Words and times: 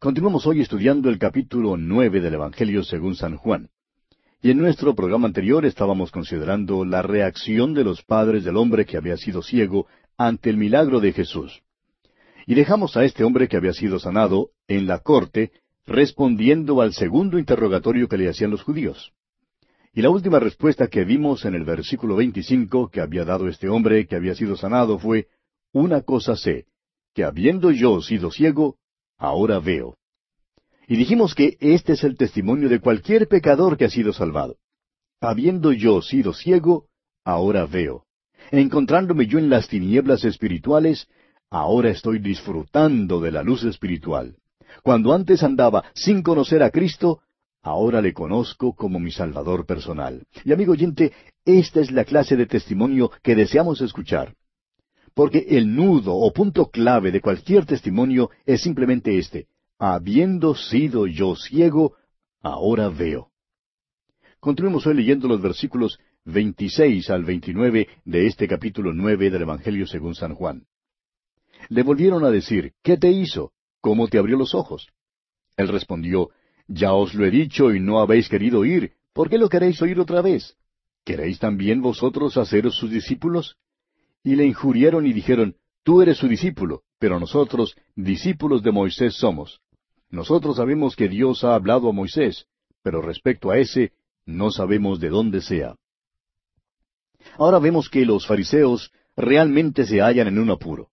Continuamos 0.00 0.46
hoy 0.46 0.60
estudiando 0.60 1.08
el 1.08 1.18
capítulo 1.18 1.76
nueve 1.76 2.20
del 2.20 2.34
Evangelio 2.34 2.84
según 2.84 3.16
San 3.16 3.36
Juan. 3.36 3.68
Y 4.40 4.52
en 4.52 4.58
nuestro 4.58 4.94
programa 4.94 5.26
anterior 5.26 5.66
estábamos 5.66 6.12
considerando 6.12 6.84
la 6.84 7.02
reacción 7.02 7.74
de 7.74 7.82
los 7.82 8.04
padres 8.04 8.44
del 8.44 8.58
hombre 8.58 8.86
que 8.86 8.96
había 8.96 9.16
sido 9.16 9.42
ciego 9.42 9.88
ante 10.16 10.50
el 10.50 10.56
milagro 10.56 11.00
de 11.00 11.12
Jesús. 11.12 11.64
Y 12.46 12.54
dejamos 12.54 12.96
a 12.96 13.02
este 13.02 13.24
hombre 13.24 13.48
que 13.48 13.56
había 13.56 13.72
sido 13.72 13.98
sanado 13.98 14.50
en 14.68 14.86
la 14.86 15.00
corte 15.00 15.50
respondiendo 15.84 16.80
al 16.80 16.92
segundo 16.92 17.36
interrogatorio 17.36 18.06
que 18.08 18.18
le 18.18 18.28
hacían 18.28 18.52
los 18.52 18.62
judíos. 18.62 19.12
Y 19.92 20.02
la 20.02 20.10
última 20.10 20.38
respuesta 20.38 20.86
que 20.86 21.02
vimos 21.02 21.44
en 21.44 21.56
el 21.56 21.64
versículo 21.64 22.14
25 22.14 22.88
que 22.90 23.00
había 23.00 23.24
dado 23.24 23.48
este 23.48 23.68
hombre 23.68 24.06
que 24.06 24.14
había 24.14 24.36
sido 24.36 24.56
sanado 24.56 25.00
fue, 25.00 25.26
Una 25.72 26.02
cosa 26.02 26.36
sé, 26.36 26.66
que 27.14 27.24
habiendo 27.24 27.72
yo 27.72 28.00
sido 28.00 28.30
ciego, 28.30 28.76
ahora 29.18 29.58
veo. 29.58 29.96
Y 30.86 30.96
dijimos 30.96 31.34
que 31.34 31.58
este 31.60 31.92
es 31.92 32.04
el 32.04 32.16
testimonio 32.16 32.68
de 32.68 32.80
cualquier 32.80 33.28
pecador 33.28 33.76
que 33.76 33.84
ha 33.84 33.90
sido 33.90 34.12
salvado. 34.12 34.56
Habiendo 35.20 35.72
yo 35.72 36.00
sido 36.00 36.32
ciego, 36.32 36.86
ahora 37.24 37.66
veo. 37.66 38.04
Encontrándome 38.50 39.26
yo 39.26 39.38
en 39.38 39.50
las 39.50 39.68
tinieblas 39.68 40.24
espirituales, 40.24 41.08
ahora 41.50 41.90
estoy 41.90 42.20
disfrutando 42.20 43.20
de 43.20 43.32
la 43.32 43.42
luz 43.42 43.64
espiritual. 43.64 44.36
Cuando 44.82 45.12
antes 45.12 45.42
andaba 45.42 45.84
sin 45.94 46.22
conocer 46.22 46.62
a 46.62 46.70
Cristo, 46.70 47.20
ahora 47.62 48.00
le 48.00 48.14
conozco 48.14 48.74
como 48.74 48.98
mi 48.98 49.10
Salvador 49.10 49.66
personal. 49.66 50.24
Y 50.44 50.52
amigo 50.52 50.72
oyente, 50.72 51.12
esta 51.44 51.80
es 51.80 51.90
la 51.90 52.04
clase 52.04 52.36
de 52.36 52.46
testimonio 52.46 53.10
que 53.22 53.34
deseamos 53.34 53.80
escuchar. 53.80 54.34
Porque 55.18 55.44
el 55.48 55.74
nudo 55.74 56.14
o 56.14 56.32
punto 56.32 56.70
clave 56.70 57.10
de 57.10 57.20
cualquier 57.20 57.66
testimonio 57.66 58.30
es 58.46 58.62
simplemente 58.62 59.18
este. 59.18 59.48
Habiendo 59.76 60.54
sido 60.54 61.08
yo 61.08 61.34
ciego, 61.34 61.96
ahora 62.40 62.88
veo. 62.88 63.32
Continuemos 64.38 64.86
hoy 64.86 64.94
leyendo 64.94 65.26
los 65.26 65.42
versículos 65.42 65.98
26 66.24 67.10
al 67.10 67.24
29 67.24 67.88
de 68.04 68.26
este 68.28 68.46
capítulo 68.46 68.94
9 68.94 69.30
del 69.30 69.42
Evangelio 69.42 69.88
según 69.88 70.14
San 70.14 70.36
Juan. 70.36 70.66
Le 71.68 71.82
volvieron 71.82 72.24
a 72.24 72.30
decir, 72.30 72.74
¿qué 72.84 72.96
te 72.96 73.10
hizo? 73.10 73.50
¿Cómo 73.80 74.06
te 74.06 74.18
abrió 74.18 74.36
los 74.38 74.54
ojos? 74.54 74.86
Él 75.56 75.66
respondió, 75.66 76.30
Ya 76.68 76.92
os 76.92 77.14
lo 77.14 77.26
he 77.26 77.32
dicho 77.32 77.74
y 77.74 77.80
no 77.80 77.98
habéis 77.98 78.28
querido 78.28 78.60
oír. 78.60 78.92
¿Por 79.12 79.28
qué 79.28 79.38
lo 79.38 79.48
queréis 79.48 79.82
oír 79.82 79.98
otra 79.98 80.22
vez? 80.22 80.56
¿Queréis 81.04 81.40
también 81.40 81.82
vosotros 81.82 82.36
haceros 82.36 82.76
sus 82.76 82.92
discípulos? 82.92 83.56
Y 84.22 84.36
le 84.36 84.46
injuriaron 84.46 85.06
y 85.06 85.12
dijeron, 85.12 85.56
Tú 85.88 86.02
eres 86.02 86.18
su 86.18 86.28
discípulo, 86.28 86.82
pero 86.98 87.18
nosotros 87.18 87.74
discípulos 87.96 88.62
de 88.62 88.72
Moisés 88.72 89.14
somos. 89.14 89.62
Nosotros 90.10 90.56
sabemos 90.56 90.96
que 90.96 91.08
Dios 91.08 91.44
ha 91.44 91.54
hablado 91.54 91.88
a 91.88 91.92
Moisés, 91.92 92.46
pero 92.82 93.00
respecto 93.00 93.50
a 93.50 93.58
ese, 93.58 93.92
no 94.26 94.50
sabemos 94.50 95.00
de 95.00 95.08
dónde 95.08 95.40
sea. 95.40 95.76
Ahora 97.38 97.58
vemos 97.58 97.88
que 97.88 98.04
los 98.04 98.26
fariseos 98.26 98.92
realmente 99.16 99.86
se 99.86 100.00
hallan 100.00 100.28
en 100.28 100.38
un 100.38 100.50
apuro. 100.50 100.90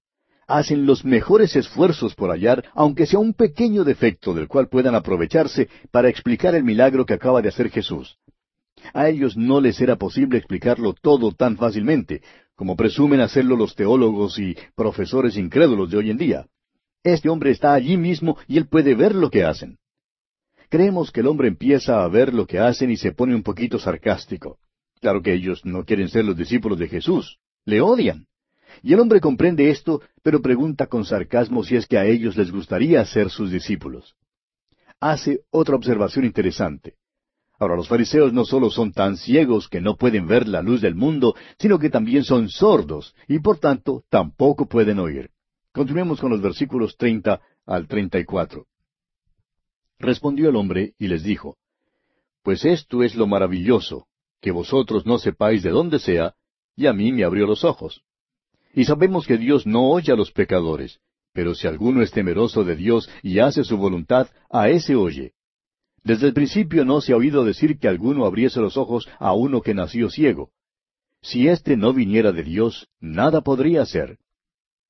Hacen 0.47 0.85
los 0.85 1.03
mejores 1.03 1.55
esfuerzos 1.55 2.15
por 2.15 2.29
hallar, 2.29 2.63
aunque 2.73 3.05
sea 3.05 3.19
un 3.19 3.33
pequeño 3.33 3.83
defecto 3.83 4.33
del 4.33 4.47
cual 4.47 4.69
puedan 4.69 4.95
aprovecharse 4.95 5.69
para 5.91 6.07
explicar 6.07 6.55
el 6.55 6.63
milagro 6.63 7.05
que 7.05 7.15
acaba 7.15 7.41
de 7.41 7.49
hacer 7.49 7.69
Jesús. 7.69 8.17
A 8.93 9.09
ellos 9.09 9.35
no 9.35 9.59
les 9.59 9.81
era 9.81 9.95
posible 9.95 10.37
explicarlo 10.37 10.93
todo 10.93 11.31
tan 11.31 11.57
fácilmente, 11.57 12.21
como 12.55 12.75
presumen 12.75 13.19
hacerlo 13.19 13.55
los 13.55 13.75
teólogos 13.75 14.39
y 14.39 14.55
profesores 14.75 15.37
incrédulos 15.37 15.91
de 15.91 15.97
hoy 15.97 16.09
en 16.09 16.17
día. 16.17 16.47
Este 17.03 17.29
hombre 17.29 17.51
está 17.51 17.73
allí 17.73 17.97
mismo 17.97 18.37
y 18.47 18.57
él 18.57 18.67
puede 18.67 18.95
ver 18.95 19.13
lo 19.13 19.29
que 19.29 19.43
hacen. 19.43 19.77
Creemos 20.69 21.11
que 21.11 21.19
el 21.19 21.27
hombre 21.27 21.47
empieza 21.47 22.03
a 22.03 22.07
ver 22.07 22.33
lo 22.33 22.47
que 22.47 22.59
hacen 22.59 22.89
y 22.89 22.97
se 22.97 23.11
pone 23.11 23.35
un 23.35 23.43
poquito 23.43 23.77
sarcástico. 23.77 24.57
Claro 24.99 25.21
que 25.21 25.33
ellos 25.33 25.63
no 25.65 25.85
quieren 25.85 26.09
ser 26.09 26.25
los 26.25 26.35
discípulos 26.35 26.79
de 26.79 26.87
Jesús, 26.87 27.37
le 27.65 27.81
odian. 27.81 28.25
Y 28.81 28.93
el 28.93 28.99
hombre 28.99 29.21
comprende 29.21 29.69
esto, 29.69 30.01
pero 30.23 30.41
pregunta 30.41 30.87
con 30.87 31.05
sarcasmo 31.05 31.63
si 31.63 31.75
es 31.75 31.85
que 31.85 31.97
a 31.97 32.05
ellos 32.05 32.35
les 32.35 32.51
gustaría 32.51 33.05
ser 33.05 33.29
sus 33.29 33.51
discípulos. 33.51 34.15
Hace 34.99 35.41
otra 35.51 35.75
observación 35.75 36.25
interesante. 36.25 36.95
Ahora, 37.57 37.75
los 37.75 37.87
fariseos 37.87 38.33
no 38.33 38.43
solo 38.43 38.69
son 38.69 38.91
tan 38.91 39.15
ciegos 39.17 39.69
que 39.69 39.79
no 39.79 39.95
pueden 39.95 40.27
ver 40.27 40.47
la 40.47 40.61
luz 40.61 40.81
del 40.81 40.95
mundo, 40.95 41.35
sino 41.57 41.79
que 41.79 41.89
también 41.89 42.23
son 42.23 42.49
sordos 42.49 43.15
y 43.27 43.39
por 43.39 43.59
tanto 43.59 44.03
tampoco 44.09 44.67
pueden 44.67 44.99
oír. 44.99 45.29
Continuemos 45.71 46.19
con 46.19 46.31
los 46.31 46.41
versículos 46.41 46.97
treinta 46.97 47.41
al 47.65 47.87
treinta 47.87 48.19
y 48.19 48.25
cuatro. 48.25 48.65
Respondió 49.99 50.49
el 50.49 50.55
hombre 50.55 50.93
y 50.99 51.07
les 51.07 51.23
dijo, 51.23 51.57
Pues 52.43 52.65
esto 52.65 53.03
es 53.03 53.15
lo 53.15 53.27
maravilloso, 53.27 54.07
que 54.41 54.51
vosotros 54.51 55.05
no 55.05 55.17
sepáis 55.17 55.63
de 55.63 55.69
dónde 55.69 55.99
sea, 55.99 56.35
y 56.75 56.87
a 56.87 56.93
mí 56.93 57.11
me 57.13 57.23
abrió 57.23 57.47
los 57.47 57.63
ojos. 57.63 58.01
Y 58.73 58.83
sabemos 58.83 59.25
que 59.25 59.37
Dios 59.37 59.65
no 59.65 59.89
oye 59.89 60.11
a 60.11 60.17
los 60.17 60.31
pecadores, 60.31 60.99
pero 61.31 61.55
si 61.55 61.67
alguno 61.67 62.01
es 62.01 62.11
temeroso 62.11 62.65
de 62.65 62.75
Dios 62.75 63.09
y 63.23 63.39
hace 63.39 63.63
su 63.63 63.77
voluntad, 63.77 64.27
a 64.49 64.69
ese 64.69 64.95
oye. 64.95 65.33
Desde 66.05 66.27
el 66.27 66.33
principio 66.33 66.85
no 66.85 67.01
se 67.01 67.13
ha 67.13 67.17
oído 67.17 67.43
decir 67.43 67.79
que 67.79 67.87
alguno 67.87 68.27
abriese 68.27 68.61
los 68.61 68.77
ojos 68.77 69.09
a 69.17 69.33
uno 69.33 69.61
que 69.61 69.73
nació 69.73 70.11
ciego. 70.11 70.51
Si 71.23 71.47
éste 71.47 71.77
no 71.77 71.93
viniera 71.93 72.31
de 72.31 72.43
Dios, 72.43 72.87
nada 72.99 73.41
podría 73.41 73.81
hacer. 73.81 74.19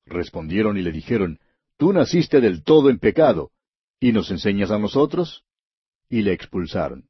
Respondieron 0.04 0.76
y 0.76 0.82
le 0.82 0.92
dijeron, 0.92 1.38
Tú 1.78 1.94
naciste 1.94 2.42
del 2.42 2.62
todo 2.62 2.90
en 2.90 2.98
pecado, 2.98 3.50
¿y 3.98 4.12
nos 4.12 4.30
enseñas 4.30 4.70
a 4.70 4.78
nosotros? 4.78 5.42
Y 6.10 6.20
le 6.20 6.34
expulsaron. 6.34 7.08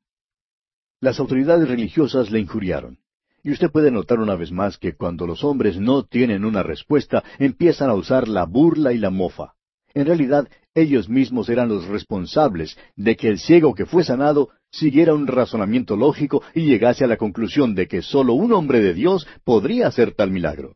Las 1.00 1.18
autoridades 1.18 1.68
religiosas 1.68 2.30
le 2.30 2.38
injuriaron. 2.38 3.00
Y 3.42 3.50
usted 3.50 3.72
puede 3.72 3.90
notar 3.90 4.20
una 4.20 4.36
vez 4.36 4.52
más 4.52 4.78
que 4.78 4.94
cuando 4.94 5.26
los 5.26 5.42
hombres 5.42 5.80
no 5.80 6.04
tienen 6.04 6.44
una 6.44 6.62
respuesta, 6.62 7.24
empiezan 7.40 7.90
a 7.90 7.94
usar 7.94 8.28
la 8.28 8.44
burla 8.44 8.92
y 8.92 8.98
la 8.98 9.10
mofa. 9.10 9.55
En 9.96 10.04
realidad, 10.04 10.46
ellos 10.74 11.08
mismos 11.08 11.48
eran 11.48 11.70
los 11.70 11.86
responsables 11.86 12.76
de 12.96 13.16
que 13.16 13.28
el 13.28 13.38
ciego 13.38 13.74
que 13.74 13.86
fue 13.86 14.04
sanado 14.04 14.50
siguiera 14.70 15.14
un 15.14 15.26
razonamiento 15.26 15.96
lógico 15.96 16.42
y 16.54 16.66
llegase 16.66 17.02
a 17.02 17.06
la 17.06 17.16
conclusión 17.16 17.74
de 17.74 17.88
que 17.88 18.02
sólo 18.02 18.34
un 18.34 18.52
hombre 18.52 18.80
de 18.80 18.92
Dios 18.92 19.26
podría 19.42 19.86
hacer 19.86 20.12
tal 20.12 20.30
milagro. 20.30 20.74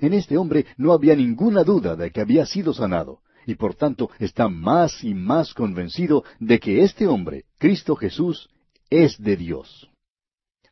En 0.00 0.14
este 0.14 0.36
hombre 0.36 0.66
no 0.78 0.92
había 0.92 1.14
ninguna 1.14 1.62
duda 1.62 1.94
de 1.94 2.10
que 2.10 2.20
había 2.20 2.44
sido 2.44 2.74
sanado, 2.74 3.20
y 3.46 3.54
por 3.54 3.76
tanto 3.76 4.10
está 4.18 4.48
más 4.48 5.04
y 5.04 5.14
más 5.14 5.54
convencido 5.54 6.24
de 6.40 6.58
que 6.58 6.82
este 6.82 7.06
hombre, 7.06 7.44
Cristo 7.58 7.94
Jesús, 7.94 8.50
es 8.90 9.16
de 9.22 9.36
Dios. 9.36 9.88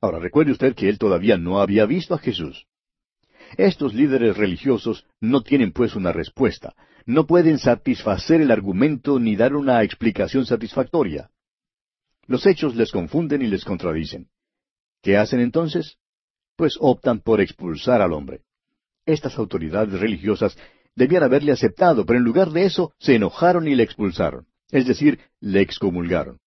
Ahora 0.01 0.19
recuerde 0.19 0.51
usted 0.51 0.75
que 0.75 0.89
él 0.89 0.99
todavía 0.99 1.39
no 1.39 1.61
había 1.61 1.87
visto 1.87 2.13
a 2.13 2.19
Jesús. 2.19 2.67
Estos 3.57 3.95
líderes 3.95 4.37
religiosos 4.37 5.07
no 5.21 5.43
tienen 5.43 5.71
pues 5.71 5.95
una 5.95 6.11
respuesta, 6.11 6.75
no 7.07 7.27
pueden 7.27 7.59
satisfacer 7.59 8.41
el 8.41 8.51
argumento 8.51 9.19
ni 9.19 9.37
dar 9.37 9.55
una 9.55 9.83
explicación 9.83 10.47
satisfactoria. 10.47 11.31
Los 12.27 12.47
hechos 12.47 12.75
les 12.75 12.91
confunden 12.91 13.43
y 13.43 13.47
les 13.47 13.65
contradicen. 13.65 14.29
¿Qué 15.03 15.17
hacen 15.19 15.41
entonces? 15.41 15.99
Pues 16.57 16.77
optan 16.81 17.21
por 17.21 17.41
expulsar 17.41 18.01
al 18.01 18.13
hombre. 18.13 18.41
Estas 19.05 19.37
autoridades 19.39 20.01
religiosas 20.01 20.57
debían 20.95 21.23
haberle 21.23 21.53
aceptado, 21.53 22.07
pero 22.07 22.19
en 22.19 22.25
lugar 22.25 22.51
de 22.51 22.65
eso 22.65 22.93
se 22.99 23.17
enojaron 23.17 23.69
y 23.69 23.75
le 23.75 23.83
expulsaron, 23.83 24.47
es 24.71 24.87
decir, 24.87 25.19
le 25.41 25.61
excomulgaron. 25.61 26.39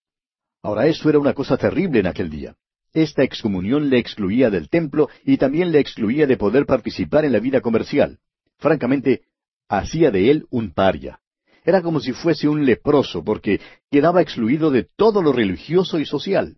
Ahora 0.63 0.88
eso 0.88 1.09
era 1.09 1.19
una 1.19 1.34
cosa 1.34 1.57
terrible 1.57 2.00
en 2.00 2.07
aquel 2.07 2.29
día. 2.29 2.56
Esta 2.94 3.24
excomunión 3.24 3.89
le 3.89 4.00
excluía 4.00 4.50
del 4.50 4.69
templo 4.69 5.09
y 5.24 5.38
también 5.38 5.72
le 5.72 5.79
excluía 5.79 6.25
de 6.25 6.38
poder 6.38 6.66
participar 6.66 7.25
en 7.25 7.34
la 7.34 7.39
vida 7.39 7.62
comercial. 7.62 8.19
Francamente, 8.57 9.22
hacía 9.67 10.11
de 10.11 10.31
él 10.31 10.47
un 10.50 10.73
paria. 10.73 11.19
Era 11.63 11.81
como 11.81 12.00
si 12.00 12.13
fuese 12.13 12.47
un 12.47 12.66
leproso, 12.66 13.23
porque 13.23 13.59
quedaba 13.92 14.21
excluido 14.21 14.71
de 14.71 14.88
todo 14.95 15.21
lo 15.21 15.33
religioso 15.33 16.00
y 16.00 16.06
social. 16.06 16.57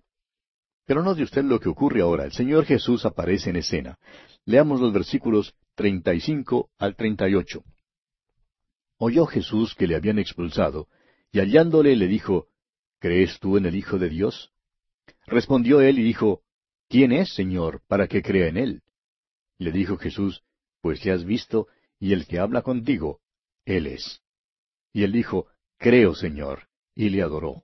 Pero 0.85 1.03
no 1.03 1.15
de 1.15 1.23
usted 1.23 1.43
lo 1.43 1.59
que 1.59 1.69
ocurre 1.69 2.01
ahora. 2.01 2.25
El 2.25 2.31
Señor 2.31 2.65
Jesús 2.65 3.05
aparece 3.05 3.49
en 3.49 3.57
escena. 3.57 3.97
Leamos 4.45 4.79
los 4.79 4.93
versículos 4.93 5.55
35 5.75 6.69
al 6.77 6.95
38. 6.95 7.63
Oyó 8.97 9.25
Jesús 9.25 9.75
que 9.75 9.87
le 9.87 9.95
habían 9.95 10.19
expulsado, 10.19 10.87
y 11.31 11.39
hallándole 11.39 11.95
le 11.95 12.07
dijo, 12.07 12.47
¿Crees 12.99 13.39
tú 13.39 13.57
en 13.57 13.65
el 13.65 13.75
Hijo 13.75 13.97
de 13.97 14.09
Dios? 14.09 14.51
Respondió 15.25 15.79
él 15.79 15.99
y 15.99 16.03
dijo, 16.03 16.41
¿Quién 16.89 17.11
es, 17.11 17.33
Señor, 17.33 17.81
para 17.87 18.07
que 18.07 18.21
crea 18.21 18.47
en 18.47 18.57
él? 18.57 18.81
Le 19.57 19.71
dijo 19.71 19.97
Jesús, 19.97 20.43
Pues 20.81 21.01
ya 21.01 21.13
has 21.13 21.23
visto, 21.23 21.67
y 21.99 22.13
el 22.13 22.25
que 22.25 22.39
habla 22.39 22.61
contigo, 22.61 23.19
Él 23.65 23.87
es. 23.87 24.21
Y 24.93 25.03
él 25.03 25.11
dijo, 25.11 25.47
Creo, 25.77 26.15
Señor, 26.15 26.67
y 26.95 27.09
le 27.09 27.21
adoró. 27.21 27.63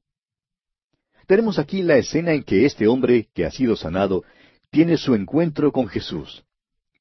Tenemos 1.27 1.57
aquí 1.57 1.81
la 1.81 1.97
escena 1.97 2.33
en 2.33 2.43
que 2.43 2.65
este 2.65 2.87
hombre, 2.87 3.29
que 3.33 3.45
ha 3.45 3.51
sido 3.51 3.75
sanado, 3.75 4.23
tiene 4.69 4.97
su 4.97 5.15
encuentro 5.15 5.71
con 5.71 5.87
Jesús. 5.87 6.45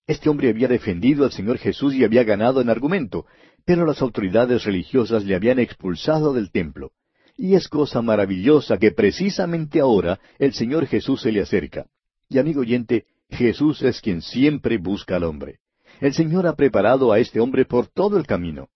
Este 0.07 0.29
hombre 0.29 0.49
había 0.49 0.69
defendido 0.69 1.25
al 1.25 1.33
Señor 1.33 1.59
Jesús 1.59 1.95
y 1.95 2.05
había 2.05 2.25
ganado 2.25 2.61
en 2.61 2.71
argumento, 2.71 3.27
pero 3.65 3.87
las 3.87 4.03
autoridades 4.03 4.65
religiosas 4.65 5.25
le 5.25 5.35
habían 5.35 5.59
expulsado 5.59 6.33
del 6.33 6.51
templo. 6.51 6.93
Y 7.37 7.55
es 7.55 7.69
cosa 7.69 8.01
maravillosa 8.01 8.79
que 8.79 8.93
precisamente 8.93 9.81
ahora 9.81 10.21
el 10.39 10.53
Señor 10.53 10.87
Jesús 10.87 11.23
se 11.23 11.33
le 11.33 11.41
acerca. 11.41 11.87
Y 12.29 12.39
amigo 12.39 12.61
oyente, 12.61 13.07
Jesús 13.29 13.83
es 13.83 14.01
quien 14.01 14.23
siempre 14.23 14.79
busca 14.79 15.17
al 15.17 15.25
hombre. 15.25 15.59
El 16.01 16.13
Señor 16.15 16.47
ha 16.47 16.55
preparado 16.55 17.13
a 17.13 17.19
este 17.19 17.41
hombre 17.41 17.65
por 17.65 17.87
todo 17.87 18.17
el 18.17 18.27
camino. 18.27 18.69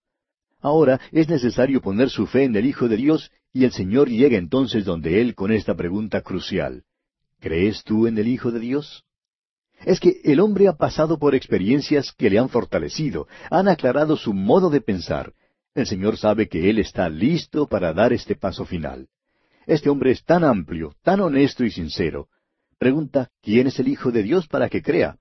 Ahora 0.61 0.99
es 1.11 1.29
necesario 1.29 1.81
poner 1.81 2.09
su 2.09 2.27
fe 2.27 2.43
en 2.43 2.55
el 2.55 2.65
Hijo 2.65 2.87
de 2.87 2.97
Dios 2.97 3.31
y 3.53 3.63
el 3.63 3.71
Señor 3.71 4.09
llega 4.09 4.37
entonces 4.37 4.85
donde 4.85 5.21
Él 5.21 5.35
con 5.35 5.51
esta 5.51 5.75
pregunta 5.75 6.21
crucial. 6.21 6.83
¿Crees 7.39 7.83
tú 7.83 8.07
en 8.07 8.17
el 8.17 8.27
Hijo 8.27 8.51
de 8.51 8.59
Dios? 8.59 9.05
Es 9.85 9.99
que 9.99 10.19
el 10.25 10.41
hombre 10.41 10.67
ha 10.67 10.73
pasado 10.73 11.17
por 11.17 11.35
experiencias 11.35 12.11
que 12.11 12.29
le 12.29 12.37
han 12.37 12.49
fortalecido, 12.49 13.27
han 13.49 13.69
aclarado 13.69 14.17
su 14.17 14.33
modo 14.33 14.69
de 14.69 14.81
pensar. 14.81 15.33
El 15.73 15.87
Señor 15.87 16.17
sabe 16.17 16.49
que 16.49 16.69
Él 16.69 16.79
está 16.79 17.07
listo 17.07 17.67
para 17.67 17.93
dar 17.93 18.11
este 18.11 18.35
paso 18.35 18.65
final. 18.65 19.07
Este 19.65 19.89
hombre 19.89 20.11
es 20.11 20.23
tan 20.25 20.43
amplio, 20.43 20.95
tan 21.03 21.21
honesto 21.21 21.63
y 21.63 21.71
sincero. 21.71 22.27
Pregunta, 22.77 23.29
¿quién 23.41 23.67
es 23.67 23.79
el 23.79 23.87
Hijo 23.87 24.11
de 24.11 24.23
Dios 24.23 24.47
para 24.47 24.67
que 24.67 24.81
crea? 24.81 25.17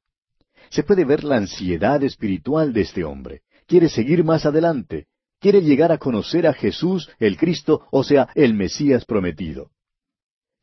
Se 0.70 0.82
puede 0.82 1.04
ver 1.04 1.24
la 1.24 1.36
ansiedad 1.36 2.02
espiritual 2.02 2.72
de 2.72 2.82
este 2.82 3.04
hombre. 3.04 3.42
Quiere 3.66 3.88
seguir 3.88 4.24
más 4.24 4.46
adelante 4.46 5.06
quiere 5.40 5.62
llegar 5.62 5.92
a 5.92 5.98
conocer 5.98 6.46
a 6.46 6.52
Jesús, 6.52 7.10
el 7.18 7.36
Cristo, 7.36 7.86
o 7.90 8.02
sea, 8.04 8.28
el 8.34 8.54
Mesías 8.54 9.04
prometido. 9.04 9.70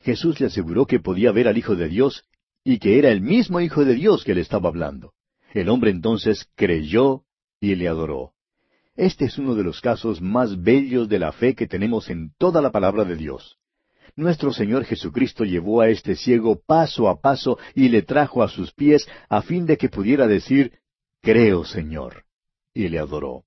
Jesús 0.01 0.39
le 0.39 0.47
aseguró 0.47 0.85
que 0.85 0.99
podía 0.99 1.31
ver 1.31 1.47
al 1.47 1.57
Hijo 1.57 1.75
de 1.75 1.87
Dios 1.87 2.25
y 2.63 2.79
que 2.79 2.99
era 2.99 3.09
el 3.09 3.21
mismo 3.21 3.61
Hijo 3.61 3.85
de 3.85 3.95
Dios 3.95 4.23
que 4.23 4.35
le 4.35 4.41
estaba 4.41 4.69
hablando. 4.69 5.13
El 5.53 5.69
hombre 5.69 5.91
entonces 5.91 6.47
creyó 6.55 7.23
y 7.59 7.75
le 7.75 7.87
adoró. 7.87 8.33
Este 8.95 9.25
es 9.25 9.37
uno 9.37 9.55
de 9.55 9.63
los 9.63 9.81
casos 9.81 10.21
más 10.21 10.61
bellos 10.61 11.09
de 11.09 11.19
la 11.19 11.31
fe 11.31 11.55
que 11.55 11.67
tenemos 11.67 12.09
en 12.09 12.33
toda 12.37 12.61
la 12.61 12.71
palabra 12.71 13.03
de 13.03 13.15
Dios. 13.15 13.57
Nuestro 14.17 14.53
Señor 14.53 14.85
Jesucristo 14.85 15.43
llevó 15.43 15.81
a 15.81 15.89
este 15.89 16.15
ciego 16.15 16.61
paso 16.65 17.09
a 17.09 17.19
paso 17.19 17.57
y 17.73 17.89
le 17.89 18.01
trajo 18.01 18.43
a 18.43 18.47
sus 18.47 18.71
pies 18.71 19.07
a 19.27 19.41
fin 19.41 19.65
de 19.65 19.77
que 19.77 19.89
pudiera 19.89 20.25
decir, 20.25 20.71
Creo, 21.21 21.65
Señor. 21.65 22.23
Y 22.73 22.87
le 22.87 22.99
adoró. 22.99 23.43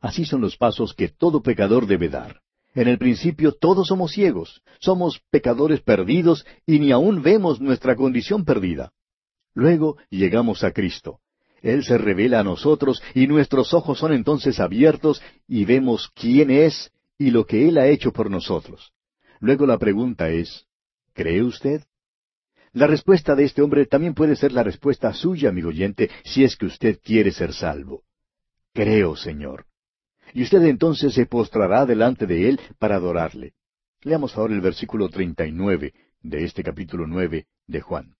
Así 0.00 0.24
son 0.24 0.42
los 0.42 0.56
pasos 0.56 0.94
que 0.94 1.08
todo 1.08 1.42
pecador 1.42 1.86
debe 1.86 2.08
dar. 2.08 2.40
En 2.74 2.88
el 2.88 2.98
principio 2.98 3.52
todos 3.52 3.88
somos 3.88 4.12
ciegos, 4.12 4.62
somos 4.80 5.22
pecadores 5.30 5.80
perdidos 5.80 6.44
y 6.66 6.78
ni 6.78 6.92
aún 6.92 7.22
vemos 7.22 7.58
nuestra 7.60 7.96
condición 7.96 8.44
perdida. 8.44 8.92
Luego 9.54 9.96
llegamos 10.10 10.62
a 10.62 10.72
Cristo. 10.72 11.20
Él 11.62 11.82
se 11.82 11.96
revela 11.96 12.40
a 12.40 12.44
nosotros 12.44 13.02
y 13.14 13.26
nuestros 13.26 13.72
ojos 13.72 13.98
son 13.98 14.12
entonces 14.12 14.60
abiertos 14.60 15.22
y 15.48 15.64
vemos 15.64 16.10
quién 16.14 16.50
es 16.50 16.92
y 17.18 17.30
lo 17.30 17.46
que 17.46 17.66
Él 17.66 17.78
ha 17.78 17.88
hecho 17.88 18.12
por 18.12 18.30
nosotros. 18.30 18.92
Luego 19.40 19.66
la 19.66 19.78
pregunta 19.78 20.28
es, 20.30 20.66
¿cree 21.12 21.42
usted? 21.42 21.82
La 22.72 22.86
respuesta 22.86 23.34
de 23.34 23.44
este 23.44 23.62
hombre 23.62 23.86
también 23.86 24.14
puede 24.14 24.36
ser 24.36 24.52
la 24.52 24.62
respuesta 24.62 25.12
suya, 25.12 25.48
amigo 25.48 25.68
oyente, 25.68 26.10
si 26.24 26.44
es 26.44 26.56
que 26.56 26.66
usted 26.66 27.00
quiere 27.02 27.32
ser 27.32 27.52
salvo. 27.52 28.02
Creo, 28.72 29.16
Señor 29.16 29.66
y 30.36 30.42
usted 30.42 30.62
entonces 30.64 31.14
se 31.14 31.26
postrará 31.26 31.86
delante 31.86 32.26
de 32.26 32.48
Él 32.48 32.60
para 32.78 32.96
adorarle. 32.96 33.54
Leamos 34.02 34.36
ahora 34.36 34.54
el 34.54 34.60
versículo 34.60 35.08
treinta 35.08 35.46
y 35.46 35.52
nueve 35.52 35.94
de 36.20 36.44
este 36.44 36.62
capítulo 36.62 37.06
nueve 37.06 37.46
de 37.66 37.80
Juan. 37.80 38.16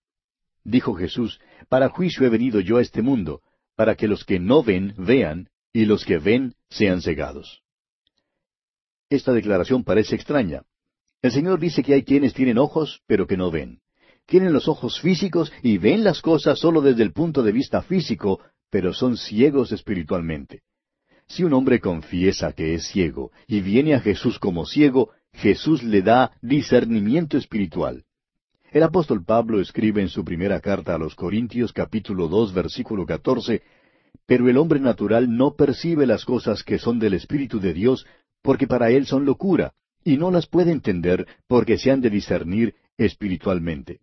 Dijo 0.65 0.95
Jesús, 0.95 1.41
Para 1.69 1.89
juicio 1.91 2.27
he 2.27 2.31
venido 2.31 2.61
yo 2.61 2.79
a 2.79 2.83
este 2.83 3.03
mundo, 3.03 3.43
para 3.77 3.95
que 3.95 4.09
los 4.09 4.25
que 4.25 4.41
no 4.41 4.63
ven 4.63 4.95
vean, 4.97 5.51
y 5.73 5.85
los 5.85 6.05
que 6.05 6.19
ven 6.19 6.55
sean 6.71 7.03
cegados. 7.03 7.63
Esta 9.11 9.33
declaración 9.33 9.85
parece 9.85 10.15
extraña. 10.17 10.63
El 11.27 11.33
Señor 11.33 11.59
dice 11.59 11.83
que 11.83 11.93
hay 11.93 12.05
quienes 12.05 12.35
tienen 12.35 12.57
ojos, 12.57 13.03
pero 13.09 13.27
que 13.27 13.37
no 13.37 13.51
ven. 13.51 13.81
Tienen 14.27 14.53
los 14.53 14.69
ojos 14.69 15.01
físicos 15.01 15.53
y 15.61 15.77
ven 15.77 16.05
las 16.05 16.23
cosas 16.23 16.57
solo 16.57 16.81
desde 16.81 17.03
el 17.03 17.13
punto 17.13 17.43
de 17.43 17.51
vista 17.51 17.83
físico, 17.83 18.39
pero 18.71 18.95
son 18.95 19.17
ciegos 19.17 19.73
espiritualmente. 19.73 20.63
Si 21.27 21.43
un 21.43 21.53
hombre 21.53 21.81
confiesa 21.81 22.53
que 22.53 22.75
es 22.75 22.87
ciego 22.87 23.33
y 23.49 23.61
viene 23.61 23.95
a 23.95 24.01
Jesús 24.01 24.39
como 24.39 24.67
ciego, 24.67 25.11
Jesús 25.33 25.83
le 25.83 26.03
da 26.03 26.31
discernimiento 26.43 27.37
espiritual. 27.37 28.05
El 28.71 28.85
apóstol 28.85 29.25
Pablo 29.25 29.61
escribe 29.61 30.03
en 30.03 30.09
su 30.09 30.25
primera 30.25 30.61
carta 30.61 30.95
a 30.95 30.99
los 30.99 31.17
Corintios 31.17 31.73
capítulo 31.73 32.29
dos 32.29 32.55
versículo 32.55 33.05
catorce, 33.05 33.63
Pero 34.27 34.49
el 34.49 34.57
hombre 34.59 34.79
natural 34.79 35.37
no 35.37 35.57
percibe 35.57 36.07
las 36.07 36.25
cosas 36.25 36.63
que 36.63 36.79
son 36.79 37.01
del 37.01 37.15
Espíritu 37.15 37.59
de 37.59 37.75
Dios, 37.75 38.07
porque 38.43 38.69
para 38.69 38.91
él 38.91 39.07
son 39.07 39.25
locura, 39.25 39.73
y 40.07 40.19
no 40.19 40.31
las 40.31 40.47
puede 40.47 40.71
entender 40.71 41.27
porque 41.49 41.79
se 41.79 41.91
han 41.91 42.01
de 42.01 42.11
discernir 42.11 42.77
espiritualmente. 42.97 43.99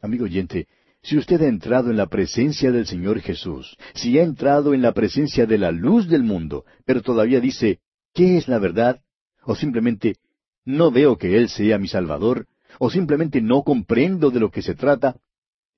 Amigo 0.00 0.24
oyente, 0.24 0.66
si 1.02 1.18
usted 1.18 1.42
ha 1.42 1.46
entrado 1.46 1.90
en 1.90 1.98
la 1.98 2.06
presencia 2.06 2.72
del 2.72 2.86
Señor 2.86 3.20
Jesús, 3.20 3.76
si 3.92 4.18
ha 4.18 4.22
entrado 4.22 4.72
en 4.72 4.80
la 4.80 4.92
presencia 4.92 5.44
de 5.44 5.58
la 5.58 5.72
luz 5.72 6.08
del 6.08 6.22
mundo, 6.22 6.64
pero 6.86 7.02
todavía 7.02 7.38
dice, 7.38 7.80
¿qué 8.14 8.38
es 8.38 8.48
la 8.48 8.58
verdad? 8.58 9.02
O 9.42 9.54
simplemente, 9.54 10.16
no 10.64 10.90
veo 10.90 11.18
que 11.18 11.36
Él 11.36 11.50
sea 11.50 11.78
mi 11.78 11.86
Salvador, 11.86 12.46
o 12.78 12.88
simplemente 12.88 13.42
no 13.42 13.62
comprendo 13.62 14.30
de 14.30 14.40
lo 14.40 14.50
que 14.50 14.62
se 14.62 14.74
trata, 14.74 15.20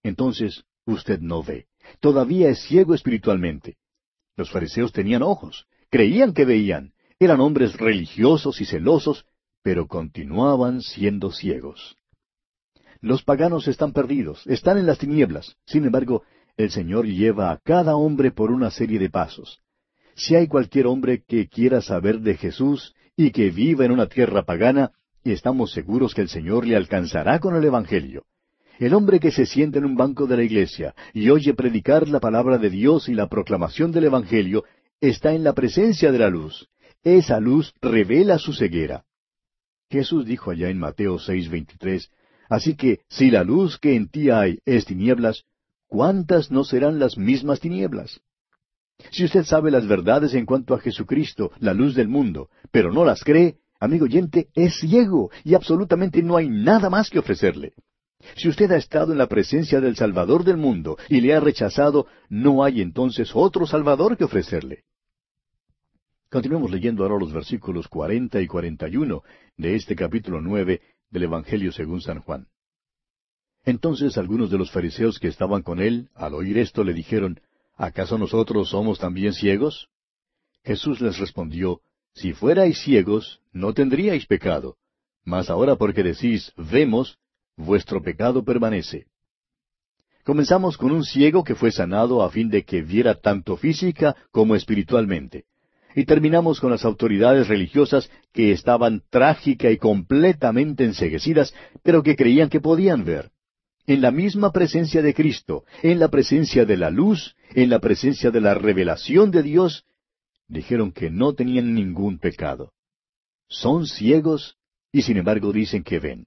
entonces 0.04 0.62
usted 0.84 1.18
no 1.18 1.42
ve. 1.42 1.66
Todavía 1.98 2.48
es 2.48 2.60
ciego 2.60 2.94
espiritualmente. 2.94 3.76
Los 4.36 4.52
fariseos 4.52 4.92
tenían 4.92 5.24
ojos, 5.24 5.66
creían 5.90 6.32
que 6.32 6.44
veían, 6.44 6.92
eran 7.18 7.40
hombres 7.40 7.76
religiosos 7.76 8.60
y 8.60 8.66
celosos, 8.66 9.26
pero 9.62 9.86
continuaban 9.86 10.82
siendo 10.82 11.30
ciegos. 11.30 11.96
Los 13.00 13.22
paganos 13.22 13.66
están 13.68 13.92
perdidos, 13.92 14.46
están 14.46 14.78
en 14.78 14.86
las 14.86 14.98
tinieblas. 14.98 15.56
Sin 15.66 15.84
embargo, 15.84 16.22
el 16.56 16.70
Señor 16.70 17.06
lleva 17.06 17.50
a 17.50 17.58
cada 17.58 17.96
hombre 17.96 18.30
por 18.30 18.50
una 18.50 18.70
serie 18.70 18.98
de 18.98 19.10
pasos. 19.10 19.60
Si 20.14 20.36
hay 20.36 20.46
cualquier 20.46 20.86
hombre 20.86 21.24
que 21.26 21.48
quiera 21.48 21.80
saber 21.80 22.20
de 22.20 22.36
Jesús 22.36 22.94
y 23.16 23.30
que 23.30 23.50
viva 23.50 23.84
en 23.84 23.92
una 23.92 24.06
tierra 24.06 24.44
pagana, 24.44 24.92
estamos 25.24 25.72
seguros 25.72 26.14
que 26.14 26.20
el 26.20 26.28
Señor 26.28 26.66
le 26.66 26.76
alcanzará 26.76 27.38
con 27.38 27.56
el 27.56 27.64
Evangelio. 27.64 28.24
El 28.78 28.94
hombre 28.94 29.20
que 29.20 29.30
se 29.30 29.46
sienta 29.46 29.78
en 29.78 29.84
un 29.84 29.96
banco 29.96 30.26
de 30.26 30.36
la 30.36 30.42
iglesia 30.42 30.94
y 31.12 31.30
oye 31.30 31.54
predicar 31.54 32.08
la 32.08 32.20
palabra 32.20 32.58
de 32.58 32.70
Dios 32.70 33.08
y 33.08 33.14
la 33.14 33.28
proclamación 33.28 33.92
del 33.92 34.04
Evangelio 34.04 34.64
está 35.00 35.32
en 35.32 35.44
la 35.44 35.52
presencia 35.52 36.12
de 36.12 36.18
la 36.18 36.28
luz. 36.28 36.68
Esa 37.02 37.40
luz 37.40 37.74
revela 37.80 38.38
su 38.38 38.52
ceguera. 38.52 39.04
Jesús 39.92 40.24
dijo 40.24 40.50
allá 40.50 40.70
en 40.70 40.78
Mateo 40.78 41.18
6:23, 41.18 42.08
Así 42.48 42.76
que 42.76 43.00
si 43.08 43.30
la 43.30 43.44
luz 43.44 43.78
que 43.78 43.94
en 43.94 44.08
ti 44.08 44.30
hay 44.30 44.58
es 44.64 44.86
tinieblas, 44.86 45.44
¿cuántas 45.86 46.50
no 46.50 46.64
serán 46.64 46.98
las 46.98 47.18
mismas 47.18 47.60
tinieblas? 47.60 48.20
Si 49.10 49.24
usted 49.24 49.44
sabe 49.44 49.70
las 49.70 49.86
verdades 49.86 50.32
en 50.32 50.46
cuanto 50.46 50.74
a 50.74 50.80
Jesucristo, 50.80 51.50
la 51.58 51.74
luz 51.74 51.94
del 51.94 52.08
mundo, 52.08 52.48
pero 52.70 52.90
no 52.90 53.04
las 53.04 53.22
cree, 53.22 53.56
amigo 53.80 54.04
oyente, 54.04 54.48
es 54.54 54.80
ciego 54.80 55.30
y 55.44 55.54
absolutamente 55.54 56.22
no 56.22 56.38
hay 56.38 56.48
nada 56.48 56.88
más 56.88 57.10
que 57.10 57.18
ofrecerle. 57.18 57.74
Si 58.36 58.48
usted 58.48 58.70
ha 58.72 58.76
estado 58.76 59.12
en 59.12 59.18
la 59.18 59.26
presencia 59.26 59.80
del 59.80 59.96
Salvador 59.96 60.44
del 60.44 60.56
mundo 60.56 60.96
y 61.08 61.20
le 61.20 61.34
ha 61.34 61.40
rechazado, 61.40 62.06
no 62.30 62.64
hay 62.64 62.80
entonces 62.80 63.32
otro 63.34 63.66
Salvador 63.66 64.16
que 64.16 64.24
ofrecerle. 64.24 64.84
Continuemos 66.32 66.70
leyendo 66.70 67.02
ahora 67.02 67.18
los 67.18 67.30
versículos 67.30 67.88
cuarenta 67.88 68.40
y 68.40 68.46
cuarenta 68.46 68.88
y 68.88 68.96
uno 68.96 69.22
de 69.58 69.74
este 69.74 69.94
capítulo 69.94 70.40
nueve 70.40 70.80
del 71.10 71.24
Evangelio 71.24 71.72
según 71.72 72.00
San 72.00 72.20
Juan. 72.22 72.46
Entonces 73.66 74.16
algunos 74.16 74.50
de 74.50 74.56
los 74.56 74.70
fariseos 74.70 75.18
que 75.18 75.28
estaban 75.28 75.60
con 75.60 75.78
él, 75.78 76.08
al 76.14 76.32
oír 76.32 76.56
esto, 76.56 76.84
le 76.84 76.94
dijeron, 76.94 77.38
¿acaso 77.76 78.16
nosotros 78.16 78.70
somos 78.70 78.98
también 78.98 79.34
ciegos? 79.34 79.88
Jesús 80.64 81.02
les 81.02 81.18
respondió, 81.18 81.82
Si 82.14 82.32
fuerais 82.32 82.78
ciegos, 82.78 83.42
no 83.52 83.74
tendríais 83.74 84.24
pecado, 84.24 84.78
mas 85.26 85.50
ahora 85.50 85.76
porque 85.76 86.02
decís, 86.02 86.54
vemos, 86.56 87.18
vuestro 87.58 88.02
pecado 88.02 88.42
permanece. 88.42 89.04
Comenzamos 90.24 90.78
con 90.78 90.92
un 90.92 91.04
ciego 91.04 91.44
que 91.44 91.54
fue 91.54 91.72
sanado 91.72 92.22
a 92.22 92.30
fin 92.30 92.48
de 92.48 92.64
que 92.64 92.80
viera 92.80 93.16
tanto 93.16 93.58
física 93.58 94.16
como 94.30 94.56
espiritualmente. 94.56 95.44
Y 95.94 96.04
terminamos 96.04 96.60
con 96.60 96.70
las 96.70 96.84
autoridades 96.84 97.48
religiosas 97.48 98.10
que 98.32 98.52
estaban 98.52 99.02
trágica 99.10 99.70
y 99.70 99.76
completamente 99.76 100.84
enseguecidas, 100.84 101.54
pero 101.82 102.02
que 102.02 102.16
creían 102.16 102.48
que 102.48 102.60
podían 102.60 103.04
ver. 103.04 103.30
En 103.86 104.00
la 104.00 104.10
misma 104.10 104.52
presencia 104.52 105.02
de 105.02 105.12
Cristo, 105.12 105.64
en 105.82 105.98
la 105.98 106.08
presencia 106.08 106.64
de 106.64 106.76
la 106.76 106.90
luz, 106.90 107.34
en 107.54 107.68
la 107.68 107.80
presencia 107.80 108.30
de 108.30 108.40
la 108.40 108.54
revelación 108.54 109.30
de 109.30 109.42
Dios, 109.42 109.84
dijeron 110.48 110.92
que 110.92 111.10
no 111.10 111.34
tenían 111.34 111.74
ningún 111.74 112.18
pecado. 112.18 112.72
Son 113.48 113.86
ciegos 113.86 114.56
y 114.92 115.02
sin 115.02 115.16
embargo 115.16 115.52
dicen 115.52 115.82
que 115.82 115.98
ven. 115.98 116.26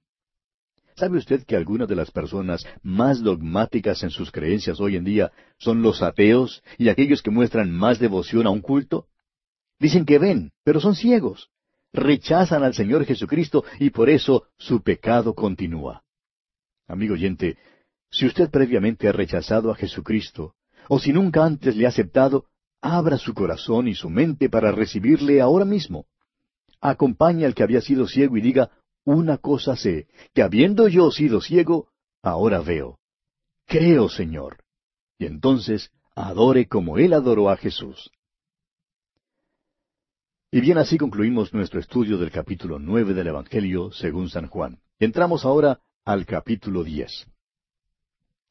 ¿Sabe 0.96 1.18
usted 1.18 1.44
que 1.44 1.56
algunas 1.56 1.88
de 1.88 1.94
las 1.94 2.10
personas 2.10 2.66
más 2.82 3.22
dogmáticas 3.22 4.02
en 4.02 4.10
sus 4.10 4.30
creencias 4.30 4.80
hoy 4.80 4.96
en 4.96 5.04
día 5.04 5.30
son 5.58 5.82
los 5.82 6.02
ateos 6.02 6.62
y 6.78 6.88
aquellos 6.88 7.22
que 7.22 7.30
muestran 7.30 7.70
más 7.70 7.98
devoción 7.98 8.46
a 8.46 8.50
un 8.50 8.60
culto? 8.60 9.06
Dicen 9.78 10.06
que 10.06 10.18
ven, 10.18 10.52
pero 10.64 10.80
son 10.80 10.94
ciegos. 10.94 11.50
rechazan 11.92 12.62
al 12.62 12.74
Señor 12.74 13.06
Jesucristo 13.06 13.64
y 13.78 13.88
por 13.88 14.10
eso 14.10 14.48
su 14.58 14.82
pecado 14.82 15.34
continúa. 15.34 16.02
Amigo 16.86 17.14
oyente, 17.14 17.56
si 18.10 18.26
usted 18.26 18.50
previamente 18.50 19.08
ha 19.08 19.12
rechazado 19.12 19.70
a 19.70 19.74
Jesucristo, 19.74 20.54
o 20.88 20.98
si 20.98 21.12
nunca 21.12 21.44
antes 21.44 21.74
le 21.74 21.86
ha 21.86 21.88
aceptado, 21.88 22.46
abra 22.82 23.16
su 23.16 23.32
corazón 23.32 23.88
y 23.88 23.94
su 23.94 24.10
mente 24.10 24.50
para 24.50 24.72
recibirle 24.72 25.40
ahora 25.40 25.64
mismo. 25.64 26.06
Acompañe 26.80 27.46
al 27.46 27.54
que 27.54 27.62
había 27.62 27.80
sido 27.80 28.06
ciego 28.06 28.36
y 28.36 28.42
diga, 28.42 28.70
una 29.04 29.38
cosa 29.38 29.76
sé, 29.76 30.06
que 30.34 30.42
habiendo 30.42 30.88
yo 30.88 31.10
sido 31.10 31.40
ciego, 31.40 31.88
ahora 32.22 32.60
veo. 32.60 32.98
Creo, 33.66 34.08
Señor. 34.08 34.58
Y 35.18 35.26
entonces 35.26 35.90
adore 36.14 36.68
como 36.68 36.98
Él 36.98 37.12
adoró 37.12 37.50
a 37.50 37.56
Jesús. 37.56 38.10
Y 40.52 40.60
bien 40.60 40.78
así 40.78 40.96
concluimos 40.96 41.52
nuestro 41.52 41.80
estudio 41.80 42.18
del 42.18 42.30
capítulo 42.30 42.78
nueve 42.78 43.14
del 43.14 43.26
Evangelio 43.26 43.90
según 43.90 44.30
San 44.30 44.46
Juan. 44.46 44.78
Entramos 45.00 45.44
ahora 45.44 45.80
al 46.04 46.24
capítulo 46.24 46.84
diez. 46.84 47.26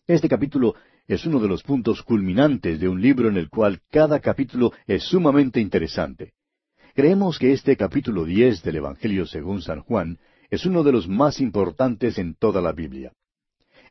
Este 0.05 0.27
capítulo 0.27 0.75
es 1.07 1.25
uno 1.25 1.39
de 1.39 1.47
los 1.47 1.63
puntos 1.63 2.03
culminantes 2.03 2.81
de 2.81 2.89
un 2.89 3.01
libro 3.01 3.29
en 3.29 3.37
el 3.37 3.49
cual 3.49 3.79
cada 3.89 4.19
capítulo 4.19 4.73
es 4.87 5.03
sumamente 5.03 5.61
interesante. 5.61 6.33
Creemos 6.93 7.39
que 7.39 7.53
este 7.53 7.77
capítulo 7.77 8.25
diez 8.25 8.61
del 8.61 8.75
Evangelio 8.75 9.25
según 9.25 9.61
San 9.61 9.79
Juan 9.79 10.19
es 10.49 10.65
uno 10.65 10.83
de 10.83 10.91
los 10.91 11.07
más 11.07 11.39
importantes 11.39 12.17
en 12.17 12.35
toda 12.35 12.59
la 12.59 12.73
Biblia. 12.73 13.13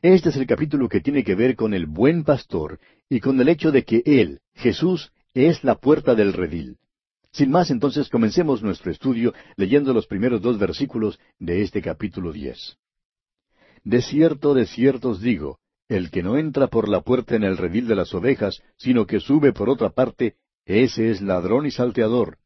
Este 0.03 0.29
es 0.29 0.37
el 0.37 0.45
capítulo 0.45 0.89
que 0.89 1.01
tiene 1.01 1.23
que 1.23 1.33
ver 1.33 1.55
con 1.55 1.73
el 1.73 1.87
buen 1.87 2.23
pastor 2.23 2.79
y 3.09 3.19
con 3.19 3.41
el 3.41 3.49
hecho 3.49 3.71
de 3.71 3.83
que 3.83 4.03
Él, 4.05 4.41
Jesús, 4.53 5.11
es 5.33 5.63
la 5.63 5.73
puerta 5.73 6.13
del 6.13 6.33
redil. 6.33 6.77
Sin 7.35 7.51
más, 7.51 7.69
entonces 7.69 8.07
comencemos 8.07 8.63
nuestro 8.63 8.93
estudio 8.93 9.33
leyendo 9.57 9.93
los 9.93 10.07
primeros 10.07 10.41
dos 10.41 10.57
versículos 10.57 11.19
de 11.37 11.63
este 11.63 11.81
capítulo 11.81 12.31
diez. 12.31 12.77
De 13.83 14.01
cierto, 14.01 14.53
de 14.53 14.65
cierto 14.65 15.09
os 15.09 15.19
digo, 15.19 15.59
el 15.89 16.11
que 16.11 16.23
no 16.23 16.37
entra 16.37 16.67
por 16.67 16.87
la 16.87 17.01
puerta 17.01 17.35
en 17.35 17.43
el 17.43 17.57
redil 17.57 17.89
de 17.89 17.95
las 17.95 18.13
ovejas, 18.13 18.63
sino 18.77 19.05
que 19.05 19.19
sube 19.19 19.51
por 19.51 19.69
otra 19.69 19.89
parte, 19.89 20.35
ese 20.63 21.11
es 21.11 21.19
ladrón 21.21 21.65
y 21.65 21.71
salteador. 21.71 22.37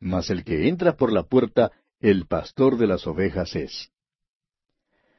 Mas 0.00 0.30
el 0.30 0.42
que 0.42 0.68
entra 0.68 0.96
por 0.96 1.12
la 1.12 1.24
puerta, 1.24 1.70
el 2.00 2.26
pastor 2.26 2.78
de 2.78 2.86
las 2.86 3.06
ovejas 3.06 3.54
es. 3.54 3.90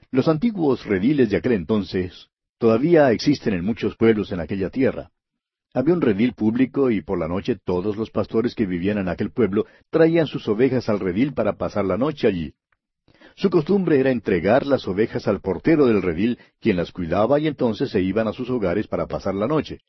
Los 0.09 0.27
antiguos 0.29 0.83
rediles 0.83 1.29
de 1.29 1.37
aquel 1.37 1.51
entonces 1.51 2.29
todavía 2.57 3.11
existen 3.11 3.53
en 3.53 3.63
muchos 3.63 3.95
pueblos 3.97 4.31
en 4.31 4.39
aquella 4.39 4.71
tierra. 4.71 5.11
Había 5.73 5.93
un 5.93 6.01
redil 6.01 6.33
público 6.33 6.91
y 6.91 7.01
por 7.01 7.17
la 7.17 7.29
noche 7.29 7.55
todos 7.55 7.95
los 7.95 8.09
pastores 8.09 8.55
que 8.55 8.65
vivían 8.65 8.97
en 8.97 9.07
aquel 9.07 9.31
pueblo 9.31 9.65
traían 9.89 10.27
sus 10.27 10.45
ovejas 10.49 10.89
al 10.89 10.99
redil 10.99 11.33
para 11.33 11.53
pasar 11.53 11.85
la 11.85 11.97
noche 11.97 12.27
allí. 12.27 12.53
Su 13.35 13.49
costumbre 13.49 13.97
era 13.97 14.11
entregar 14.11 14.65
las 14.65 14.85
ovejas 14.85 15.29
al 15.29 15.39
portero 15.39 15.85
del 15.85 16.01
redil, 16.01 16.39
quien 16.59 16.75
las 16.75 16.91
cuidaba 16.91 17.39
y 17.39 17.47
entonces 17.47 17.89
se 17.89 18.01
iban 18.01 18.27
a 18.27 18.33
sus 18.33 18.49
hogares 18.49 18.87
para 18.87 19.07
pasar 19.07 19.33
la 19.33 19.47
noche. 19.47 19.79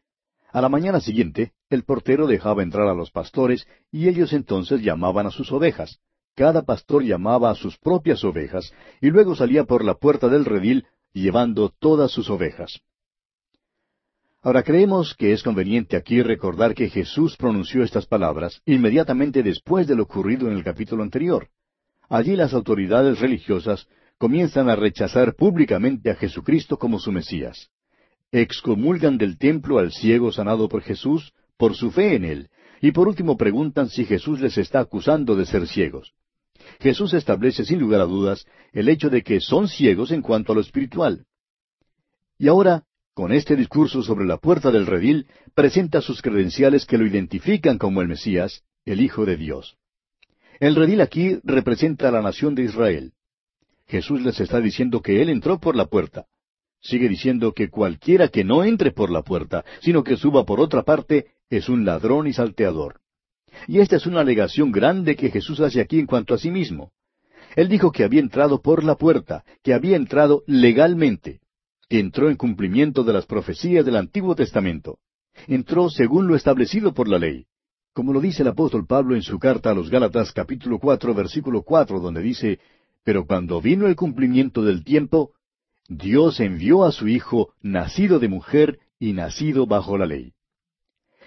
A 0.53 0.61
la 0.61 0.69
mañana 0.69 1.01
siguiente, 1.01 1.53
el 1.69 1.83
portero 1.83 2.29
dejaba 2.29 2.63
entrar 2.63 2.87
a 2.87 2.95
los 2.95 3.11
pastores 3.11 3.67
y 3.91 4.09
ellos 4.09 4.33
entonces 4.33 4.83
llamaban 4.83 5.27
a 5.27 5.31
sus 5.31 5.51
ovejas. 5.51 5.99
Cada 6.37 6.63
pastor 6.63 7.03
llamaba 7.03 7.51
a 7.51 7.57
sus 7.57 7.77
propias 7.79 8.23
ovejas 8.23 8.73
y 9.01 9.11
luego 9.11 9.35
salía 9.35 9.65
por 9.65 9.85
la 9.85 9.95
puerta 9.95 10.29
del 10.29 10.45
redil 10.45 10.87
llevando 11.13 11.71
todas 11.71 12.13
sus 12.13 12.31
ovejas. 12.31 12.81
Ahora 14.45 14.65
creemos 14.65 15.15
que 15.15 15.33
es 15.33 15.45
conveniente 15.45 15.97
aquí 15.97 16.21
recordar 16.21 16.75
que 16.75 16.91
Jesús 16.91 17.37
pronunció 17.37 17.85
estas 17.85 18.07
palabras 18.07 18.61
inmediatamente 18.67 19.45
después 19.45 19.87
de 19.87 19.95
lo 19.95 20.03
ocurrido 20.03 20.49
en 20.49 20.57
el 20.57 20.65
capítulo 20.65 21.05
anterior. 21.05 21.49
Allí 22.09 22.35
las 22.35 22.53
autoridades 22.53 23.21
religiosas 23.21 23.87
comienzan 24.19 24.69
a 24.69 24.75
rechazar 24.75 25.37
públicamente 25.37 26.11
a 26.11 26.17
Jesucristo 26.17 26.77
como 26.77 26.99
su 26.99 27.13
Mesías. 27.13 27.71
Excomulgan 28.33 29.17
del 29.17 29.39
templo 29.39 29.79
al 29.79 29.93
ciego 29.93 30.33
sanado 30.33 30.69
por 30.69 30.83
Jesús 30.83 31.33
por 31.57 31.77
su 31.77 31.93
fe 31.93 32.17
en 32.17 32.25
él, 32.25 32.49
y 32.81 32.91
por 32.91 33.07
último 33.07 33.37
preguntan 33.37 33.89
si 33.91 34.05
Jesús 34.05 34.41
les 34.41 34.59
está 34.59 34.81
acusando 34.81 35.37
de 35.37 35.47
ser 35.47 35.69
ciegos. 35.69 36.15
Jesús 36.81 37.15
establece 37.15 37.65
sin 37.65 37.79
lugar 37.79 38.01
a 38.01 38.07
dudas 38.07 38.45
el 38.73 38.89
hecho 38.89 39.09
de 39.09 39.23
que 39.23 39.41
son 39.41 39.69
ciegos 39.69 40.11
en 40.11 40.21
cuanto 40.21 40.51
a 40.51 40.57
lo 40.57 40.61
espiritual. 40.61 41.27
Y 42.39 42.49
ahora 42.49 42.83
con 43.15 43.31
este 43.33 43.57
discurso 43.57 44.03
sobre 44.03 44.25
la 44.25 44.39
puerta 44.39 44.71
del 44.71 44.87
redil, 44.87 45.27
presenta 45.55 46.01
sus 46.01 46.23
credenciales 46.23 46.87
que 46.87 46.97
lo 46.97 47.07
identifican 47.07 47.77
como 47.77 48.01
el 48.01 48.09
Mesías, 48.09 48.63
el 48.87 49.03
Hijo 49.03 49.27
de 49.27 49.37
Dios. 49.37 49.77
El 50.61 50.75
redil 50.77 51.01
aquí 51.03 51.39
representa 51.45 52.09
a 52.09 52.13
la 52.13 52.23
nación 52.23 52.55
de 52.55 52.63
Israel. 52.63 53.13
Jesús 53.87 54.23
les 54.23 54.41
está 54.41 54.61
diciendo 54.61 55.03
que 55.03 55.21
Él 55.21 55.29
entró 55.29 55.59
por 55.59 55.77
la 55.77 55.87
puerta. 55.87 56.27
Sigue 56.81 57.09
diciendo 57.09 57.53
que 57.53 57.69
cualquiera 57.69 58.29
que 58.29 58.45
no 58.45 58.65
entre 58.65 58.93
por 58.93 59.11
la 59.11 59.23
puerta, 59.23 59.65
sino 59.83 60.03
que 60.03 60.17
suba 60.17 60.45
por 60.45 60.59
otra 60.61 60.83
parte, 60.83 61.27
es 61.51 61.69
un 61.69 61.85
ladrón 61.85 62.27
y 62.27 62.33
salteador. 62.33 63.01
Y 63.69 63.81
esta 63.81 63.97
es 63.97 64.07
una 64.07 64.21
alegación 64.21 64.73
grande 64.73 65.17
que 65.17 65.31
Jesús 65.31 65.61
hace 65.61 65.81
aquí 65.81 65.99
en 65.99 66.07
cuanto 66.07 66.33
a 66.33 66.39
sí 66.39 66.51
mismo. 66.51 66.93
Él 67.57 67.69
dijo 67.69 67.93
que 67.93 68.05
había 68.05 68.21
entrado 68.21 68.63
por 68.63 68.83
la 68.83 68.95
puerta, 68.95 69.45
que 69.63 69.75
había 69.75 69.97
entrado 69.97 70.43
legalmente 70.47 71.42
entró 71.99 72.31
en 72.31 72.37
cumplimiento 72.37 73.05
de 73.05 73.13
las 73.13 73.27
profecías 73.27 73.85
del 73.85 73.97
Antiguo 73.97 74.35
Testamento. 74.35 74.99
Entró 75.47 75.91
según 75.91 76.27
lo 76.27 76.37
establecido 76.37 76.95
por 76.95 77.09
la 77.09 77.19
ley. 77.19 77.47
Como 77.93 78.15
lo 78.15 78.21
dice 78.21 78.43
el 78.43 78.49
apóstol 78.49 78.87
Pablo 78.87 79.15
en 79.15 79.23
su 79.23 79.39
carta 79.39 79.71
a 79.71 79.75
los 79.75 79.91
Gálatas 79.91 80.33
capítulo 80.33 80.79
cuatro 80.79 81.15
versículo 81.15 81.63
cuatro, 81.63 82.01
donde 82.01 82.23
dice, 82.23 82.61
Pero 83.05 83.27
cuando 83.27 83.61
vino 83.61 83.87
el 83.87 83.97
cumplimiento 83.97 84.63
del 84.63 84.85
tiempo, 84.85 85.33
Dios 85.89 86.41
envió 86.41 86.85
a 86.85 86.93
su 86.93 87.09
Hijo, 87.09 87.53
nacido 87.61 88.19
de 88.19 88.29
mujer 88.29 88.79
y 88.99 89.13
nacido 89.13 89.67
bajo 89.67 89.99
la 89.99 90.07
ley. 90.07 90.33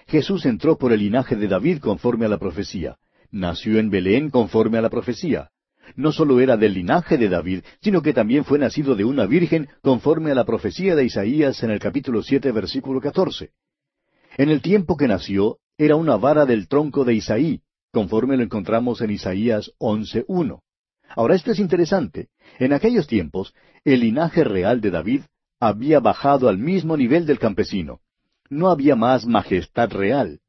Jesús 0.08 0.46
entró 0.46 0.78
por 0.78 0.92
el 0.94 1.02
linaje 1.02 1.36
de 1.36 1.48
David 1.48 1.80
conforme 1.80 2.26
a 2.26 2.30
la 2.30 2.40
profecía. 2.40 2.98
Nació 3.30 3.80
en 3.80 3.92
Belén 3.92 4.32
conforme 4.32 4.80
a 4.80 4.82
la 4.82 4.90
profecía 4.90 5.52
no 5.96 6.12
solo 6.12 6.40
era 6.40 6.58
del 6.58 6.74
linaje 6.74 7.18
de 7.18 7.30
David, 7.30 7.64
sino 7.82 8.02
que 8.02 8.14
también 8.14 8.46
fue 8.46 8.60
nacido 8.60 8.96
de 8.96 9.06
una 9.06 9.26
virgen 9.26 9.70
conforme 9.82 10.32
a 10.32 10.36
la 10.36 10.46
profecía 10.46 10.96
de 10.96 11.06
Isaías 11.06 11.62
en 11.64 11.72
el 11.72 11.80
capítulo 11.80 12.24
siete 12.24 12.52
versículo 12.52 13.02
catorce. 13.02 13.52
En 14.38 14.50
el 14.50 14.62
tiempo 14.62 14.98
que 14.98 15.08
nació, 15.08 15.60
era 15.78 15.96
una 15.96 16.16
vara 16.18 16.46
del 16.46 16.68
tronco 16.68 17.06
de 17.06 17.16
Isaí, 17.16 17.62
conforme 17.92 18.38
lo 18.38 18.44
encontramos 18.44 19.02
en 19.02 19.12
Isaías 19.12 19.72
once 19.78 20.26
uno. 20.28 20.64
Ahora 21.16 21.36
esto 21.36 21.52
es 21.52 21.60
interesante. 21.60 22.28
En 22.60 22.74
aquellos 22.74 23.08
tiempos, 23.08 23.54
el 23.84 24.02
linaje 24.02 24.44
real 24.44 24.82
de 24.82 24.92
David 24.92 25.22
había 25.60 26.00
bajado 26.00 26.50
al 26.50 26.58
mismo 26.58 26.98
nivel 26.98 27.26
del 27.26 27.40
campesino. 27.40 28.02
No 28.50 28.70
había 28.70 28.96
más 28.96 29.26
majestad 29.26 29.90
real. 29.92 30.40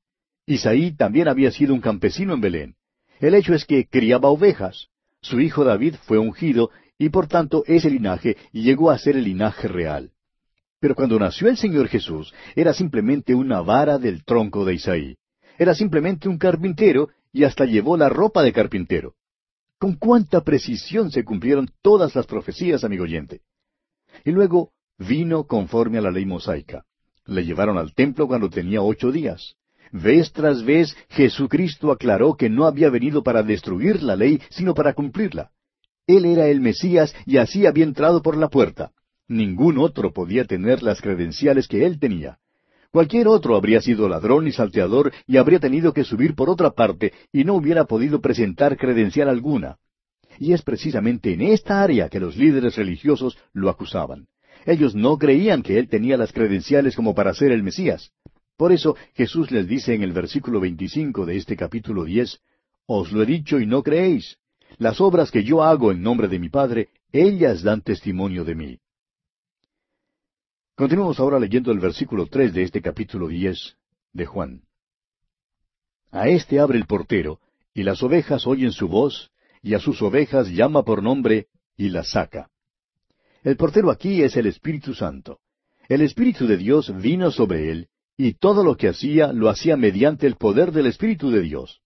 Isaí 0.47 0.93
también 0.93 1.29
había 1.29 1.51
sido 1.51 1.75
un 1.75 1.81
campesino 1.81 2.35
en 2.35 2.41
Belén. 2.41 2.77
El 3.21 3.35
hecho 3.35 3.55
es 3.55 3.65
que 3.65 3.87
criaba 3.87 4.29
ovejas. 4.29 4.89
Su 5.27 5.41
hijo 5.41 5.65
David 5.65 5.97
fue 6.05 6.19
ungido 6.19 6.71
y 6.99 7.09
por 7.09 7.27
tanto 7.27 7.65
ese 7.67 7.91
linaje 7.91 8.37
llegó 8.53 8.93
a 8.93 8.99
ser 8.99 9.17
el 9.17 9.25
linaje 9.25 9.67
real. 9.67 10.13
Pero 10.79 10.95
cuando 10.95 11.19
nació 11.19 11.49
el 11.49 11.57
Señor 11.57 11.89
Jesús, 11.89 12.33
era 12.55 12.73
simplemente 12.73 13.35
una 13.35 13.61
vara 13.61 13.99
del 13.99 14.25
tronco 14.25 14.65
de 14.65 14.75
Isaí. 14.75 15.17
Era 15.59 15.75
simplemente 15.75 16.29
un 16.29 16.39
carpintero 16.39 17.09
y 17.33 17.43
hasta 17.43 17.65
llevó 17.65 17.97
la 17.97 18.09
ropa 18.09 18.45
de 18.45 18.53
carpintero. 18.53 19.15
Con 19.79 19.95
cuánta 19.95 20.43
precisión 20.43 21.11
se 21.11 21.25
cumplieron 21.25 21.71
todas 21.83 22.15
las 22.15 22.27
profecías, 22.27 22.85
amigo 22.85 23.03
oyente. 23.03 23.41
Y 24.25 24.31
luego 24.31 24.71
vino 24.97 25.45
conforme 25.49 25.99
a 25.99 26.03
la 26.03 26.13
ley 26.13 26.25
mosaica. 26.25 26.85
Le 27.25 27.45
llevaron 27.45 27.79
al 27.79 27.95
templo 27.95 28.29
cuando 28.29 28.49
tenía 28.49 28.81
ocho 28.81 29.11
días. 29.11 29.57
Vez 29.93 30.33
tras 30.33 30.65
vez 30.65 30.97
Jesucristo 31.11 31.93
aclaró 31.93 32.35
que 32.35 32.49
no 32.49 32.67
había 32.67 32.91
venido 32.91 33.23
para 33.23 33.43
destruir 33.43 34.03
la 34.03 34.17
ley, 34.17 34.41
sino 34.51 34.75
para 34.75 34.95
cumplirla. 34.95 35.51
Él 36.07 36.25
era 36.25 36.47
el 36.49 36.61
Mesías 36.61 37.15
y 37.25 37.39
así 37.39 37.67
había 37.67 37.85
entrado 37.85 38.23
por 38.23 38.37
la 38.37 38.49
puerta. 38.49 38.93
Ningún 39.29 39.79
otro 39.79 40.13
podía 40.13 40.45
tener 40.45 40.83
las 40.83 41.01
credenciales 41.01 41.67
que 41.67 41.85
él 41.85 41.99
tenía. 41.99 42.39
Cualquier 42.93 43.29
otro 43.29 43.57
habría 43.57 43.81
sido 43.81 44.09
ladrón 44.09 44.47
y 44.47 44.53
salteador 44.53 45.13
y 45.27 45.37
habría 45.37 45.59
tenido 45.59 45.93
que 45.93 46.05
subir 46.05 46.35
por 46.35 46.49
otra 46.49 46.71
parte 46.71 47.13
y 47.33 47.45
no 47.45 47.55
hubiera 47.55 47.85
podido 47.85 48.21
presentar 48.21 48.77
credencial 48.77 49.29
alguna. 49.29 49.77
Y 50.39 50.53
es 50.53 50.63
precisamente 50.63 51.33
en 51.33 51.43
esta 51.43 51.83
área 51.83 52.09
que 52.09 52.21
los 52.21 52.37
líderes 52.37 52.77
religiosos 52.77 53.37
lo 53.53 53.69
acusaban. 53.69 54.29
Ellos 54.65 54.95
no 54.95 55.19
creían 55.19 55.63
que 55.63 55.79
él 55.79 55.89
tenía 55.89 56.17
las 56.17 56.33
credenciales 56.33 56.95
como 56.95 57.15
para 57.15 57.35
ser 57.35 57.53
el 57.53 57.63
Mesías. 57.63 58.13
Por 58.57 58.73
eso 58.73 58.97
Jesús 59.15 59.51
les 59.51 59.69
dice 59.69 59.95
en 59.95 60.03
el 60.03 60.13
versículo 60.13 60.61
25 60.61 61.27
de 61.27 61.37
este 61.37 61.57
capítulo 61.57 62.05
10, 62.05 62.41
Os 62.87 63.13
lo 63.13 63.23
he 63.23 63.27
dicho 63.27 63.61
y 63.61 63.67
no 63.67 63.83
creéis. 63.83 64.39
Las 64.79 65.01
obras 65.01 65.31
que 65.31 65.45
yo 65.45 65.63
hago 65.63 65.93
en 65.93 66.03
nombre 66.03 66.29
de 66.29 66.39
mi 66.39 66.49
Padre, 66.49 66.89
ellas 67.13 67.63
dan 67.63 67.83
testimonio 67.83 68.45
de 68.45 68.55
mí. 68.55 68.79
Continuamos 70.75 71.21
ahora 71.21 71.39
leyendo 71.39 71.71
el 71.71 71.79
versículo 71.79 72.27
3 72.27 72.53
de 72.53 72.63
este 72.63 72.83
capítulo 72.83 73.29
10 73.29 73.77
de 74.13 74.27
Juan. 74.27 74.63
A 76.11 76.29
éste 76.29 76.59
abre 76.59 76.79
el 76.79 76.87
portero, 76.87 77.41
y 77.75 77.83
las 77.83 78.03
ovejas 78.03 78.47
oyen 78.47 78.73
su 78.73 78.89
voz, 78.89 79.31
y 79.63 79.75
a 79.75 79.81
sus 79.81 80.01
ovejas 80.01 80.49
llama 80.49 80.83
por 80.83 81.03
nombre 81.03 81.49
y 81.77 81.91
las 81.91 82.11
saca. 82.11 82.51
El 83.43 83.57
portero 83.57 83.91
aquí 83.91 84.23
es 84.23 84.37
el 84.37 84.47
Espíritu 84.47 84.95
Santo. 84.95 85.41
El 85.89 86.01
Espíritu 86.01 86.47
de 86.47 86.57
Dios 86.57 86.95
vino 87.01 87.31
sobre 87.31 87.71
él, 87.71 87.89
y 88.17 88.35
todo 88.35 88.65
lo 88.65 88.77
que 88.77 88.89
hacía 88.89 89.33
lo 89.33 89.49
hacía 89.49 89.77
mediante 89.77 90.27
el 90.27 90.37
poder 90.37 90.73
del 90.73 90.87
Espíritu 90.87 91.31
de 91.31 91.43
Dios. 91.43 91.81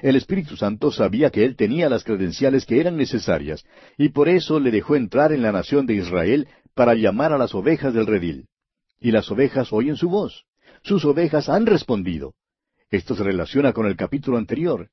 El 0.00 0.16
Espíritu 0.16 0.56
Santo 0.56 0.92
sabía 0.92 1.30
que 1.30 1.44
él 1.44 1.56
tenía 1.56 1.88
las 1.88 2.04
credenciales 2.04 2.66
que 2.66 2.80
eran 2.80 2.96
necesarias, 2.96 3.64
y 3.96 4.10
por 4.10 4.28
eso 4.28 4.60
le 4.60 4.70
dejó 4.70 4.96
entrar 4.96 5.32
en 5.32 5.42
la 5.42 5.52
nación 5.52 5.86
de 5.86 5.94
Israel 5.94 6.48
para 6.74 6.94
llamar 6.94 7.32
a 7.32 7.38
las 7.38 7.54
ovejas 7.54 7.94
del 7.94 8.06
redil. 8.06 8.46
Y 9.00 9.10
las 9.10 9.30
ovejas 9.30 9.72
oyen 9.72 9.96
su 9.96 10.08
voz. 10.08 10.44
Sus 10.82 11.04
ovejas 11.04 11.48
han 11.48 11.66
respondido. 11.66 12.34
Esto 12.90 13.14
se 13.14 13.24
relaciona 13.24 13.72
con 13.72 13.86
el 13.86 13.96
capítulo 13.96 14.38
anterior. 14.38 14.88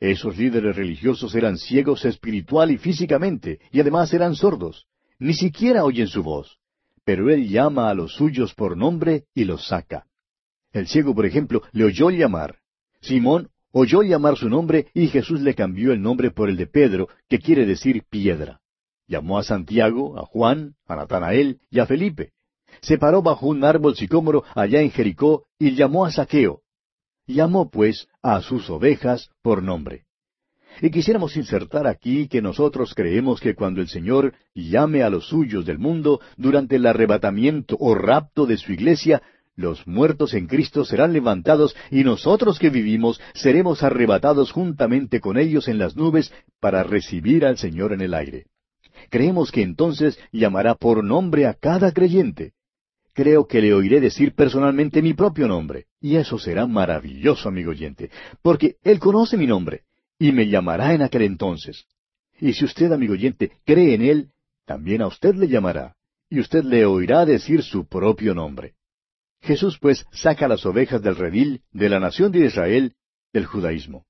Esos 0.00 0.36
líderes 0.36 0.76
religiosos 0.76 1.34
eran 1.34 1.56
ciegos 1.58 2.04
espiritual 2.04 2.70
y 2.70 2.78
físicamente, 2.78 3.60
y 3.72 3.80
además 3.80 4.12
eran 4.12 4.34
sordos. 4.34 4.86
Ni 5.18 5.34
siquiera 5.34 5.84
oyen 5.84 6.08
su 6.08 6.22
voz. 6.22 6.58
Pero 7.04 7.30
él 7.30 7.48
llama 7.48 7.88
a 7.88 7.94
los 7.94 8.14
suyos 8.14 8.54
por 8.54 8.76
nombre 8.76 9.24
y 9.34 9.44
los 9.44 9.66
saca. 9.68 10.06
El 10.76 10.88
ciego, 10.88 11.14
por 11.14 11.24
ejemplo, 11.24 11.62
le 11.72 11.84
oyó 11.84 12.10
llamar. 12.10 12.56
Simón 13.00 13.48
oyó 13.72 14.02
llamar 14.02 14.36
su 14.36 14.50
nombre 14.50 14.88
y 14.92 15.06
Jesús 15.06 15.40
le 15.40 15.54
cambió 15.54 15.90
el 15.90 16.02
nombre 16.02 16.30
por 16.30 16.50
el 16.50 16.58
de 16.58 16.66
Pedro, 16.66 17.08
que 17.30 17.38
quiere 17.38 17.64
decir 17.64 18.02
piedra. 18.10 18.60
Llamó 19.08 19.38
a 19.38 19.42
Santiago, 19.42 20.18
a 20.18 20.26
Juan, 20.26 20.74
a 20.86 20.96
Natanael 20.96 21.60
y 21.70 21.78
a 21.78 21.86
Felipe. 21.86 22.32
Se 22.82 22.98
paró 22.98 23.22
bajo 23.22 23.46
un 23.46 23.64
árbol 23.64 23.96
sicómoro 23.96 24.44
allá 24.54 24.82
en 24.82 24.90
Jericó 24.90 25.46
y 25.58 25.74
llamó 25.74 26.04
a 26.04 26.10
Saqueo. 26.10 26.60
Llamó 27.26 27.70
pues 27.70 28.06
a 28.20 28.42
sus 28.42 28.68
ovejas 28.68 29.30
por 29.40 29.62
nombre. 29.62 30.04
Y 30.82 30.90
quisiéramos 30.90 31.38
insertar 31.38 31.86
aquí 31.86 32.28
que 32.28 32.42
nosotros 32.42 32.92
creemos 32.94 33.40
que 33.40 33.54
cuando 33.54 33.80
el 33.80 33.88
Señor 33.88 34.34
llame 34.54 35.02
a 35.02 35.08
los 35.08 35.26
suyos 35.28 35.64
del 35.64 35.78
mundo 35.78 36.20
durante 36.36 36.76
el 36.76 36.84
arrebatamiento 36.84 37.78
o 37.80 37.94
rapto 37.94 38.44
de 38.44 38.58
su 38.58 38.72
iglesia, 38.72 39.22
los 39.56 39.86
muertos 39.86 40.34
en 40.34 40.46
Cristo 40.46 40.84
serán 40.84 41.12
levantados 41.12 41.74
y 41.90 42.04
nosotros 42.04 42.58
que 42.58 42.70
vivimos 42.70 43.20
seremos 43.34 43.82
arrebatados 43.82 44.52
juntamente 44.52 45.20
con 45.20 45.38
ellos 45.38 45.66
en 45.68 45.78
las 45.78 45.96
nubes 45.96 46.32
para 46.60 46.82
recibir 46.82 47.44
al 47.44 47.58
Señor 47.58 47.92
en 47.92 48.02
el 48.02 48.14
aire. 48.14 48.46
Creemos 49.10 49.50
que 49.50 49.62
entonces 49.62 50.18
llamará 50.30 50.74
por 50.74 51.02
nombre 51.02 51.46
a 51.46 51.54
cada 51.54 51.92
creyente 51.92 52.52
creo 53.16 53.46
que 53.46 53.62
le 53.62 53.72
oiré 53.72 53.98
decir 53.98 54.34
personalmente 54.34 55.00
mi 55.00 55.14
propio 55.14 55.48
nombre. 55.48 55.86
Y 56.00 56.16
eso 56.16 56.38
será 56.38 56.66
maravilloso, 56.66 57.48
amigo 57.48 57.70
oyente, 57.70 58.10
porque 58.42 58.76
Él 58.82 59.00
conoce 59.00 59.38
mi 59.38 59.46
nombre 59.46 59.84
y 60.18 60.32
me 60.32 60.48
llamará 60.48 60.92
en 60.92 61.00
aquel 61.02 61.22
entonces. 61.22 61.86
Y 62.38 62.52
si 62.52 62.66
usted, 62.66 62.92
amigo 62.92 63.14
oyente, 63.14 63.52
cree 63.64 63.94
en 63.94 64.02
Él, 64.02 64.28
también 64.66 65.00
a 65.00 65.06
usted 65.06 65.34
le 65.34 65.48
llamará, 65.48 65.96
y 66.28 66.40
usted 66.40 66.62
le 66.64 66.84
oirá 66.84 67.24
decir 67.24 67.62
su 67.62 67.86
propio 67.86 68.34
nombre. 68.34 68.74
Jesús, 69.46 69.78
pues, 69.80 70.04
saca 70.12 70.46
las 70.48 70.66
ovejas 70.66 71.00
del 71.00 71.16
redil 71.16 71.62
de 71.72 71.88
la 71.88 71.98
nación 71.98 72.30
de 72.32 72.44
Israel 72.44 72.94
del 73.32 73.46
judaísmo. 73.46 74.04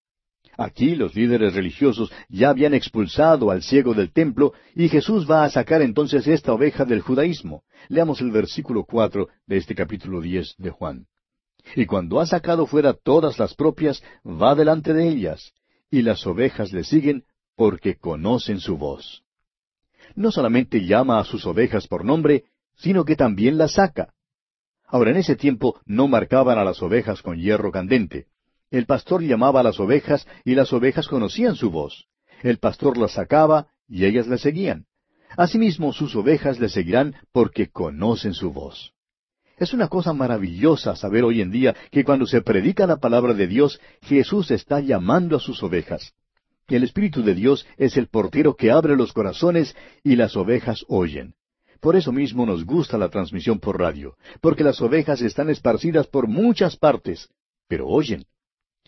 Aquí 0.59 0.97
los 0.97 1.15
líderes 1.15 1.55
religiosos 1.55 2.11
ya 2.29 2.49
habían 2.49 2.73
expulsado 2.73 3.51
al 3.51 3.63
ciego 3.63 3.93
del 3.93 4.11
templo 4.11 4.55
y 4.75 4.89
Jesús 4.89 5.31
va 5.31 5.45
a 5.45 5.51
sacar 5.51 5.83
entonces 5.83 6.27
esta 6.27 6.53
oveja 6.53 6.87
del 6.87 7.03
judaísmo. 7.03 7.63
Leamos 7.89 8.21
el 8.23 8.31
versículo 8.31 8.85
cuatro 8.85 9.29
de 9.47 9.59
este 9.59 9.75
capítulo 9.75 10.21
diez 10.23 10.55
de 10.57 10.71
Juan. 10.71 11.07
Y 11.75 11.85
cuando 11.85 12.21
ha 12.21 12.27
sacado 12.27 12.67
fuera 12.67 12.95
todas 12.95 13.39
las 13.39 13.55
propias, 13.55 14.03
va 14.25 14.55
delante 14.55 14.95
de 14.95 15.09
ellas, 15.09 15.53
y 15.91 16.03
las 16.03 16.27
ovejas 16.27 16.73
le 16.73 16.85
siguen 16.85 17.25
porque 17.55 17.97
conocen 17.97 18.61
su 18.61 18.79
voz. 18.79 19.25
No 20.15 20.31
solamente 20.31 20.87
llama 20.87 21.19
a 21.19 21.25
sus 21.25 21.45
ovejas 21.45 21.87
por 21.87 22.05
nombre, 22.05 22.45
sino 22.77 23.05
que 23.05 23.17
también 23.17 23.59
las 23.59 23.73
saca. 23.75 24.15
Ahora 24.87 25.11
en 25.11 25.17
ese 25.17 25.37
tiempo 25.37 25.81
no 25.85 26.09
marcaban 26.09 26.59
a 26.59 26.65
las 26.65 26.83
ovejas 26.83 27.23
con 27.23 27.39
hierro 27.39 27.73
candente. 27.73 28.27
El 28.71 28.87
pastor 28.87 29.23
llamaba 29.23 29.61
a 29.61 29.63
las 29.63 29.81
ovejas 29.81 30.27
y 30.45 30.55
las 30.55 30.73
ovejas 30.73 31.09
conocían 31.09 31.57
su 31.57 31.71
voz. 31.71 32.07
El 32.43 32.59
pastor 32.59 32.97
las 32.97 33.13
sacaba 33.13 33.69
y 33.89 34.05
ellas 34.05 34.27
le 34.27 34.39
seguían. 34.39 34.87
Asimismo 35.37 35.93
sus 35.93 36.15
ovejas 36.15 36.61
le 36.61 36.69
seguirán 36.69 37.15
porque 37.33 37.69
conocen 37.69 38.35
su 38.35 38.53
voz. 38.53 38.93
Es 39.59 39.73
una 39.73 39.89
cosa 39.89 40.13
maravillosa 40.13 40.97
saber 40.97 41.25
hoy 41.25 41.41
en 41.41 41.51
día 41.51 41.75
que 41.91 42.05
cuando 42.05 42.27
se 42.27 42.43
predica 42.43 42.87
la 42.87 42.99
palabra 42.99 43.33
de 43.33 43.47
Dios, 43.47 43.81
Jesús 44.03 44.51
está 44.51 44.81
llamando 44.81 45.37
a 45.37 45.41
sus 45.41 45.63
ovejas. 45.63 46.13
El 46.69 46.85
Espíritu 46.85 47.23
de 47.23 47.35
Dios 47.35 47.67
es 47.77 47.97
el 47.97 48.09
portero 48.09 48.55
que 48.55 48.71
abre 48.71 48.97
los 48.97 49.13
corazones 49.13 49.75
y 50.03 50.17
las 50.17 50.37
ovejas 50.37 50.85
oyen. 50.89 51.35
Por 51.81 51.97
eso 51.97 52.13
mismo 52.13 52.47
nos 52.47 52.65
gusta 52.65 52.99
la 52.99 53.09
transmisión 53.09 53.59
por 53.59 53.79
radio, 53.79 54.17
porque 54.41 54.65
las 54.65 54.81
ovejas 54.81 55.21
están 55.23 55.51
esparcidas 55.51 56.07
por 56.07 56.29
muchas 56.29 56.77
partes, 56.77 57.29
pero 57.69 57.87
oyen 57.87 58.25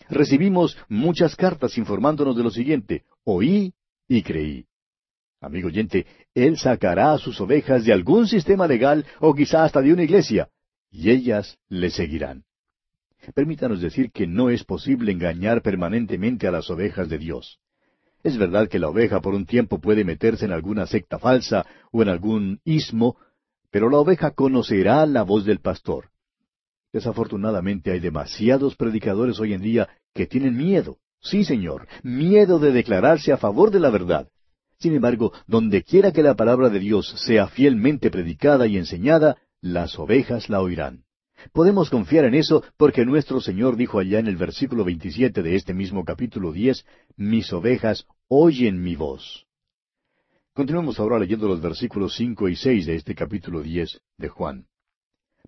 recibimos 0.07 0.77
muchas 0.87 1.35
cartas 1.35 1.77
informándonos 1.77 2.35
de 2.35 2.43
lo 2.43 2.51
siguiente, 2.51 3.03
oí 3.23 3.73
y 4.07 4.21
creí. 4.23 4.65
Amigo 5.41 5.67
oyente, 5.67 6.05
Él 6.33 6.57
sacará 6.57 7.13
a 7.13 7.17
sus 7.17 7.39
ovejas 7.39 7.85
de 7.85 7.93
algún 7.93 8.27
sistema 8.27 8.67
legal 8.67 9.05
o 9.19 9.33
quizá 9.33 9.63
hasta 9.63 9.81
de 9.81 9.93
una 9.93 10.03
iglesia, 10.03 10.49
y 10.91 11.11
ellas 11.11 11.57
le 11.69 11.89
seguirán. 11.89 12.43
Permítanos 13.35 13.81
decir 13.81 14.11
que 14.11 14.27
no 14.27 14.49
es 14.49 14.63
posible 14.63 15.11
engañar 15.11 15.61
permanentemente 15.61 16.47
a 16.47 16.51
las 16.51 16.69
ovejas 16.69 17.09
de 17.09 17.17
Dios. 17.17 17.59
Es 18.23 18.37
verdad 18.37 18.67
que 18.67 18.79
la 18.79 18.89
oveja 18.89 19.21
por 19.21 19.33
un 19.33 19.45
tiempo 19.45 19.79
puede 19.79 20.03
meterse 20.03 20.45
en 20.45 20.51
alguna 20.51 20.85
secta 20.85 21.19
falsa 21.19 21.65
o 21.91 22.01
en 22.01 22.09
algún 22.09 22.59
ismo, 22.65 23.17
pero 23.71 23.89
la 23.89 23.97
oveja 23.97 24.31
conocerá 24.31 25.05
la 25.05 25.23
voz 25.23 25.45
del 25.45 25.59
pastor. 25.59 26.09
Desafortunadamente 26.91 27.91
hay 27.91 27.99
demasiados 27.99 28.75
predicadores 28.75 29.39
hoy 29.39 29.53
en 29.53 29.61
día 29.61 29.89
que 30.13 30.27
tienen 30.27 30.57
miedo. 30.57 30.97
Sí, 31.21 31.43
Señor, 31.43 31.87
miedo 32.03 32.59
de 32.59 32.71
declararse 32.71 33.31
a 33.31 33.37
favor 33.37 33.71
de 33.71 33.79
la 33.79 33.89
verdad. 33.89 34.27
Sin 34.79 34.95
embargo, 34.95 35.33
donde 35.45 35.83
quiera 35.83 36.11
que 36.11 36.23
la 36.23 36.35
palabra 36.35 36.69
de 36.69 36.79
Dios 36.79 37.13
sea 37.25 37.47
fielmente 37.47 38.09
predicada 38.09 38.65
y 38.65 38.77
enseñada, 38.77 39.37
las 39.61 39.99
ovejas 39.99 40.49
la 40.49 40.61
oirán. 40.61 41.03
Podemos 41.53 41.89
confiar 41.89 42.25
en 42.25 42.35
eso 42.35 42.63
porque 42.77 43.05
nuestro 43.05 43.41
Señor 43.41 43.75
dijo 43.75 43.99
allá 43.99 44.19
en 44.19 44.27
el 44.27 44.37
versículo 44.37 44.83
27 44.83 45.41
de 45.41 45.55
este 45.55 45.73
mismo 45.73 46.03
capítulo 46.05 46.51
10, 46.51 46.85
mis 47.17 47.51
ovejas 47.53 48.05
oyen 48.27 48.81
mi 48.81 48.95
voz. 48.95 49.45
Continuemos 50.53 50.99
ahora 50.99 51.19
leyendo 51.19 51.47
los 51.47 51.61
versículos 51.61 52.15
5 52.15 52.49
y 52.49 52.55
6 52.55 52.85
de 52.85 52.95
este 52.95 53.15
capítulo 53.15 53.61
10 53.61 54.01
de 54.17 54.27
Juan 54.29 54.65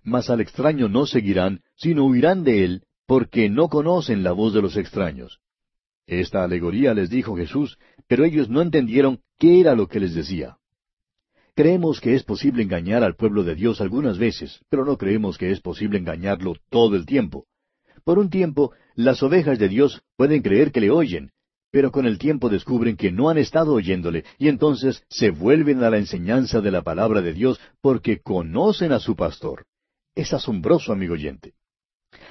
mas 0.04 0.30
al 0.30 0.40
extraño 0.40 0.88
no 0.88 1.06
seguirán, 1.06 1.62
sino 1.76 2.06
huirán 2.06 2.44
de 2.44 2.64
él, 2.64 2.82
porque 3.06 3.48
no 3.48 3.68
conocen 3.68 4.22
la 4.22 4.32
voz 4.32 4.52
de 4.54 4.62
los 4.62 4.76
extraños. 4.76 5.40
Esta 6.06 6.42
alegoría 6.44 6.94
les 6.94 7.10
dijo 7.10 7.36
Jesús, 7.36 7.78
pero 8.08 8.24
ellos 8.24 8.48
no 8.48 8.60
entendieron 8.60 9.20
qué 9.38 9.60
era 9.60 9.74
lo 9.74 9.86
que 9.86 10.00
les 10.00 10.14
decía. 10.14 10.58
Creemos 11.54 12.00
que 12.00 12.14
es 12.14 12.22
posible 12.22 12.62
engañar 12.62 13.04
al 13.04 13.14
pueblo 13.14 13.44
de 13.44 13.54
Dios 13.54 13.82
algunas 13.82 14.16
veces, 14.16 14.60
pero 14.70 14.86
no 14.86 14.96
creemos 14.96 15.36
que 15.36 15.50
es 15.50 15.60
posible 15.60 15.98
engañarlo 15.98 16.54
todo 16.70 16.96
el 16.96 17.04
tiempo. 17.04 17.44
Por 18.04 18.18
un 18.18 18.30
tiempo, 18.30 18.72
las 18.94 19.22
ovejas 19.22 19.58
de 19.58 19.68
Dios 19.68 20.02
pueden 20.16 20.40
creer 20.40 20.72
que 20.72 20.80
le 20.80 20.90
oyen, 20.90 21.30
pero 21.70 21.92
con 21.92 22.06
el 22.06 22.18
tiempo 22.18 22.48
descubren 22.48 22.96
que 22.96 23.12
no 23.12 23.28
han 23.28 23.36
estado 23.36 23.74
oyéndole, 23.74 24.24
y 24.38 24.48
entonces 24.48 25.04
se 25.10 25.30
vuelven 25.30 25.84
a 25.84 25.90
la 25.90 25.98
enseñanza 25.98 26.62
de 26.62 26.70
la 26.70 26.80
palabra 26.80 27.20
de 27.20 27.34
Dios 27.34 27.60
porque 27.82 28.20
conocen 28.20 28.92
a 28.92 28.98
su 28.98 29.14
pastor. 29.14 29.66
Es 30.14 30.32
asombroso, 30.32 30.90
amigo 30.90 31.14
oyente. 31.14 31.52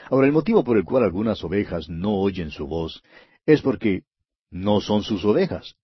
Ahora, 0.09 0.25
el 0.25 0.33
motivo 0.33 0.63
por 0.63 0.77
el 0.77 0.83
cual 0.83 1.03
algunas 1.03 1.43
ovejas 1.43 1.89
no 1.89 2.15
oyen 2.15 2.49
su 2.49 2.65
voz 2.65 3.03
es 3.45 3.61
porque 3.61 4.03
no 4.49 4.81
son 4.81 5.03
sus 5.03 5.23
ovejas. 5.25 5.75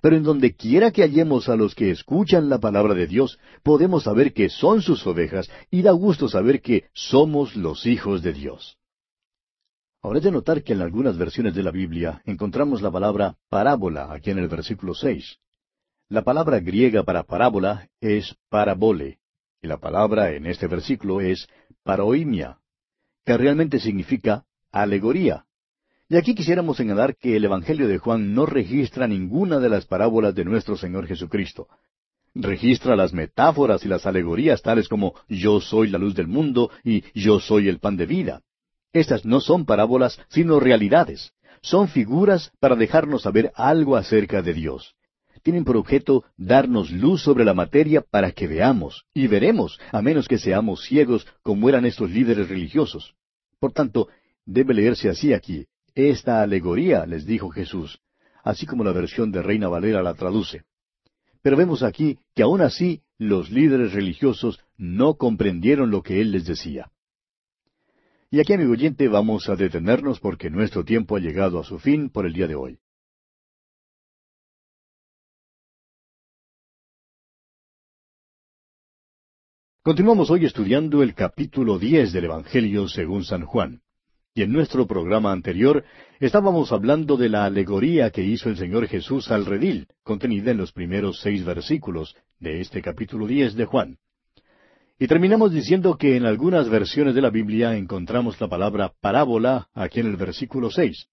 Pero 0.00 0.16
en 0.16 0.22
donde 0.22 0.54
quiera 0.54 0.90
que 0.90 1.02
hallemos 1.02 1.48
a 1.48 1.56
los 1.56 1.74
que 1.74 1.90
escuchan 1.90 2.48
la 2.48 2.58
palabra 2.58 2.94
de 2.94 3.06
Dios, 3.06 3.38
podemos 3.62 4.04
saber 4.04 4.32
que 4.32 4.48
son 4.48 4.82
sus 4.82 5.06
ovejas 5.06 5.50
y 5.70 5.82
da 5.82 5.92
gusto 5.92 6.28
saber 6.28 6.60
que 6.60 6.84
somos 6.92 7.56
los 7.56 7.86
hijos 7.86 8.22
de 8.22 8.32
Dios. 8.32 8.78
Ahora 10.00 10.18
es 10.18 10.24
de 10.24 10.30
notar 10.30 10.62
que 10.62 10.74
en 10.74 10.82
algunas 10.82 11.18
versiones 11.18 11.54
de 11.54 11.62
la 11.62 11.72
Biblia 11.72 12.22
encontramos 12.24 12.82
la 12.82 12.90
palabra 12.90 13.36
parábola 13.48 14.12
aquí 14.12 14.30
en 14.30 14.38
el 14.38 14.48
versículo 14.48 14.94
seis. 14.94 15.38
La 16.08 16.22
palabra 16.22 16.60
griega 16.60 17.02
para 17.02 17.24
parábola 17.24 17.88
es 18.00 18.34
parabole, 18.48 19.18
y 19.60 19.66
la 19.66 19.78
palabra 19.78 20.30
en 20.30 20.46
este 20.46 20.68
versículo 20.68 21.20
es 21.20 21.48
paroimia, 21.82 22.58
que 23.26 23.36
realmente 23.36 23.80
significa 23.80 24.44
alegoría. 24.70 25.44
Y 26.10 26.16
aquí 26.16 26.34
quisiéramos 26.34 26.78
señalar 26.78 27.16
que 27.16 27.36
el 27.36 27.44
Evangelio 27.44 27.86
de 27.86 27.98
Juan 27.98 28.32
no 28.32 28.46
registra 28.46 29.06
ninguna 29.06 29.58
de 29.58 29.68
las 29.68 29.84
parábolas 29.84 30.34
de 30.34 30.42
nuestro 30.42 30.74
Señor 30.74 31.06
Jesucristo. 31.06 31.68
Registra 32.34 32.96
las 32.96 33.12
metáforas 33.12 33.84
y 33.84 33.88
las 33.88 34.06
alegorías 34.06 34.62
tales 34.62 34.88
como 34.88 35.14
yo 35.28 35.60
soy 35.60 35.88
la 35.88 35.98
luz 35.98 36.14
del 36.14 36.26
mundo 36.26 36.70
y 36.82 37.04
yo 37.12 37.40
soy 37.40 37.68
el 37.68 37.78
pan 37.78 37.98
de 37.98 38.06
vida. 38.06 38.40
Estas 38.94 39.26
no 39.26 39.40
son 39.40 39.66
parábolas, 39.66 40.18
sino 40.28 40.60
realidades. 40.60 41.32
son 41.60 41.88
figuras 41.88 42.52
para 42.60 42.76
dejarnos 42.76 43.22
saber 43.22 43.50
algo 43.56 43.96
acerca 43.96 44.42
de 44.42 44.54
Dios. 44.54 44.94
Tienen 45.42 45.64
por 45.64 45.76
objeto 45.76 46.24
darnos 46.36 46.90
luz 46.90 47.22
sobre 47.22 47.44
la 47.44 47.52
materia 47.52 48.00
para 48.00 48.30
que 48.30 48.46
veamos, 48.46 49.04
y 49.12 49.26
veremos, 49.26 49.78
a 49.90 50.00
menos 50.00 50.28
que 50.28 50.38
seamos 50.38 50.84
ciegos 50.84 51.26
como 51.42 51.68
eran 51.68 51.84
estos 51.84 52.10
líderes 52.10 52.48
religiosos. 52.48 53.14
Por 53.58 53.72
tanto, 53.72 54.08
debe 54.46 54.72
leerse 54.72 55.08
así 55.08 55.32
aquí. 55.32 55.66
Esta 55.98 56.42
alegoría, 56.42 57.06
les 57.06 57.26
dijo 57.26 57.50
Jesús, 57.50 57.98
así 58.44 58.66
como 58.66 58.84
la 58.84 58.92
versión 58.92 59.32
de 59.32 59.42
Reina 59.42 59.66
Valera 59.66 60.00
la 60.00 60.14
traduce. 60.14 60.62
Pero 61.42 61.56
vemos 61.56 61.82
aquí 61.82 62.20
que 62.36 62.44
aún 62.44 62.60
así 62.60 63.02
los 63.18 63.50
líderes 63.50 63.94
religiosos 63.94 64.60
no 64.76 65.14
comprendieron 65.14 65.90
lo 65.90 66.04
que 66.04 66.20
él 66.20 66.30
les 66.30 66.46
decía. 66.46 66.92
Y 68.30 68.38
aquí, 68.38 68.52
amigo 68.52 68.70
oyente, 68.70 69.08
vamos 69.08 69.48
a 69.48 69.56
detenernos 69.56 70.20
porque 70.20 70.50
nuestro 70.50 70.84
tiempo 70.84 71.16
ha 71.16 71.18
llegado 71.18 71.58
a 71.58 71.64
su 71.64 71.80
fin 71.80 72.10
por 72.10 72.26
el 72.26 72.32
día 72.32 72.46
de 72.46 72.54
hoy. 72.54 72.78
Continuamos 79.82 80.30
hoy 80.30 80.44
estudiando 80.44 81.02
el 81.02 81.16
capítulo 81.16 81.76
diez 81.76 82.12
del 82.12 82.26
Evangelio 82.26 82.86
según 82.86 83.24
San 83.24 83.44
Juan. 83.44 83.82
Y 84.34 84.42
en 84.42 84.52
nuestro 84.52 84.86
programa 84.86 85.32
anterior 85.32 85.84
estábamos 86.20 86.70
hablando 86.70 87.16
de 87.16 87.28
la 87.28 87.44
alegoría 87.44 88.10
que 88.10 88.22
hizo 88.22 88.48
el 88.48 88.56
Señor 88.56 88.86
Jesús 88.86 89.30
al 89.30 89.46
redil, 89.46 89.88
contenida 90.02 90.52
en 90.52 90.58
los 90.58 90.72
primeros 90.72 91.20
seis 91.20 91.44
versículos 91.44 92.14
de 92.38 92.60
este 92.60 92.80
capítulo 92.82 93.26
diez 93.26 93.54
de 93.54 93.64
Juan. 93.64 93.98
Y 94.98 95.06
terminamos 95.06 95.52
diciendo 95.52 95.96
que 95.96 96.16
en 96.16 96.24
algunas 96.24 96.68
versiones 96.68 97.14
de 97.14 97.22
la 97.22 97.30
Biblia 97.30 97.76
encontramos 97.76 98.40
la 98.40 98.48
palabra 98.48 98.92
parábola 99.00 99.68
aquí 99.74 100.00
en 100.00 100.06
el 100.06 100.16
versículo 100.16 100.70
seis. 100.70 101.08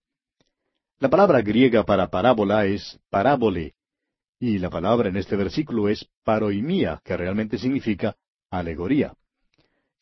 La 0.99 1.09
palabra 1.09 1.41
griega 1.41 1.83
para 1.83 2.09
parábola 2.09 2.65
es 2.65 2.99
parábole, 3.09 3.73
y 4.39 4.59
la 4.59 4.69
palabra 4.69 5.09
en 5.09 5.17
este 5.17 5.35
versículo 5.35 5.89
es 5.89 6.07
paroimía, 6.23 7.01
que 7.03 7.17
realmente 7.17 7.57
significa 7.57 8.15
alegoría. 8.49 9.13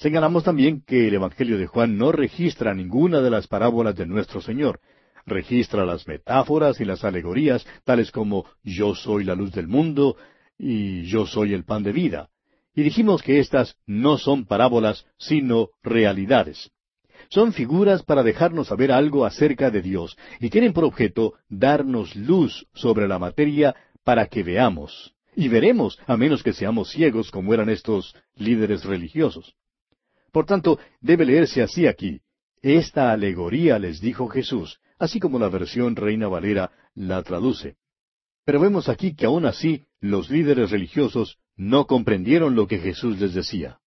Señalamos 0.04 0.44
también 0.44 0.82
que 0.82 1.08
el 1.08 1.14
Evangelio 1.14 1.58
de 1.58 1.66
Juan 1.66 1.98
no 1.98 2.12
registra 2.12 2.74
ninguna 2.74 3.22
de 3.22 3.30
las 3.30 3.48
parábolas 3.48 3.96
de 3.96 4.06
nuestro 4.06 4.42
Señor. 4.42 4.82
Registra 5.26 5.86
las 5.86 6.06
metáforas 6.10 6.82
y 6.82 6.84
las 6.84 7.06
alegorías, 7.06 7.66
tales 7.86 8.12
como 8.12 8.46
yo 8.64 8.96
soy 8.96 9.24
la 9.24 9.34
luz 9.34 9.54
del 9.54 9.70
mundo 9.70 10.18
y 10.58 11.04
yo 11.04 11.26
soy 11.26 11.54
el 11.54 11.64
pan 11.64 11.84
de 11.84 11.94
vida. 11.94 12.28
Y 12.76 12.84
dijimos 12.84 13.24
que 13.24 13.40
estas 13.40 13.78
no 13.86 14.18
son 14.18 14.44
parábolas, 14.44 15.06
sino 15.18 15.70
realidades. 15.82 16.70
Son 17.30 17.54
figuras 17.54 18.04
para 18.04 18.24
dejarnos 18.24 18.68
saber 18.68 18.92
algo 18.92 19.26
acerca 19.26 19.72
de 19.72 19.82
Dios 19.82 20.18
y 20.42 20.50
tienen 20.50 20.74
por 20.74 20.84
objeto 20.84 21.36
darnos 21.48 22.14
luz 22.18 22.68
sobre 22.74 23.08
la 23.08 23.20
materia 23.20 23.74
para 24.04 24.28
que 24.28 24.44
veamos. 24.44 25.16
Y 25.34 25.48
veremos, 25.48 25.98
a 26.08 26.18
menos 26.18 26.44
que 26.44 26.52
seamos 26.52 26.90
ciegos 26.92 27.32
como 27.32 27.54
eran 27.54 27.70
estos 27.70 28.14
líderes 28.36 28.84
religiosos. 28.84 29.56
Por 30.34 30.48
tanto, 30.48 30.80
debe 31.00 31.26
leerse 31.26 31.62
así 31.62 31.86
aquí. 31.86 32.22
Esta 32.64 33.12
alegoría 33.12 33.78
les 33.78 34.02
dijo 34.02 34.28
Jesús, 34.28 34.80
así 34.98 35.20
como 35.20 35.38
la 35.38 35.48
versión 35.48 35.96
Reina 35.96 36.28
Valera 36.28 36.72
la 36.96 37.22
traduce. 37.22 37.76
Pero 38.44 38.60
vemos 38.60 38.90
aquí 38.90 39.16
que 39.16 39.28
aún 39.28 39.46
así 39.46 39.86
los 40.02 40.32
líderes 40.32 40.72
religiosos 40.72 41.38
no 41.56 41.86
comprendieron 41.86 42.56
lo 42.56 42.68
que 42.68 42.80
Jesús 42.80 43.20
les 43.20 43.36
decía. 43.36 43.80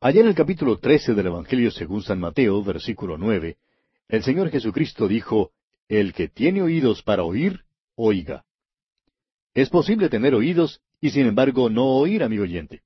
Allá 0.00 0.20
en 0.20 0.26
el 0.28 0.34
capítulo 0.34 0.78
trece 0.78 1.14
del 1.14 1.28
Evangelio 1.28 1.70
según 1.70 2.02
San 2.02 2.20
Mateo, 2.20 2.62
versículo 2.62 3.16
nueve, 3.16 3.56
el 4.08 4.22
Señor 4.22 4.50
Jesucristo 4.50 5.08
dijo, 5.08 5.52
El 5.88 6.12
que 6.12 6.28
tiene 6.28 6.60
oídos 6.60 7.02
para 7.02 7.24
oír, 7.24 7.62
oiga. 7.94 8.44
Es 9.54 9.70
posible 9.70 10.10
tener 10.10 10.34
oídos 10.34 10.82
y 11.00 11.08
sin 11.08 11.26
embargo 11.26 11.70
no 11.70 11.86
oír, 11.86 12.22
amigo 12.22 12.42
oyente. 12.42 12.82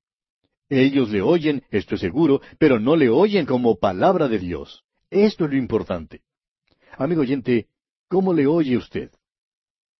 Ellos 0.71 1.09
le 1.09 1.21
oyen, 1.21 1.63
esto 1.69 1.95
es 1.95 2.01
seguro, 2.01 2.39
pero 2.57 2.79
no 2.79 2.95
le 2.95 3.09
oyen 3.09 3.45
como 3.45 3.77
palabra 3.77 4.29
de 4.29 4.39
Dios. 4.39 4.85
Esto 5.09 5.43
es 5.43 5.51
lo 5.51 5.57
importante. 5.57 6.21
Amigo 6.97 7.23
oyente, 7.23 7.67
¿cómo 8.07 8.33
le 8.33 8.47
oye 8.47 8.77
usted? 8.77 9.11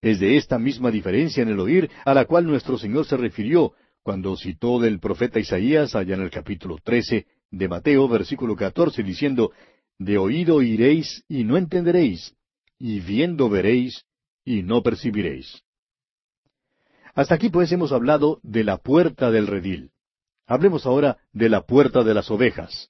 Es 0.02 0.22
de 0.22 0.38
esta 0.38 0.58
misma 0.58 0.90
diferencia 0.90 1.44
en 1.44 1.50
el 1.50 1.60
oír 1.60 1.92
a 2.06 2.14
la 2.14 2.24
cual 2.24 2.46
nuestro 2.46 2.78
Señor 2.78 3.06
se 3.06 3.18
refirió 3.18 3.74
cuando 4.02 4.38
citó 4.38 4.80
del 4.80 5.02
profeta 5.02 5.42
Isaías 5.42 5.94
allá 5.94 6.16
en 6.16 6.22
el 6.22 6.32
capítulo 6.32 6.78
trece 6.82 7.28
de 7.52 7.68
Mateo, 7.68 8.08
versículo 8.08 8.56
catorce, 8.56 9.04
diciendo, 9.04 9.52
De 10.00 10.18
oído 10.18 10.56
oiréis 10.56 11.26
y 11.28 11.44
no 11.44 11.58
entenderéis, 11.58 12.34
y 12.80 13.02
viendo 13.02 13.50
veréis 13.50 14.06
y 14.46 14.64
no 14.64 14.82
percibiréis. 14.82 15.64
Hasta 17.14 17.36
aquí 17.36 17.50
pues 17.50 17.74
hemos 17.74 17.92
hablado 17.92 18.40
de 18.42 18.64
la 18.64 18.78
puerta 18.78 19.32
del 19.32 19.48
redil. 19.48 19.92
Hablemos 20.52 20.86
ahora 20.86 21.18
de 21.32 21.48
la 21.48 21.62
puerta 21.62 22.04
de 22.04 22.14
las 22.14 22.30
ovejas. 22.30 22.90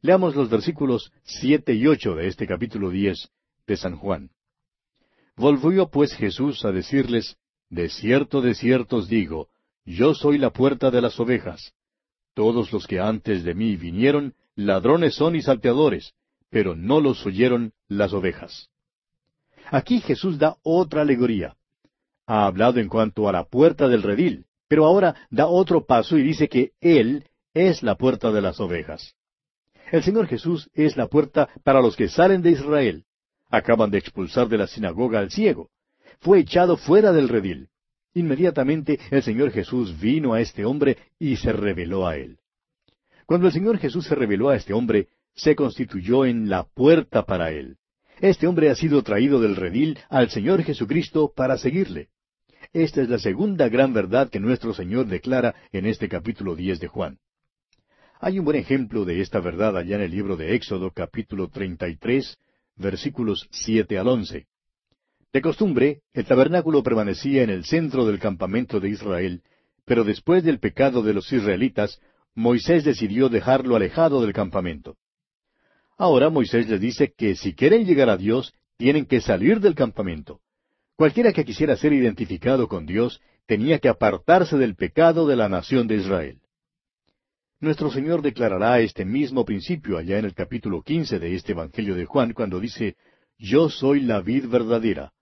Leamos 0.00 0.36
los 0.36 0.48
versículos 0.48 1.12
siete 1.24 1.74
y 1.74 1.88
ocho 1.88 2.14
de 2.14 2.28
este 2.28 2.46
capítulo 2.46 2.88
diez 2.88 3.32
de 3.66 3.76
San 3.76 3.96
Juan. 3.96 4.30
Volvió 5.34 5.88
pues 5.88 6.14
Jesús 6.14 6.64
a 6.64 6.70
decirles, 6.70 7.36
De 7.68 7.88
cierto, 7.88 8.40
de 8.40 8.54
cierto 8.54 8.98
os 8.98 9.08
digo, 9.08 9.48
yo 9.84 10.14
soy 10.14 10.38
la 10.38 10.50
puerta 10.50 10.92
de 10.92 11.00
las 11.00 11.18
ovejas. 11.18 11.72
Todos 12.32 12.72
los 12.72 12.86
que 12.86 13.00
antes 13.00 13.42
de 13.42 13.56
mí 13.56 13.74
vinieron, 13.74 14.34
ladrones 14.54 15.16
son 15.16 15.34
y 15.34 15.42
salteadores, 15.42 16.12
pero 16.48 16.76
no 16.76 17.00
los 17.00 17.26
oyeron 17.26 17.72
las 17.88 18.12
ovejas. 18.12 18.68
Aquí 19.72 20.00
Jesús 20.00 20.38
da 20.38 20.58
otra 20.62 21.02
alegoría. 21.02 21.56
Ha 22.26 22.46
hablado 22.46 22.78
en 22.78 22.86
cuanto 22.86 23.28
a 23.28 23.32
la 23.32 23.46
puerta 23.46 23.88
del 23.88 24.04
redil, 24.04 24.46
pero 24.70 24.86
ahora 24.86 25.16
da 25.30 25.48
otro 25.48 25.84
paso 25.84 26.16
y 26.16 26.22
dice 26.22 26.48
que 26.48 26.70
Él 26.80 27.24
es 27.54 27.82
la 27.82 27.96
puerta 27.96 28.30
de 28.30 28.40
las 28.40 28.60
ovejas. 28.60 29.16
El 29.90 30.04
Señor 30.04 30.28
Jesús 30.28 30.70
es 30.74 30.96
la 30.96 31.08
puerta 31.08 31.48
para 31.64 31.82
los 31.82 31.96
que 31.96 32.08
salen 32.08 32.40
de 32.40 32.52
Israel. 32.52 33.04
Acaban 33.50 33.90
de 33.90 33.98
expulsar 33.98 34.48
de 34.48 34.58
la 34.58 34.68
sinagoga 34.68 35.18
al 35.18 35.32
ciego. 35.32 35.70
Fue 36.20 36.38
echado 36.38 36.76
fuera 36.76 37.10
del 37.10 37.28
redil. 37.28 37.68
Inmediatamente 38.14 39.00
el 39.10 39.24
Señor 39.24 39.50
Jesús 39.50 39.98
vino 39.98 40.34
a 40.34 40.40
este 40.40 40.64
hombre 40.64 40.98
y 41.18 41.34
se 41.34 41.52
reveló 41.52 42.06
a 42.06 42.16
él. 42.16 42.38
Cuando 43.26 43.48
el 43.48 43.52
Señor 43.52 43.78
Jesús 43.78 44.06
se 44.06 44.14
reveló 44.14 44.50
a 44.50 44.56
este 44.56 44.72
hombre, 44.72 45.08
se 45.34 45.56
constituyó 45.56 46.24
en 46.24 46.48
la 46.48 46.62
puerta 46.62 47.26
para 47.26 47.50
él. 47.50 47.78
Este 48.20 48.46
hombre 48.46 48.70
ha 48.70 48.76
sido 48.76 49.02
traído 49.02 49.40
del 49.40 49.56
redil 49.56 49.98
al 50.08 50.30
Señor 50.30 50.62
Jesucristo 50.62 51.32
para 51.34 51.58
seguirle. 51.58 52.10
Esta 52.72 53.02
es 53.02 53.08
la 53.08 53.18
segunda 53.18 53.68
gran 53.68 53.92
verdad 53.92 54.30
que 54.30 54.38
nuestro 54.38 54.72
Señor 54.72 55.06
declara 55.06 55.56
en 55.72 55.86
este 55.86 56.08
capítulo 56.08 56.54
diez 56.54 56.78
de 56.78 56.86
Juan. 56.86 57.18
Hay 58.20 58.38
un 58.38 58.44
buen 58.44 58.56
ejemplo 58.56 59.04
de 59.04 59.20
esta 59.20 59.40
verdad 59.40 59.76
allá 59.76 59.96
en 59.96 60.02
el 60.02 60.12
libro 60.12 60.36
de 60.36 60.54
Éxodo 60.54 60.92
capítulo 60.92 61.48
treinta 61.48 61.88
y 61.88 61.96
tres, 61.96 62.38
versículos 62.76 63.48
siete 63.50 63.98
al 63.98 64.06
once. 64.06 64.46
De 65.32 65.42
costumbre, 65.42 66.02
el 66.12 66.26
tabernáculo 66.26 66.84
permanecía 66.84 67.42
en 67.42 67.50
el 67.50 67.64
centro 67.64 68.06
del 68.06 68.20
campamento 68.20 68.78
de 68.78 68.90
Israel, 68.90 69.42
pero 69.84 70.04
después 70.04 70.44
del 70.44 70.60
pecado 70.60 71.02
de 71.02 71.14
los 71.14 71.32
israelitas, 71.32 72.00
Moisés 72.36 72.84
decidió 72.84 73.28
dejarlo 73.28 73.74
alejado 73.74 74.22
del 74.22 74.32
campamento. 74.32 74.96
Ahora 75.98 76.30
Moisés 76.30 76.68
les 76.68 76.80
dice 76.80 77.14
que 77.16 77.34
si 77.34 77.52
quieren 77.52 77.84
llegar 77.84 78.10
a 78.10 78.16
Dios, 78.16 78.54
tienen 78.76 79.06
que 79.06 79.20
salir 79.20 79.58
del 79.58 79.74
campamento. 79.74 80.40
Cualquiera 81.00 81.32
que 81.32 81.46
quisiera 81.46 81.78
ser 81.78 81.94
identificado 81.94 82.68
con 82.68 82.84
Dios 82.84 83.22
tenía 83.46 83.78
que 83.78 83.88
apartarse 83.88 84.58
del 84.58 84.74
pecado 84.74 85.26
de 85.26 85.34
la 85.34 85.48
nación 85.48 85.86
de 85.86 85.94
Israel. 85.94 86.42
Nuestro 87.58 87.90
Señor 87.90 88.20
declarará 88.20 88.80
este 88.80 89.06
mismo 89.06 89.46
principio 89.46 89.96
allá 89.96 90.18
en 90.18 90.26
el 90.26 90.34
capítulo 90.34 90.82
quince 90.82 91.18
de 91.18 91.34
este 91.34 91.52
Evangelio 91.52 91.94
de 91.94 92.04
Juan 92.04 92.34
cuando 92.34 92.60
dice, 92.60 92.96
Yo 93.38 93.70
soy 93.70 94.00
la 94.00 94.20
vid 94.20 94.48
verdadera, 94.48 95.14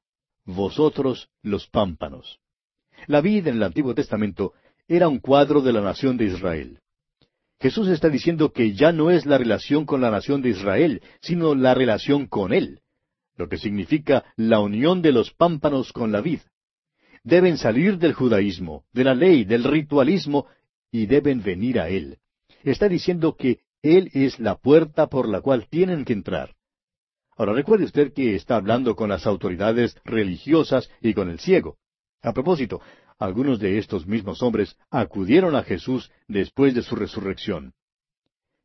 vosotros 0.44 1.28
los 1.42 1.68
pámpanos. 1.68 2.40
La 3.06 3.20
vid 3.20 3.46
en 3.46 3.58
el 3.58 3.62
Antiguo 3.62 3.94
Testamento 3.94 4.54
era 4.88 5.06
un 5.06 5.20
cuadro 5.20 5.60
de 5.60 5.72
la 5.74 5.80
nación 5.80 6.16
de 6.16 6.24
Israel. 6.24 6.80
Jesús 7.60 7.86
está 7.86 8.08
diciendo 8.08 8.52
que 8.52 8.74
ya 8.74 8.90
no 8.90 9.12
es 9.12 9.26
la 9.26 9.38
relación 9.38 9.86
con 9.86 10.00
la 10.00 10.10
nación 10.10 10.42
de 10.42 10.48
Israel, 10.48 11.02
sino 11.20 11.54
la 11.54 11.72
relación 11.74 12.26
con 12.26 12.52
Él, 12.52 12.80
lo 13.38 13.48
que 13.48 13.56
significa 13.56 14.24
la 14.36 14.60
unión 14.60 15.00
de 15.00 15.12
los 15.12 15.32
pámpanos 15.32 15.92
con 15.92 16.12
la 16.12 16.20
vid. 16.20 16.40
Deben 17.24 17.56
salir 17.56 17.96
del 17.96 18.12
judaísmo, 18.12 18.84
de 18.92 19.04
la 19.04 19.14
ley, 19.14 19.44
del 19.44 19.64
ritualismo, 19.64 20.46
y 20.92 21.06
deben 21.06 21.42
venir 21.42 21.80
a 21.80 21.88
Él 21.88 22.18
está 22.64 22.88
diciendo 22.88 23.36
que 23.36 23.60
Él 23.82 24.10
es 24.12 24.38
la 24.38 24.56
puerta 24.56 25.06
por 25.08 25.28
la 25.28 25.40
cual 25.40 25.68
tienen 25.68 26.04
que 26.04 26.12
entrar. 26.12 26.54
Ahora 27.36 27.52
recuerde 27.52 27.84
usted 27.84 28.12
que 28.12 28.34
está 28.34 28.56
hablando 28.56 28.96
con 28.96 29.08
las 29.08 29.26
autoridades 29.26 29.96
religiosas 30.04 30.90
y 31.00 31.14
con 31.14 31.30
el 31.30 31.38
ciego. 31.38 31.76
A 32.20 32.32
propósito, 32.32 32.80
algunos 33.18 33.60
de 33.60 33.78
estos 33.78 34.06
mismos 34.06 34.42
hombres 34.42 34.76
acudieron 34.90 35.54
a 35.54 35.62
Jesús 35.62 36.10
después 36.26 36.74
de 36.74 36.82
su 36.82 36.96
resurrección. 36.96 37.74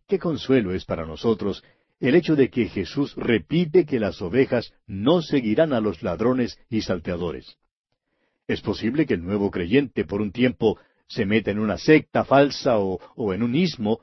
Qué 0.08 0.18
consuelo 0.18 0.74
es 0.74 0.86
para 0.86 1.06
nosotros 1.06 1.64
el 2.04 2.16
hecho 2.16 2.36
de 2.36 2.50
que 2.50 2.68
Jesús 2.68 3.16
repite 3.16 3.86
que 3.86 3.98
las 3.98 4.22
ovejas 4.22 4.74
no 4.86 5.22
seguirán 5.22 5.72
a 5.72 5.80
los 5.80 6.04
ladrones 6.04 6.60
y 6.70 6.82
salteadores. 6.82 7.58
Es 8.46 8.60
posible 8.60 9.06
que 9.06 9.14
el 9.14 9.24
nuevo 9.24 9.50
creyente 9.50 10.04
por 10.04 10.20
un 10.20 10.34
tiempo 10.34 10.78
se 11.08 11.26
meta 11.26 11.52
en 11.52 11.60
una 11.60 11.78
secta 11.78 12.26
falsa 12.26 12.78
o, 12.78 13.34
en 13.34 13.42
un 13.42 13.56
ismo, 13.56 14.02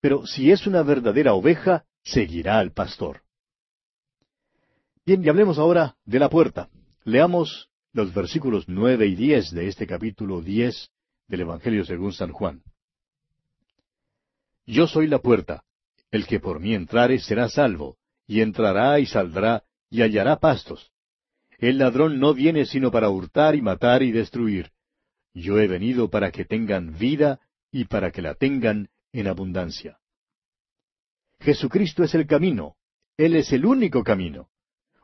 pero 0.00 0.24
si 0.26 0.50
es 0.50 0.66
una 0.66 0.82
verdadera 0.82 1.34
oveja, 1.34 1.84
seguirá 2.02 2.58
al 2.58 2.72
pastor. 2.72 3.20
Bien, 5.04 5.22
y 5.22 5.28
hablemos 5.28 5.58
ahora 5.58 5.98
de 6.06 6.18
la 6.20 6.30
puerta. 6.30 6.70
Leamos 7.04 7.68
los 7.92 8.14
versículos 8.14 8.64
nueve 8.68 9.06
y 9.06 9.14
diez 9.14 9.50
de 9.50 9.68
este 9.68 9.86
capítulo 9.86 10.40
diez 10.40 10.92
del 11.26 11.42
Evangelio 11.42 11.84
según 11.84 12.14
San 12.14 12.32
Juan. 12.32 12.62
Yo 14.64 14.86
soy 14.86 15.08
la 15.08 15.18
puerta. 15.18 15.64
El 16.10 16.26
que 16.26 16.40
por 16.40 16.60
mí 16.60 16.74
entrare 16.74 17.18
será 17.18 17.48
salvo, 17.48 17.96
y 18.26 18.40
entrará 18.40 18.98
y 19.00 19.06
saldrá, 19.06 19.64
y 19.90 20.02
hallará 20.02 20.36
pastos. 20.38 20.90
El 21.58 21.78
ladrón 21.78 22.20
no 22.20 22.34
viene 22.34 22.66
sino 22.66 22.90
para 22.90 23.10
hurtar 23.10 23.54
y 23.54 23.62
matar 23.62 24.02
y 24.02 24.12
destruir. 24.12 24.70
Yo 25.34 25.58
he 25.58 25.66
venido 25.66 26.08
para 26.08 26.30
que 26.30 26.44
tengan 26.44 26.96
vida 26.98 27.40
y 27.70 27.84
para 27.84 28.10
que 28.10 28.22
la 28.22 28.34
tengan 28.34 28.88
en 29.12 29.26
abundancia. 29.26 29.98
Jesucristo 31.40 32.04
es 32.04 32.14
el 32.14 32.26
camino. 32.26 32.76
Él 33.16 33.36
es 33.36 33.52
el 33.52 33.66
único 33.66 34.04
camino. 34.04 34.48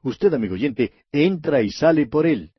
Usted, 0.02 0.32
amigo 0.34 0.54
oyente, 0.54 0.92
entra 1.12 1.62
y 1.62 1.70
sale 1.70 2.06
por 2.06 2.26
Él. 2.26 2.52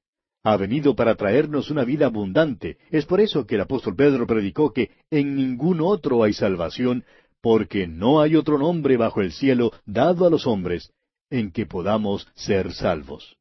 Ha 0.44 0.58
venido 0.58 0.96
para 0.96 1.16
traernos 1.16 1.72
una 1.72 1.84
vida 1.84 2.08
abundante. 2.08 2.78
Es 2.92 3.06
por 3.06 3.20
eso 3.20 3.46
que 3.46 3.56
el 3.56 3.62
apóstol 3.62 3.96
Pedro 3.96 4.28
predicó 4.28 4.74
que 4.74 4.92
en 5.10 5.36
ningún 5.36 5.82
otro 5.82 6.24
hay 6.24 6.34
salvación, 6.34 7.04
porque 7.46 7.86
no 7.86 8.22
hay 8.22 8.36
otro 8.36 8.58
nombre 8.58 8.98
bajo 8.98 9.22
el 9.22 9.32
cielo 9.32 9.72
dado 9.86 10.26
a 10.26 10.32
los 10.32 10.48
hombres 10.48 10.92
en 11.30 11.52
que 11.52 11.68
podamos 11.68 12.28
ser 12.34 12.74
salvos. 12.74 13.38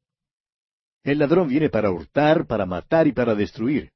El 1.02 1.20
ladrón 1.20 1.48
viene 1.48 1.70
para 1.70 1.90
hurtar, 1.90 2.46
para 2.46 2.66
matar 2.66 3.06
y 3.06 3.12
para 3.12 3.34
destruir. 3.34 3.92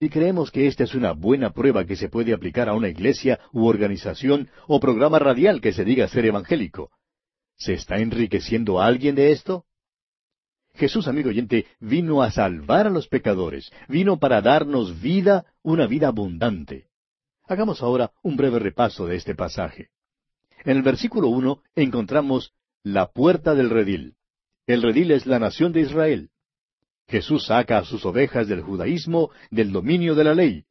Y 0.00 0.08
creemos 0.08 0.50
que 0.50 0.66
esta 0.66 0.82
es 0.82 0.96
una 0.96 1.12
buena 1.12 1.50
prueba 1.50 1.84
que 1.84 1.94
se 1.94 2.08
puede 2.08 2.34
aplicar 2.34 2.68
a 2.68 2.74
una 2.74 2.88
iglesia 2.88 3.38
u 3.52 3.66
organización 3.66 4.50
o 4.66 4.80
programa 4.80 5.20
radial 5.20 5.60
que 5.60 5.72
se 5.72 5.84
diga 5.84 6.08
ser 6.08 6.26
evangélico. 6.26 6.90
¿Se 7.56 7.74
está 7.74 7.98
enriqueciendo 7.98 8.80
alguien 8.80 9.14
de 9.14 9.30
esto? 9.30 9.64
Jesús, 10.74 11.06
amigo 11.06 11.28
oyente, 11.28 11.66
vino 11.78 12.20
a 12.20 12.32
salvar 12.32 12.88
a 12.88 12.90
los 12.90 13.06
pecadores, 13.06 13.70
vino 13.86 14.18
para 14.18 14.42
darnos 14.42 15.00
vida, 15.00 15.46
una 15.62 15.86
vida 15.86 16.08
abundante. 16.08 16.88
Hagamos 17.46 17.80
ahora 17.82 18.10
un 18.22 18.36
breve 18.36 18.58
repaso 18.58 19.06
de 19.06 19.16
este 19.16 19.34
pasaje. 19.34 19.90
En 20.64 20.76
el 20.76 20.82
versículo 20.82 21.28
uno 21.28 21.62
encontramos 21.76 22.52
la 22.82 23.12
puerta 23.12 23.54
del 23.54 23.70
redil. 23.70 24.16
El 24.66 24.82
redil 24.82 25.12
es 25.12 25.26
la 25.26 25.38
nación 25.38 25.72
de 25.72 25.82
Israel. 25.82 26.30
Jesús 27.06 27.46
saca 27.46 27.78
a 27.78 27.84
sus 27.84 28.04
ovejas 28.04 28.48
del 28.48 28.62
judaísmo, 28.62 29.30
del 29.50 29.70
dominio 29.70 30.16
de 30.16 30.24
la 30.24 30.34
ley. 30.34 30.64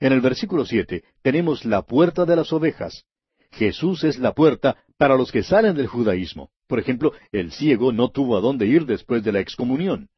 En 0.00 0.12
el 0.14 0.22
versículo 0.22 0.64
siete 0.64 1.04
tenemos 1.20 1.66
la 1.66 1.82
puerta 1.82 2.24
de 2.24 2.36
las 2.36 2.50
ovejas. 2.52 3.04
Jesús 3.50 4.04
es 4.04 4.18
la 4.18 4.32
puerta 4.32 4.76
para 4.96 5.16
los 5.16 5.30
que 5.30 5.42
salen 5.42 5.76
del 5.76 5.86
judaísmo. 5.86 6.50
Por 6.66 6.78
ejemplo, 6.78 7.12
el 7.30 7.52
ciego 7.52 7.92
no 7.92 8.08
tuvo 8.10 8.38
a 8.38 8.40
dónde 8.40 8.66
ir 8.66 8.86
después 8.86 9.22
de 9.22 9.32
la 9.32 9.40
excomunión. 9.40 10.08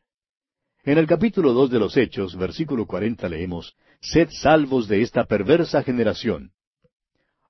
En 0.85 0.99
el 0.99 1.09
capítulo 1.09 1.53
dos 1.53 1.71
de 1.71 1.81
los 1.81 1.97
Hechos, 1.97 2.37
versículo 2.37 2.87
cuarenta, 2.87 3.29
leemos, 3.29 3.75
Sed 4.01 4.29
salvos 4.31 4.89
de 4.89 5.03
esta 5.03 5.25
perversa 5.25 5.83
generación. 5.83 6.53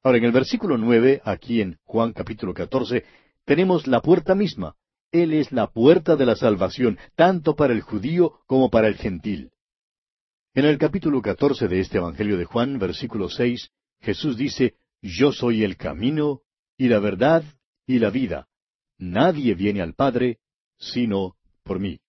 Ahora, 0.03 0.19
en 0.19 0.25
el 0.25 0.33
versículo 0.33 0.79
nueve, 0.79 1.21
aquí 1.25 1.61
en 1.61 1.79
Juan 1.85 2.13
capítulo 2.13 2.55
catorce, 2.55 3.05
tenemos 3.45 3.87
la 3.87 4.01
puerta 4.01 4.35
misma. 4.35 4.77
Él 5.13 5.33
es 5.33 5.53
la 5.53 5.69
puerta 5.69 6.17
de 6.17 6.27
la 6.27 6.37
salvación, 6.37 6.99
tanto 7.15 7.57
para 7.57 7.73
el 7.73 7.81
judío 7.81 8.41
como 8.47 8.71
para 8.71 8.89
el 8.89 8.97
gentil. 8.97 9.51
En 10.55 10.65
el 10.65 10.79
capítulo 10.79 11.21
catorce 11.21 11.69
de 11.69 11.81
este 11.81 11.99
Evangelio 11.99 12.39
de 12.39 12.45
Juan, 12.45 12.79
versículo 12.79 13.29
seis, 13.29 13.71
Jesús 14.01 14.37
dice, 14.39 14.77
Yo 15.03 15.33
soy 15.33 15.65
el 15.65 15.77
camino, 15.77 16.41
y 16.79 16.89
la 16.89 16.99
verdad, 16.99 17.45
y 17.87 17.99
la 17.99 18.09
vida. 18.09 18.49
Nadie 18.97 19.55
viene 19.55 19.83
al 19.83 19.93
Padre, 19.93 20.39
sino 20.79 21.37
por 21.63 21.79
mí. 21.79 22.01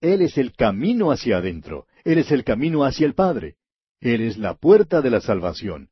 Él 0.00 0.22
es 0.22 0.38
el 0.38 0.52
camino 0.52 1.10
hacia 1.10 1.38
adentro. 1.38 1.87
Él 2.08 2.16
es 2.16 2.30
el 2.30 2.42
camino 2.42 2.86
hacia 2.86 3.06
el 3.06 3.12
Padre. 3.12 3.56
Él 4.00 4.22
es 4.22 4.38
la 4.38 4.54
puerta 4.54 5.02
de 5.02 5.10
la 5.10 5.20
salvación. 5.20 5.90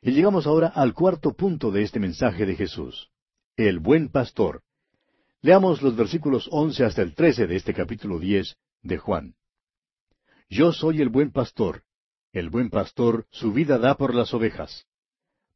Y 0.00 0.12
llegamos 0.12 0.46
ahora 0.46 0.68
al 0.68 0.94
cuarto 0.94 1.32
punto 1.32 1.72
de 1.72 1.82
este 1.82 1.98
mensaje 1.98 2.46
de 2.46 2.54
Jesús. 2.54 3.10
El 3.56 3.80
buen 3.80 4.10
pastor. 4.10 4.62
Leamos 5.40 5.82
los 5.82 5.96
versículos 5.96 6.48
once 6.52 6.84
hasta 6.84 7.02
el 7.02 7.16
trece 7.16 7.48
de 7.48 7.56
este 7.56 7.74
capítulo 7.74 8.20
diez 8.20 8.54
de 8.82 8.96
Juan. 8.96 9.34
Yo 10.48 10.72
soy 10.72 11.00
el 11.00 11.08
buen 11.08 11.32
pastor. 11.32 11.82
El 12.32 12.48
buen 12.48 12.70
pastor 12.70 13.26
su 13.32 13.52
vida 13.52 13.78
da 13.78 13.96
por 13.96 14.14
las 14.14 14.32
ovejas. 14.34 14.86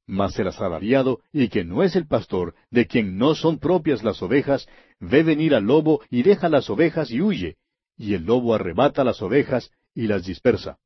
Mas 0.08 0.36
el 0.40 0.48
asalariado, 0.48 1.20
y 1.32 1.50
que 1.50 1.62
no 1.62 1.84
es 1.84 1.94
el 1.94 2.08
pastor, 2.08 2.56
de 2.72 2.88
quien 2.88 3.16
no 3.16 3.36
son 3.36 3.60
propias 3.60 4.02
las 4.02 4.20
ovejas, 4.22 4.66
ve 4.98 5.22
venir 5.22 5.54
al 5.54 5.66
lobo 5.66 6.00
y 6.10 6.24
deja 6.24 6.48
las 6.48 6.68
ovejas 6.68 7.12
y 7.12 7.20
huye, 7.20 7.58
y 7.98 8.14
el 8.14 8.24
lobo 8.24 8.54
arrebata 8.54 9.04
las 9.04 9.20
ovejas 9.20 9.70
y 9.94 10.06
las 10.06 10.24
dispersa. 10.24 10.78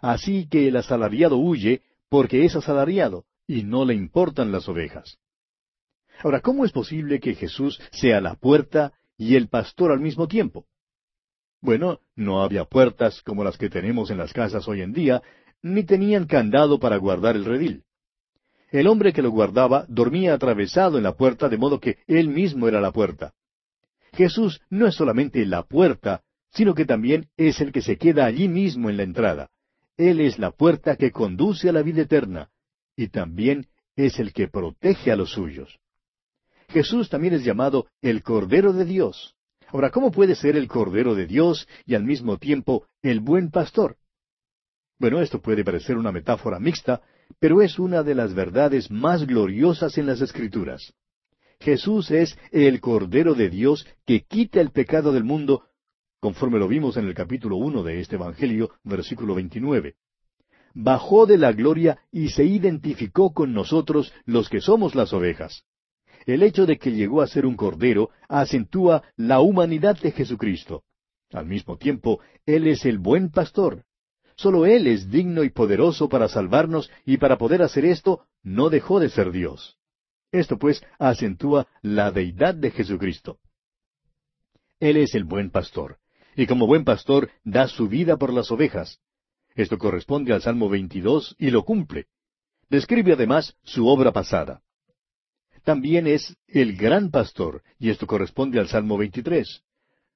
Así 0.00 0.46
que 0.48 0.68
el 0.68 0.76
asalariado 0.76 1.38
huye 1.38 1.82
porque 2.08 2.44
es 2.44 2.54
asalariado, 2.54 3.24
y 3.46 3.62
no 3.64 3.84
le 3.84 3.94
importan 3.94 4.52
las 4.52 4.68
ovejas. 4.68 5.18
Ahora, 6.22 6.40
¿cómo 6.40 6.64
es 6.64 6.72
posible 6.72 7.20
que 7.20 7.34
Jesús 7.34 7.80
sea 7.90 8.20
la 8.20 8.34
puerta 8.34 8.92
y 9.16 9.36
el 9.36 9.48
pastor 9.48 9.90
al 9.90 10.00
mismo 10.00 10.28
tiempo? 10.28 10.66
Bueno, 11.60 12.00
no 12.14 12.42
había 12.42 12.64
puertas 12.64 13.22
como 13.22 13.42
las 13.42 13.56
que 13.56 13.70
tenemos 13.70 14.10
en 14.10 14.18
las 14.18 14.32
casas 14.32 14.68
hoy 14.68 14.82
en 14.82 14.92
día, 14.92 15.22
ni 15.62 15.84
tenían 15.84 16.26
candado 16.26 16.78
para 16.78 16.96
guardar 16.98 17.34
el 17.36 17.44
redil. 17.44 17.84
El 18.70 18.86
hombre 18.86 19.12
que 19.12 19.22
lo 19.22 19.30
guardaba 19.30 19.86
dormía 19.88 20.34
atravesado 20.34 20.98
en 20.98 21.04
la 21.04 21.16
puerta, 21.16 21.48
de 21.48 21.56
modo 21.56 21.80
que 21.80 21.98
él 22.06 22.28
mismo 22.28 22.68
era 22.68 22.80
la 22.80 22.92
puerta. 22.92 23.32
Jesús 24.12 24.60
no 24.70 24.86
es 24.86 24.94
solamente 24.94 25.44
la 25.46 25.62
puerta, 25.62 26.22
sino 26.52 26.74
que 26.74 26.84
también 26.84 27.28
es 27.36 27.60
el 27.60 27.72
que 27.72 27.82
se 27.82 27.96
queda 27.96 28.24
allí 28.24 28.48
mismo 28.48 28.90
en 28.90 28.96
la 28.96 29.02
entrada. 29.02 29.50
Él 29.96 30.20
es 30.20 30.38
la 30.38 30.50
puerta 30.50 30.96
que 30.96 31.10
conduce 31.10 31.68
a 31.68 31.72
la 31.72 31.82
vida 31.82 32.02
eterna, 32.02 32.50
y 32.96 33.08
también 33.08 33.66
es 33.96 34.18
el 34.18 34.32
que 34.32 34.48
protege 34.48 35.10
a 35.10 35.16
los 35.16 35.32
suyos. 35.32 35.78
Jesús 36.68 37.08
también 37.08 37.34
es 37.34 37.44
llamado 37.44 37.86
el 38.02 38.22
Cordero 38.22 38.72
de 38.72 38.84
Dios. 38.84 39.34
Ahora, 39.68 39.90
¿cómo 39.90 40.10
puede 40.10 40.34
ser 40.34 40.56
el 40.56 40.68
Cordero 40.68 41.14
de 41.14 41.26
Dios 41.26 41.68
y 41.84 41.94
al 41.94 42.04
mismo 42.04 42.38
tiempo 42.38 42.86
el 43.02 43.20
buen 43.20 43.50
pastor? 43.50 43.96
Bueno, 44.98 45.20
esto 45.20 45.40
puede 45.40 45.64
parecer 45.64 45.96
una 45.96 46.12
metáfora 46.12 46.58
mixta, 46.58 47.02
pero 47.38 47.62
es 47.62 47.78
una 47.78 48.02
de 48.02 48.14
las 48.14 48.34
verdades 48.34 48.90
más 48.90 49.26
gloriosas 49.26 49.98
en 49.98 50.06
las 50.06 50.20
Escrituras. 50.20 50.92
Jesús 51.60 52.10
es 52.12 52.38
el 52.52 52.80
Cordero 52.80 53.34
de 53.34 53.50
Dios 53.50 53.86
que 54.06 54.22
quita 54.22 54.60
el 54.60 54.70
pecado 54.70 55.12
del 55.12 55.24
mundo, 55.24 55.64
conforme 56.20 56.58
lo 56.58 56.68
vimos 56.68 56.96
en 56.96 57.06
el 57.06 57.14
capítulo 57.14 57.56
uno 57.56 57.82
de 57.82 58.00
este 58.00 58.14
Evangelio, 58.14 58.70
versículo 58.84 59.34
29. 59.34 59.96
Bajó 60.74 61.26
de 61.26 61.36
la 61.36 61.52
gloria 61.52 61.98
y 62.12 62.28
se 62.28 62.44
identificó 62.44 63.32
con 63.32 63.52
nosotros 63.52 64.12
los 64.24 64.48
que 64.48 64.60
somos 64.60 64.94
las 64.94 65.12
ovejas. 65.12 65.64
El 66.26 66.42
hecho 66.42 66.64
de 66.66 66.78
que 66.78 66.92
llegó 66.92 67.22
a 67.22 67.26
ser 67.26 67.44
un 67.44 67.56
Cordero 67.56 68.10
acentúa 68.28 69.02
la 69.16 69.40
humanidad 69.40 69.98
de 69.98 70.12
Jesucristo. 70.12 70.84
Al 71.32 71.46
mismo 71.46 71.76
tiempo, 71.76 72.20
Él 72.46 72.68
es 72.68 72.84
el 72.84 72.98
buen 72.98 73.30
pastor. 73.30 73.84
Solo 74.36 74.66
Él 74.66 74.86
es 74.86 75.10
digno 75.10 75.42
y 75.42 75.50
poderoso 75.50 76.08
para 76.08 76.28
salvarnos 76.28 76.90
y 77.04 77.16
para 77.16 77.38
poder 77.38 77.62
hacer 77.62 77.84
esto 77.84 78.26
no 78.44 78.70
dejó 78.70 79.00
de 79.00 79.08
ser 79.08 79.32
Dios. 79.32 79.77
Esto 80.30 80.58
pues 80.58 80.82
acentúa 80.98 81.66
la 81.82 82.10
deidad 82.10 82.54
de 82.54 82.70
Jesucristo. 82.70 83.38
Él 84.78 84.96
es 84.96 85.14
el 85.14 85.24
buen 85.24 85.50
pastor, 85.50 85.98
y 86.36 86.46
como 86.46 86.66
buen 86.66 86.84
pastor 86.84 87.30
da 87.44 87.66
su 87.66 87.88
vida 87.88 88.16
por 88.16 88.32
las 88.32 88.50
ovejas. 88.50 89.00
Esto 89.54 89.78
corresponde 89.78 90.32
al 90.32 90.42
Salmo 90.42 90.68
22 90.68 91.34
y 91.38 91.50
lo 91.50 91.64
cumple. 91.64 92.06
Describe 92.68 93.14
además 93.14 93.56
su 93.62 93.88
obra 93.88 94.12
pasada. 94.12 94.62
También 95.64 96.06
es 96.06 96.36
el 96.46 96.76
gran 96.76 97.10
pastor, 97.10 97.62
y 97.78 97.90
esto 97.90 98.06
corresponde 98.06 98.60
al 98.60 98.68
Salmo 98.68 98.96
23. 98.98 99.62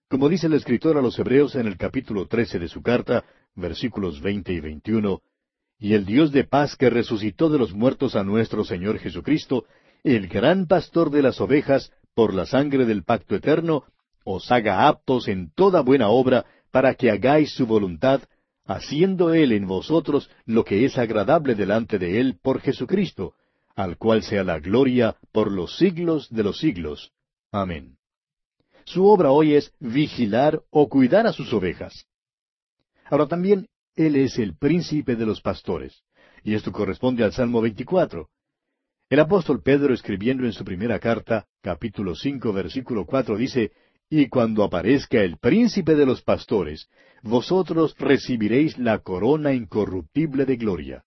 Como 0.08 0.28
dice 0.28 0.46
el 0.46 0.52
escritor 0.52 0.96
a 0.96 1.02
los 1.02 1.18
Hebreos 1.18 1.54
en 1.56 1.66
el 1.66 1.76
capítulo 1.76 2.26
13 2.26 2.58
de 2.58 2.68
su 2.68 2.82
carta, 2.82 3.24
versículos 3.54 4.20
20 4.20 4.52
y 4.52 4.60
21, 4.60 5.22
y 5.78 5.94
el 5.94 6.04
Dios 6.04 6.30
de 6.30 6.44
paz 6.44 6.76
que 6.76 6.90
resucitó 6.90 7.48
de 7.48 7.58
los 7.58 7.72
muertos 7.72 8.14
a 8.14 8.22
nuestro 8.22 8.62
Señor 8.62 8.98
Jesucristo, 8.98 9.64
el 10.04 10.28
gran 10.28 10.66
pastor 10.66 11.10
de 11.10 11.22
las 11.22 11.40
ovejas, 11.40 11.92
por 12.14 12.34
la 12.34 12.46
sangre 12.46 12.84
del 12.84 13.04
pacto 13.04 13.36
eterno, 13.36 13.84
os 14.24 14.50
haga 14.50 14.88
aptos 14.88 15.28
en 15.28 15.52
toda 15.54 15.82
buena 15.82 16.08
obra, 16.08 16.44
para 16.70 16.94
que 16.94 17.10
hagáis 17.10 17.52
su 17.52 17.66
voluntad, 17.66 18.22
haciendo 18.64 19.34
Él 19.34 19.52
en 19.52 19.66
vosotros 19.66 20.30
lo 20.44 20.64
que 20.64 20.84
es 20.84 20.98
agradable 20.98 21.54
delante 21.54 21.98
de 21.98 22.20
Él 22.20 22.38
por 22.42 22.60
Jesucristo, 22.60 23.34
al 23.74 23.96
cual 23.96 24.22
sea 24.22 24.44
la 24.44 24.58
gloria 24.58 25.16
por 25.32 25.50
los 25.50 25.76
siglos 25.76 26.28
de 26.30 26.42
los 26.42 26.58
siglos. 26.58 27.12
Amén. 27.50 27.96
Su 28.84 29.06
obra 29.06 29.30
hoy 29.30 29.54
es 29.54 29.72
vigilar 29.78 30.62
o 30.70 30.88
cuidar 30.88 31.26
a 31.26 31.32
sus 31.32 31.52
ovejas. 31.52 32.06
Ahora 33.04 33.26
también 33.26 33.68
Él 33.94 34.16
es 34.16 34.38
el 34.38 34.56
príncipe 34.56 35.16
de 35.16 35.26
los 35.26 35.40
pastores, 35.40 36.02
y 36.42 36.54
esto 36.54 36.72
corresponde 36.72 37.24
al 37.24 37.32
Salmo 37.32 37.60
24. 37.60 38.28
El 39.12 39.20
apóstol 39.20 39.60
Pedro 39.60 39.92
escribiendo 39.92 40.46
en 40.46 40.54
su 40.54 40.64
primera 40.64 40.98
carta, 40.98 41.46
capítulo 41.60 42.14
cinco, 42.14 42.50
versículo 42.50 43.04
cuatro, 43.04 43.36
dice, 43.36 43.72
Y 44.08 44.30
cuando 44.30 44.64
aparezca 44.64 45.20
el 45.20 45.36
príncipe 45.36 45.94
de 45.96 46.06
los 46.06 46.22
pastores, 46.22 46.88
vosotros 47.22 47.94
recibiréis 47.98 48.78
la 48.78 49.00
corona 49.00 49.52
incorruptible 49.52 50.46
de 50.46 50.56
gloria. 50.56 51.04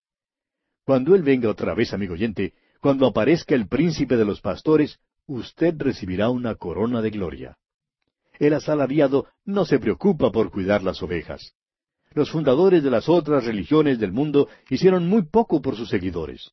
Cuando 0.83 1.15
Él 1.15 1.23
venga 1.23 1.49
otra 1.49 1.73
vez, 1.73 1.95
amigo 1.95 2.13
oyente, 2.13 2.53
cuando 2.79 3.07
aparezca 3.07 3.55
el 3.55 3.67
príncipe 3.67 4.17
de 4.17 4.25
los 4.25 4.39
pastores, 4.39 4.99
usted 5.25 5.73
recibirá 5.75 6.29
una 6.29 6.53
corona 6.53 7.01
de 7.01 7.09
gloria. 7.09 7.57
El 8.37 8.53
asalariado 8.53 9.25
no 9.45 9.65
se 9.65 9.79
preocupa 9.79 10.31
por 10.31 10.51
cuidar 10.51 10.83
las 10.83 11.01
ovejas. 11.01 11.55
Los 12.11 12.29
fundadores 12.29 12.83
de 12.83 12.91
las 12.91 13.09
otras 13.09 13.45
religiones 13.45 13.97
del 13.97 14.11
mundo 14.11 14.47
hicieron 14.69 15.07
muy 15.07 15.23
poco 15.23 15.59
por 15.59 15.75
sus 15.75 15.89
seguidores. 15.89 16.51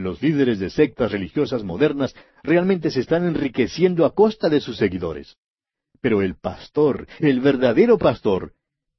Los 0.00 0.22
líderes 0.22 0.58
de 0.58 0.70
sectas 0.70 1.12
religiosas 1.12 1.62
modernas 1.62 2.14
realmente 2.42 2.90
se 2.90 3.00
están 3.00 3.26
enriqueciendo 3.26 4.06
a 4.06 4.14
costa 4.14 4.48
de 4.48 4.60
sus 4.60 4.78
seguidores. 4.78 5.36
Pero 6.00 6.22
el 6.22 6.36
pastor, 6.36 7.06
el 7.18 7.40
verdadero 7.40 7.98
pastor, 7.98 8.54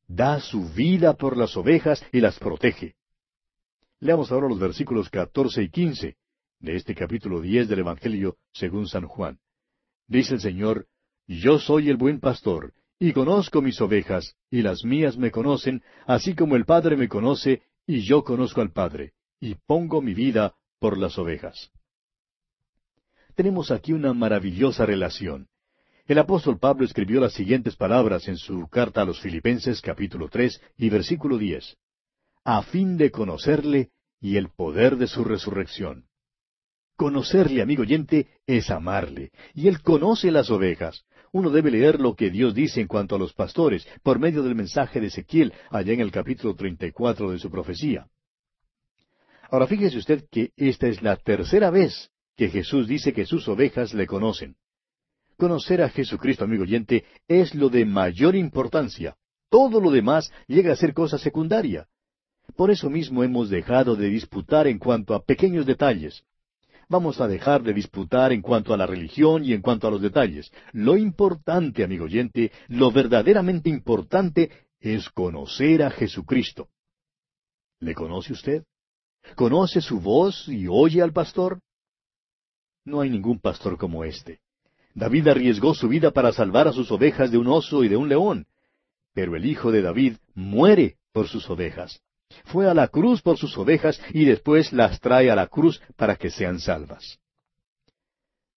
da 0.07 0.39
su 0.39 0.69
vida 0.69 1.15
por 1.15 1.37
las 1.37 1.57
ovejas 1.57 2.05
y 2.11 2.19
las 2.19 2.37
protege. 2.37 2.93
Leamos 3.99 4.31
ahora 4.31 4.47
los 4.47 4.59
versículos 4.59 5.09
catorce 5.09 5.63
y 5.63 5.69
quince 5.69 6.17
de 6.59 6.75
este 6.75 6.93
capítulo 6.93 7.41
diez 7.41 7.67
del 7.67 7.79
Evangelio 7.79 8.37
según 8.53 8.87
San 8.87 9.07
Juan. 9.07 9.39
Dice 10.07 10.35
el 10.35 10.41
Señor, 10.41 10.85
Yo 11.25 11.57
soy 11.57 11.89
el 11.89 11.97
buen 11.97 12.19
pastor, 12.19 12.73
y 12.99 13.13
conozco 13.13 13.63
mis 13.63 13.81
ovejas, 13.81 14.35
y 14.51 14.61
las 14.61 14.83
mías 14.83 15.17
me 15.17 15.31
conocen, 15.31 15.81
así 16.05 16.35
como 16.35 16.55
el 16.55 16.65
Padre 16.65 16.95
me 16.95 17.07
conoce, 17.07 17.63
y 17.87 18.01
yo 18.01 18.23
conozco 18.23 18.61
al 18.61 18.71
Padre, 18.71 19.13
y 19.39 19.55
pongo 19.55 20.03
mi 20.03 20.13
vida 20.13 20.53
por 20.81 20.97
las 20.97 21.19
ovejas. 21.19 21.69
Tenemos 23.35 23.69
aquí 23.69 23.93
una 23.93 24.13
maravillosa 24.13 24.83
relación. 24.83 25.47
El 26.07 26.17
apóstol 26.17 26.57
Pablo 26.57 26.85
escribió 26.85 27.21
las 27.21 27.33
siguientes 27.33 27.75
palabras 27.75 28.27
en 28.27 28.37
su 28.37 28.67
carta 28.67 29.03
a 29.03 29.05
los 29.05 29.21
Filipenses 29.21 29.79
capítulo 29.79 30.27
tres 30.27 30.59
y 30.75 30.89
versículo 30.89 31.37
diez. 31.37 31.77
A 32.43 32.63
fin 32.63 32.97
de 32.97 33.11
conocerle 33.11 33.91
y 34.19 34.37
el 34.37 34.49
poder 34.49 34.97
de 34.97 35.05
su 35.05 35.23
resurrección 35.23 36.07
Conocerle, 36.95 37.61
amigo 37.61 37.83
oyente, 37.83 38.27
es 38.47 38.71
amarle. 38.71 39.31
Y 39.53 39.67
Él 39.67 39.81
conoce 39.81 40.31
las 40.31 40.49
ovejas. 40.49 41.03
Uno 41.31 41.51
debe 41.51 41.71
leer 41.71 41.99
lo 41.99 42.15
que 42.15 42.31
Dios 42.31 42.53
dice 42.55 42.81
en 42.81 42.87
cuanto 42.87 43.15
a 43.15 43.19
los 43.19 43.33
pastores, 43.33 43.87
por 44.03 44.19
medio 44.19 44.43
del 44.43 44.55
mensaje 44.55 44.99
de 44.99 45.07
Ezequiel, 45.07 45.53
allá 45.69 45.93
en 45.93 46.01
el 46.01 46.11
capítulo 46.11 46.55
34 46.55 47.31
de 47.31 47.39
su 47.39 47.49
profecía. 47.49 48.07
Ahora 49.51 49.67
fíjese 49.67 49.97
usted 49.97 50.23
que 50.31 50.53
esta 50.55 50.87
es 50.87 51.01
la 51.01 51.17
tercera 51.17 51.69
vez 51.69 52.09
que 52.37 52.47
Jesús 52.47 52.87
dice 52.87 53.11
que 53.11 53.25
sus 53.25 53.49
ovejas 53.49 53.93
le 53.93 54.07
conocen. 54.07 54.55
Conocer 55.37 55.81
a 55.81 55.89
Jesucristo, 55.89 56.45
amigo 56.45 56.63
oyente, 56.63 57.03
es 57.27 57.53
lo 57.53 57.67
de 57.67 57.83
mayor 57.83 58.37
importancia. 58.37 59.17
Todo 59.49 59.81
lo 59.81 59.91
demás 59.91 60.31
llega 60.47 60.71
a 60.71 60.77
ser 60.77 60.93
cosa 60.93 61.17
secundaria. 61.17 61.87
Por 62.55 62.71
eso 62.71 62.89
mismo 62.89 63.25
hemos 63.25 63.49
dejado 63.49 63.97
de 63.97 64.07
disputar 64.07 64.67
en 64.67 64.79
cuanto 64.79 65.13
a 65.13 65.23
pequeños 65.23 65.65
detalles. 65.65 66.23
Vamos 66.87 67.19
a 67.19 67.27
dejar 67.27 67.61
de 67.61 67.73
disputar 67.73 68.31
en 68.31 68.41
cuanto 68.41 68.73
a 68.73 68.77
la 68.77 68.87
religión 68.87 69.43
y 69.43 69.51
en 69.51 69.61
cuanto 69.61 69.85
a 69.85 69.91
los 69.91 70.01
detalles. 70.01 70.49
Lo 70.71 70.95
importante, 70.95 71.83
amigo 71.83 72.05
oyente, 72.05 72.53
lo 72.69 72.89
verdaderamente 72.91 73.69
importante 73.69 74.49
es 74.79 75.09
conocer 75.09 75.83
a 75.83 75.91
Jesucristo. 75.91 76.69
¿Le 77.79 77.93
conoce 77.93 78.31
usted? 78.31 78.63
¿Conoce 79.35 79.81
su 79.81 79.99
voz 79.99 80.47
y 80.47 80.67
oye 80.67 81.01
al 81.01 81.13
pastor? 81.13 81.61
No 82.83 83.01
hay 83.01 83.09
ningún 83.09 83.39
pastor 83.39 83.77
como 83.77 84.03
este. 84.03 84.39
David 84.93 85.27
arriesgó 85.29 85.73
su 85.73 85.87
vida 85.87 86.11
para 86.11 86.33
salvar 86.33 86.67
a 86.67 86.73
sus 86.73 86.91
ovejas 86.91 87.31
de 87.31 87.37
un 87.37 87.47
oso 87.47 87.83
y 87.83 87.87
de 87.87 87.95
un 87.95 88.09
león, 88.09 88.45
pero 89.13 89.35
el 89.35 89.45
hijo 89.45 89.71
de 89.71 89.81
David 89.81 90.17
muere 90.33 90.97
por 91.13 91.27
sus 91.27 91.49
ovejas. 91.49 92.01
Fue 92.45 92.69
a 92.69 92.73
la 92.73 92.87
cruz 92.87 93.21
por 93.21 93.37
sus 93.37 93.57
ovejas 93.57 94.01
y 94.13 94.25
después 94.25 94.73
las 94.73 94.99
trae 94.99 95.29
a 95.29 95.35
la 95.35 95.47
cruz 95.47 95.81
para 95.95 96.15
que 96.15 96.29
sean 96.29 96.59
salvas. 96.59 97.19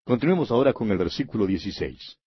Continuemos 0.05 0.51
ahora 0.51 0.73
con 0.73 0.91
el 0.91 0.99
versículo 0.99 1.47
16. 1.47 2.19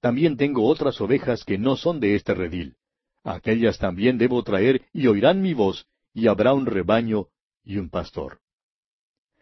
También 0.00 0.36
tengo 0.36 0.66
otras 0.66 1.00
ovejas 1.00 1.44
que 1.44 1.58
no 1.58 1.76
son 1.76 2.00
de 2.00 2.14
este 2.14 2.34
redil. 2.34 2.76
Aquellas 3.24 3.78
también 3.78 4.18
debo 4.18 4.42
traer 4.42 4.82
y 4.92 5.06
oirán 5.06 5.40
mi 5.40 5.54
voz, 5.54 5.86
y 6.12 6.28
habrá 6.28 6.52
un 6.52 6.66
rebaño 6.66 7.28
y 7.64 7.78
un 7.78 7.90
pastor. 7.90 8.40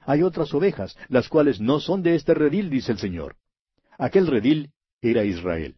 Hay 0.01 0.23
otras 0.23 0.53
ovejas, 0.55 0.97
las 1.09 1.29
cuales 1.29 1.61
no 1.61 1.81
son 1.81 2.03
de 2.03 2.15
este 2.15 2.35
redil, 2.35 2.71
dice 2.71 2.93
el 2.93 2.99
Señor. 2.99 3.37
Aquel 3.99 4.27
redil 4.27 4.73
era 5.01 5.25
Israel 5.25 5.77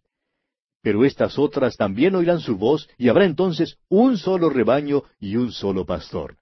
pero 0.85 1.07
estas 1.07 1.39
otras 1.39 1.79
también 1.79 2.15
oirán 2.15 2.41
su 2.41 2.59
voz, 2.59 2.91
y 2.99 3.09
habrá 3.09 3.25
entonces 3.25 3.79
un 3.89 4.19
solo 4.19 4.51
rebaño 4.51 5.03
y 5.19 5.37
un 5.37 5.51
solo 5.51 5.87
pastor. 5.87 6.37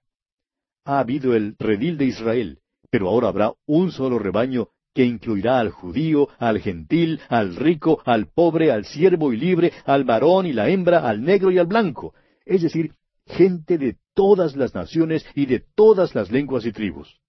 Ha 0.83 0.99
habido 0.99 1.33
el 1.33 1.55
redil 1.57 1.97
de 1.97 2.05
Israel, 2.07 2.59
pero 2.89 3.07
ahora 3.07 3.29
habrá 3.29 3.53
un 3.65 3.93
solo 3.93 4.19
rebaño 4.19 4.67
que 4.93 5.05
incluirá 5.05 5.59
al 5.59 5.71
judío, 5.71 6.27
al 6.39 6.59
gentil, 6.59 7.21
al 7.29 7.55
rico, 7.55 8.01
al 8.03 8.27
pobre, 8.27 8.69
al 8.69 8.83
siervo 8.83 9.31
y 9.31 9.37
libre, 9.37 9.71
al 9.85 10.03
varón 10.03 10.45
y 10.45 10.51
la 10.51 10.67
hembra, 10.67 11.07
al 11.07 11.23
negro 11.23 11.49
y 11.49 11.57
al 11.57 11.67
blanco, 11.67 12.13
es 12.45 12.63
decir, 12.63 12.91
gente 13.25 13.77
de 13.77 13.95
todas 14.13 14.55
las 14.55 14.73
naciones 14.73 15.25
y 15.35 15.45
de 15.45 15.59
todas 15.75 16.15
las 16.15 16.31
lenguas 16.31 16.65
y 16.65 16.71
tribus. 16.71 17.19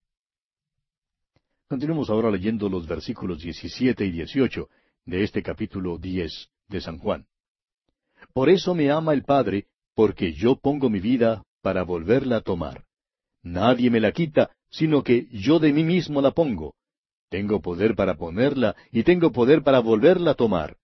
Continuemos 1.69 2.11
ahora 2.11 2.31
leyendo 2.31 2.69
los 2.69 2.87
versículos 2.87 3.43
17 3.43 4.05
y 4.05 4.11
18 4.11 4.69
de 5.07 5.25
este 5.25 5.43
capítulo 5.43 5.99
10 5.99 6.51
de 6.69 6.81
San 6.81 6.99
Juan. 6.99 7.27
Por 8.33 8.49
eso 8.49 8.75
me 8.75 8.91
ama 8.91 9.13
el 9.13 9.25
Padre, 9.25 9.67
porque 9.95 10.33
yo 10.33 10.57
pongo 10.57 10.91
mi 10.91 11.01
vida 11.01 11.45
para 11.63 11.83
volverla 11.83 12.37
a 12.37 12.41
tomar. 12.41 12.85
Nadie 13.43 13.91
me 13.91 14.01
la 14.01 14.13
quita, 14.13 14.51
sino 14.71 15.03
que 15.03 15.27
yo 15.31 15.59
de 15.59 15.73
mí 15.73 15.85
mismo 15.85 16.21
la 16.21 16.33
pongo. 16.33 16.75
Tengo 17.29 17.61
poder 17.61 17.95
para 17.95 18.17
ponerla 18.17 18.77
y 18.93 19.03
tengo 19.03 19.33
poder 19.33 19.63
para 19.63 19.81
volverla 19.81 20.33
a 20.33 20.35
tomar. 20.35 20.77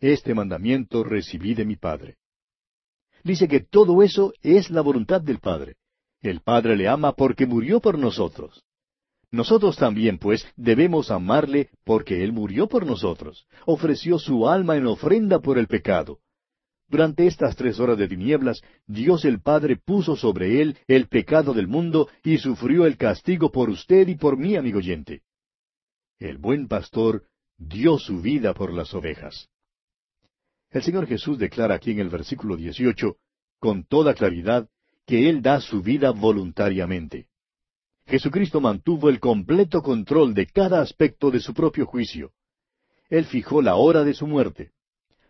Este 0.00 0.34
mandamiento 0.34 1.02
recibí 1.04 1.54
de 1.54 1.64
mi 1.64 1.76
Padre. 1.76 2.16
Dice 3.28 3.46
que 3.46 3.60
todo 3.60 4.02
eso 4.02 4.32
es 4.40 4.70
la 4.70 4.80
voluntad 4.80 5.20
del 5.20 5.38
Padre. 5.38 5.76
El 6.22 6.40
Padre 6.40 6.76
le 6.76 6.88
ama 6.88 7.12
porque 7.12 7.44
murió 7.44 7.78
por 7.78 7.98
nosotros. 7.98 8.64
Nosotros 9.30 9.76
también, 9.76 10.16
pues, 10.16 10.46
debemos 10.56 11.10
amarle 11.10 11.68
porque 11.84 12.24
Él 12.24 12.32
murió 12.32 12.68
por 12.68 12.86
nosotros, 12.86 13.46
ofreció 13.66 14.18
su 14.18 14.48
alma 14.48 14.78
en 14.78 14.86
ofrenda 14.86 15.40
por 15.40 15.58
el 15.58 15.66
pecado. 15.66 16.20
Durante 16.88 17.26
estas 17.26 17.54
tres 17.54 17.78
horas 17.78 17.98
de 17.98 18.08
tinieblas, 18.08 18.62
Dios 18.86 19.26
el 19.26 19.42
Padre 19.42 19.76
puso 19.76 20.16
sobre 20.16 20.62
Él 20.62 20.78
el 20.86 21.08
pecado 21.08 21.52
del 21.52 21.68
mundo 21.68 22.08
y 22.24 22.38
sufrió 22.38 22.86
el 22.86 22.96
castigo 22.96 23.52
por 23.52 23.68
usted 23.68 24.08
y 24.08 24.14
por 24.14 24.38
mí, 24.38 24.56
amigo 24.56 24.78
oyente. 24.78 25.20
El 26.18 26.38
buen 26.38 26.66
pastor 26.66 27.24
dio 27.58 27.98
su 27.98 28.22
vida 28.22 28.54
por 28.54 28.72
las 28.72 28.94
ovejas. 28.94 29.50
El 30.70 30.82
Señor 30.82 31.06
Jesús 31.06 31.38
declara 31.38 31.74
aquí 31.74 31.92
en 31.92 32.00
el 32.00 32.10
versículo 32.10 32.56
18, 32.56 33.16
con 33.58 33.84
toda 33.84 34.14
claridad, 34.14 34.68
que 35.06 35.30
Él 35.30 35.40
da 35.40 35.60
su 35.60 35.82
vida 35.82 36.10
voluntariamente. 36.10 37.28
Jesucristo 38.06 38.60
mantuvo 38.60 39.08
el 39.08 39.20
completo 39.20 39.82
control 39.82 40.34
de 40.34 40.46
cada 40.46 40.80
aspecto 40.80 41.30
de 41.30 41.40
su 41.40 41.54
propio 41.54 41.86
juicio. 41.86 42.32
Él 43.08 43.24
fijó 43.24 43.62
la 43.62 43.76
hora 43.76 44.04
de 44.04 44.12
su 44.12 44.26
muerte. 44.26 44.72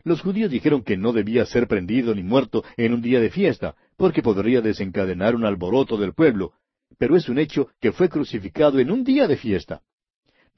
Los 0.02 0.20
judíos 0.22 0.50
dijeron 0.50 0.82
que 0.82 0.96
no 0.96 1.12
debía 1.12 1.44
ser 1.46 1.68
prendido 1.68 2.14
ni 2.14 2.22
muerto 2.22 2.64
en 2.76 2.94
un 2.94 3.02
día 3.02 3.20
de 3.20 3.30
fiesta, 3.30 3.76
porque 3.96 4.22
podría 4.22 4.60
desencadenar 4.60 5.36
un 5.36 5.44
alboroto 5.44 5.96
del 5.96 6.14
pueblo, 6.14 6.52
pero 6.98 7.16
es 7.16 7.28
un 7.28 7.38
hecho 7.38 7.68
que 7.80 7.92
fue 7.92 8.08
crucificado 8.08 8.80
en 8.80 8.90
un 8.90 9.04
día 9.04 9.28
de 9.28 9.36
fiesta. 9.36 9.82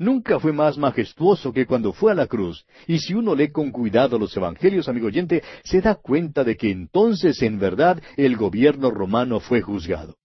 Nunca 0.01 0.41
fue 0.41 0.55
más 0.55 0.79
majestuoso 0.79 1.53
que 1.53 1.67
cuando 1.67 1.93
fue 1.93 2.11
a 2.11 2.15
la 2.15 2.27
cruz, 2.27 2.65
y 2.87 3.01
si 3.01 3.13
uno 3.13 3.35
lee 3.35 3.53
con 3.53 3.71
cuidado 3.71 4.19
los 4.19 4.35
evangelios, 4.35 4.89
amigo 4.89 5.09
oyente, 5.09 5.43
se 5.63 5.83
da 5.83 5.97
cuenta 5.97 6.43
de 6.43 6.57
que 6.57 6.71
entonces 6.71 7.43
en 7.43 7.59
verdad 7.59 8.03
el 8.17 8.39
gobierno 8.39 8.91
romano 8.91 9.41
fue 9.41 9.61
juzgado. 9.61 10.17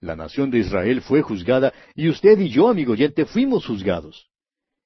La 0.00 0.16
nación 0.16 0.50
de 0.50 0.58
Israel 0.58 1.00
fue 1.00 1.22
juzgada 1.22 1.72
y 1.94 2.08
usted 2.08 2.36
y 2.40 2.48
yo, 2.48 2.68
amigo 2.68 2.94
oyente, 2.94 3.24
fuimos 3.24 3.64
juzgados. 3.66 4.28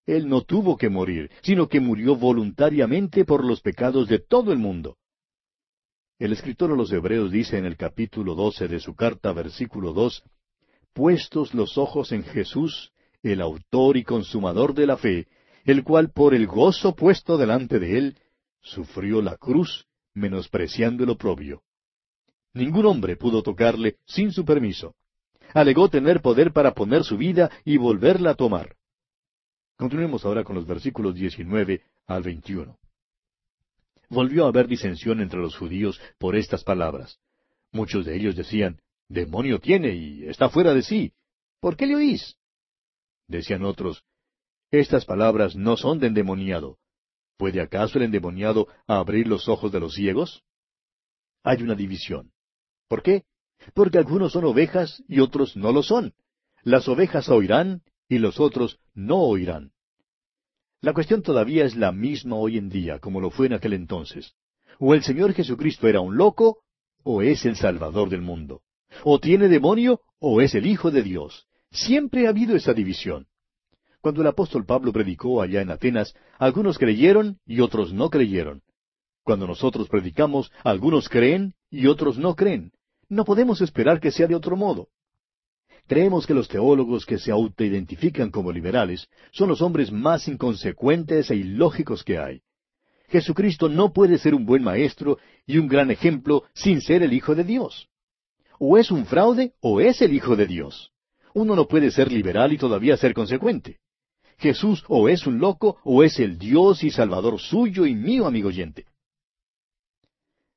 Él 0.04 0.28
no 0.28 0.42
tuvo 0.42 0.76
que 0.76 0.90
morir, 0.90 1.30
sino 1.40 1.66
que 1.66 1.80
murió 1.80 2.16
voluntariamente 2.16 3.24
por 3.24 3.42
los 3.42 3.62
pecados 3.62 4.08
de 4.08 4.18
todo 4.18 4.52
el 4.52 4.58
mundo. 4.58 4.98
El 6.18 6.34
escritor 6.34 6.70
a 6.70 6.76
los 6.76 6.92
Hebreos 6.92 7.32
dice 7.32 7.56
en 7.56 7.64
el 7.64 7.78
capítulo 7.78 8.34
doce 8.34 8.68
de 8.68 8.78
su 8.78 8.94
carta, 8.94 9.32
versículo 9.32 9.94
dos, 9.94 10.22
puestos 10.92 11.54
los 11.54 11.78
ojos 11.78 12.12
en 12.12 12.24
Jesús, 12.24 12.92
el 13.22 13.40
autor 13.40 13.96
y 13.96 14.04
consumador 14.04 14.74
de 14.74 14.86
la 14.86 14.96
fe, 14.96 15.26
el 15.64 15.82
cual 15.84 16.10
por 16.10 16.34
el 16.34 16.46
gozo 16.46 16.94
puesto 16.94 17.36
delante 17.36 17.78
de 17.78 17.98
él, 17.98 18.18
sufrió 18.60 19.22
la 19.22 19.36
cruz, 19.36 19.86
menospreciando 20.14 21.04
el 21.04 21.10
oprobio. 21.10 21.62
Ningún 22.54 22.86
hombre 22.86 23.16
pudo 23.16 23.42
tocarle 23.42 23.96
sin 24.06 24.32
su 24.32 24.44
permiso. 24.44 24.94
Alegó 25.52 25.88
tener 25.88 26.22
poder 26.22 26.52
para 26.52 26.72
poner 26.72 27.04
su 27.04 27.16
vida 27.16 27.50
y 27.64 27.76
volverla 27.76 28.30
a 28.30 28.34
tomar. 28.34 28.76
Continuemos 29.76 30.24
ahora 30.24 30.42
con 30.42 30.56
los 30.56 30.66
versículos 30.66 31.14
19 31.14 31.82
al 32.06 32.22
21. 32.22 32.78
Volvió 34.08 34.46
a 34.46 34.48
haber 34.48 34.68
disensión 34.68 35.20
entre 35.20 35.40
los 35.40 35.56
judíos 35.56 36.00
por 36.18 36.36
estas 36.36 36.64
palabras. 36.64 37.18
Muchos 37.72 38.06
de 38.06 38.16
ellos 38.16 38.36
decían, 38.36 38.80
Demonio 39.08 39.58
tiene 39.58 39.94
y 39.94 40.24
está 40.24 40.48
fuera 40.48 40.72
de 40.72 40.82
sí. 40.82 41.12
¿Por 41.60 41.76
qué 41.76 41.86
le 41.86 41.96
oís? 41.96 42.36
Decían 43.28 43.64
otros, 43.64 44.04
Estas 44.70 45.04
palabras 45.04 45.56
no 45.56 45.76
son 45.76 45.98
de 45.98 46.08
endemoniado. 46.08 46.78
¿Puede 47.36 47.60
acaso 47.60 47.98
el 47.98 48.04
endemoniado 48.04 48.68
abrir 48.86 49.26
los 49.26 49.48
ojos 49.48 49.70
de 49.72 49.80
los 49.80 49.94
ciegos? 49.94 50.42
Hay 51.42 51.62
una 51.62 51.74
división. 51.74 52.32
¿Por 52.88 53.02
qué? 53.02 53.24
Porque 53.74 53.98
algunos 53.98 54.32
son 54.32 54.44
ovejas 54.44 55.02
y 55.08 55.20
otros 55.20 55.56
no 55.56 55.72
lo 55.72 55.82
son. 55.82 56.14
Las 56.62 56.88
ovejas 56.88 57.28
oirán 57.28 57.82
y 58.08 58.18
los 58.18 58.40
otros 58.40 58.78
no 58.94 59.18
oirán. 59.18 59.72
La 60.80 60.92
cuestión 60.92 61.22
todavía 61.22 61.64
es 61.64 61.74
la 61.74 61.92
misma 61.92 62.36
hoy 62.36 62.58
en 62.58 62.68
día, 62.68 62.98
como 62.98 63.20
lo 63.20 63.30
fue 63.30 63.46
en 63.46 63.54
aquel 63.54 63.72
entonces. 63.72 64.34
O 64.78 64.94
el 64.94 65.02
Señor 65.02 65.32
Jesucristo 65.32 65.88
era 65.88 66.00
un 66.00 66.16
loco, 66.16 66.62
o 67.02 67.22
es 67.22 67.44
el 67.44 67.56
Salvador 67.56 68.08
del 68.08 68.22
mundo. 68.22 68.62
O 69.04 69.18
tiene 69.18 69.48
demonio, 69.48 70.00
o 70.18 70.40
es 70.40 70.54
el 70.54 70.66
Hijo 70.66 70.90
de 70.90 71.02
Dios. 71.02 71.45
Siempre 71.70 72.26
ha 72.26 72.30
habido 72.30 72.56
esa 72.56 72.72
división. 72.72 73.26
Cuando 74.00 74.20
el 74.20 74.28
apóstol 74.28 74.64
Pablo 74.64 74.92
predicó 74.92 75.42
allá 75.42 75.60
en 75.62 75.70
Atenas, 75.70 76.14
algunos 76.38 76.78
creyeron 76.78 77.38
y 77.44 77.60
otros 77.60 77.92
no 77.92 78.08
creyeron. 78.08 78.62
Cuando 79.24 79.46
nosotros 79.46 79.88
predicamos, 79.88 80.52
algunos 80.62 81.08
creen 81.08 81.54
y 81.70 81.88
otros 81.88 82.16
no 82.16 82.36
creen. 82.36 82.72
No 83.08 83.24
podemos 83.24 83.60
esperar 83.60 84.00
que 84.00 84.12
sea 84.12 84.28
de 84.28 84.36
otro 84.36 84.56
modo. 84.56 84.88
Creemos 85.88 86.26
que 86.26 86.34
los 86.34 86.48
teólogos 86.48 87.06
que 87.06 87.18
se 87.18 87.30
autoidentifican 87.30 88.30
como 88.30 88.52
liberales 88.52 89.08
son 89.32 89.48
los 89.48 89.62
hombres 89.62 89.92
más 89.92 90.26
inconsecuentes 90.28 91.30
e 91.30 91.36
ilógicos 91.36 92.02
que 92.02 92.18
hay. 92.18 92.42
Jesucristo 93.08 93.68
no 93.68 93.92
puede 93.92 94.18
ser 94.18 94.34
un 94.34 94.46
buen 94.46 94.64
maestro 94.64 95.18
y 95.46 95.58
un 95.58 95.68
gran 95.68 95.90
ejemplo 95.90 96.44
sin 96.54 96.80
ser 96.80 97.02
el 97.02 97.12
Hijo 97.12 97.34
de 97.34 97.44
Dios. 97.44 97.88
O 98.58 98.78
es 98.78 98.90
un 98.90 99.06
fraude 99.06 99.52
o 99.60 99.80
es 99.80 100.02
el 100.02 100.12
Hijo 100.12 100.34
de 100.34 100.46
Dios. 100.46 100.92
Uno 101.36 101.54
no 101.54 101.68
puede 101.68 101.90
ser 101.90 102.10
liberal 102.10 102.54
y 102.54 102.56
todavía 102.56 102.96
ser 102.96 103.12
consecuente. 103.12 103.78
Jesús 104.38 104.82
o 104.88 105.06
es 105.06 105.26
un 105.26 105.38
loco 105.38 105.78
o 105.84 106.02
es 106.02 106.18
el 106.18 106.38
Dios 106.38 106.82
y 106.82 106.90
Salvador 106.90 107.38
suyo 107.38 107.84
y 107.84 107.94
mío, 107.94 108.26
amigo 108.26 108.48
oyente. 108.48 108.86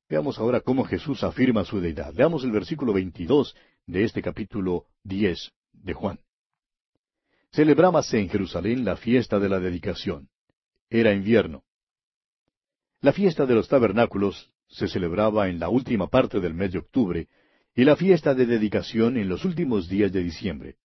Veamos 0.07 0.39
ahora 0.39 0.61
cómo 0.61 0.85
Jesús 0.85 1.21
afirma 1.25 1.65
su 1.65 1.81
deidad. 1.81 2.13
Veamos 2.13 2.45
el 2.45 2.51
versículo 2.51 2.93
22 2.93 3.57
de 3.87 4.05
este 4.05 4.21
capítulo 4.21 4.85
10 5.03 5.51
de 5.73 5.93
Juan. 5.93 6.17
Celebrábase 7.51 8.17
en 8.17 8.29
Jerusalén 8.29 8.85
la 8.85 8.95
fiesta 8.95 9.37
de 9.37 9.49
la 9.49 9.59
dedicación. 9.59 10.29
Era 10.89 11.11
invierno. 11.11 11.65
La 13.01 13.11
fiesta 13.11 13.45
de 13.45 13.55
los 13.55 13.67
tabernáculos 13.67 14.49
se 14.69 14.87
celebraba 14.87 15.49
en 15.49 15.59
la 15.59 15.67
última 15.67 16.07
parte 16.07 16.39
del 16.39 16.53
mes 16.53 16.71
de 16.71 16.79
octubre 16.79 17.27
y 17.79 17.85
la 17.85 17.95
fiesta 17.95 18.35
de 18.35 18.45
dedicación 18.45 19.15
en 19.15 19.29
los 19.29 19.45
últimos 19.45 19.87
días 19.87 20.11
de 20.11 20.21
diciembre. 20.21 20.75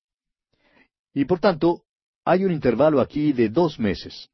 Y 1.12 1.24
por 1.24 1.40
tanto, 1.40 1.82
hay 2.24 2.44
un 2.44 2.52
intervalo 2.52 3.00
aquí 3.00 3.32
de 3.32 3.48
dos 3.48 3.80
meses. 3.80 4.30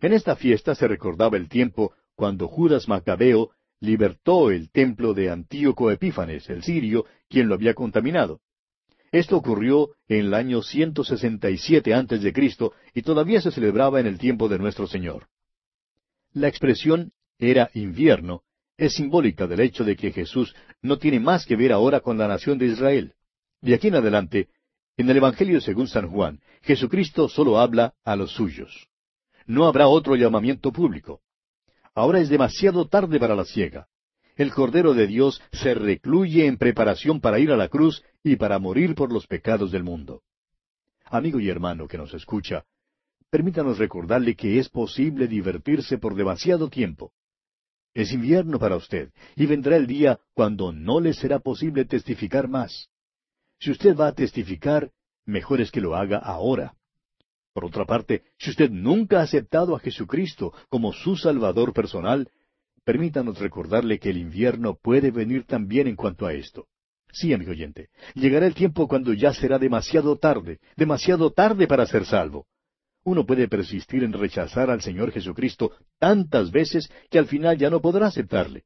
En 0.00 0.14
esta 0.14 0.34
fiesta 0.34 0.74
se 0.74 0.88
recordaba 0.88 1.36
el 1.36 1.50
tiempo 1.50 1.92
cuando 2.14 2.48
Judas 2.48 2.88
Macabeo 2.88 3.50
libertó 3.80 4.50
el 4.50 4.70
templo 4.70 5.12
de 5.12 5.28
Antíoco 5.28 5.90
Epífanes, 5.90 6.48
el 6.48 6.62
sirio, 6.62 7.04
quien 7.28 7.46
lo 7.46 7.56
había 7.56 7.74
contaminado. 7.74 8.40
Esto 9.12 9.36
ocurrió 9.36 9.90
en 10.08 10.20
el 10.20 10.32
año 10.32 10.62
167 10.62 11.92
antes 11.92 12.22
de 12.22 12.32
Cristo 12.32 12.72
y 12.94 13.02
todavía 13.02 13.42
se 13.42 13.50
celebraba 13.50 14.00
en 14.00 14.06
el 14.06 14.16
tiempo 14.16 14.48
de 14.48 14.58
nuestro 14.58 14.86
Señor. 14.86 15.28
La 16.32 16.48
expresión 16.48 17.12
era 17.38 17.68
invierno 17.74 18.44
es 18.78 18.94
simbólica 18.94 19.46
del 19.48 19.60
hecho 19.60 19.84
de 19.84 19.96
que 19.96 20.12
Jesús 20.12 20.54
no 20.80 20.98
tiene 20.98 21.18
más 21.18 21.44
que 21.44 21.56
ver 21.56 21.72
ahora 21.72 22.00
con 22.00 22.16
la 22.16 22.28
nación 22.28 22.58
de 22.58 22.66
Israel. 22.66 23.12
De 23.60 23.74
aquí 23.74 23.88
en 23.88 23.96
adelante, 23.96 24.48
en 24.96 25.10
el 25.10 25.16
Evangelio 25.16 25.60
según 25.60 25.88
San 25.88 26.08
Juan, 26.08 26.40
Jesucristo 26.62 27.28
solo 27.28 27.58
habla 27.58 27.94
a 28.04 28.14
los 28.14 28.30
suyos. 28.30 28.88
No 29.46 29.66
habrá 29.66 29.88
otro 29.88 30.14
llamamiento 30.14 30.72
público. 30.72 31.20
Ahora 31.92 32.20
es 32.20 32.28
demasiado 32.28 32.86
tarde 32.86 33.18
para 33.18 33.34
la 33.34 33.44
ciega. 33.44 33.88
El 34.36 34.54
Cordero 34.54 34.94
de 34.94 35.08
Dios 35.08 35.42
se 35.50 35.74
recluye 35.74 36.46
en 36.46 36.56
preparación 36.56 37.20
para 37.20 37.40
ir 37.40 37.50
a 37.50 37.56
la 37.56 37.68
cruz 37.68 38.04
y 38.22 38.36
para 38.36 38.60
morir 38.60 38.94
por 38.94 39.12
los 39.12 39.26
pecados 39.26 39.72
del 39.72 39.82
mundo. 39.82 40.22
Amigo 41.04 41.40
y 41.40 41.48
hermano 41.48 41.88
que 41.88 41.98
nos 41.98 42.14
escucha, 42.14 42.64
permítanos 43.30 43.78
recordarle 43.78 44.36
que 44.36 44.60
es 44.60 44.68
posible 44.68 45.26
divertirse 45.26 45.98
por 45.98 46.14
demasiado 46.14 46.68
tiempo. 46.68 47.12
Es 47.98 48.12
invierno 48.12 48.60
para 48.60 48.76
usted, 48.76 49.10
y 49.34 49.46
vendrá 49.46 49.76
el 49.76 49.88
día 49.88 50.20
cuando 50.32 50.70
no 50.70 51.00
le 51.00 51.14
será 51.14 51.40
posible 51.40 51.84
testificar 51.84 52.46
más. 52.46 52.90
Si 53.58 53.72
usted 53.72 53.96
va 53.96 54.06
a 54.06 54.12
testificar, 54.12 54.92
mejor 55.26 55.60
es 55.60 55.72
que 55.72 55.80
lo 55.80 55.96
haga 55.96 56.18
ahora. 56.18 56.76
Por 57.52 57.64
otra 57.64 57.86
parte, 57.86 58.22
si 58.38 58.50
usted 58.50 58.70
nunca 58.70 59.18
ha 59.18 59.24
aceptado 59.24 59.74
a 59.74 59.80
Jesucristo 59.80 60.54
como 60.68 60.92
su 60.92 61.16
Salvador 61.16 61.72
personal, 61.72 62.30
permítanos 62.84 63.40
recordarle 63.40 63.98
que 63.98 64.10
el 64.10 64.18
invierno 64.18 64.78
puede 64.80 65.10
venir 65.10 65.42
también 65.42 65.88
en 65.88 65.96
cuanto 65.96 66.24
a 66.24 66.32
esto. 66.32 66.68
Sí, 67.10 67.32
amigo 67.32 67.50
oyente, 67.50 67.88
llegará 68.14 68.46
el 68.46 68.54
tiempo 68.54 68.86
cuando 68.86 69.12
ya 69.12 69.34
será 69.34 69.58
demasiado 69.58 70.14
tarde, 70.18 70.60
demasiado 70.76 71.32
tarde 71.32 71.66
para 71.66 71.84
ser 71.84 72.04
salvo. 72.04 72.46
Uno 73.08 73.24
puede 73.24 73.48
persistir 73.48 74.04
en 74.04 74.12
rechazar 74.12 74.68
al 74.68 74.82
Señor 74.82 75.12
Jesucristo 75.12 75.72
tantas 75.98 76.50
veces 76.50 76.92
que 77.08 77.18
al 77.18 77.26
final 77.26 77.56
ya 77.56 77.70
no 77.70 77.80
podrá 77.80 78.08
aceptarle. 78.08 78.64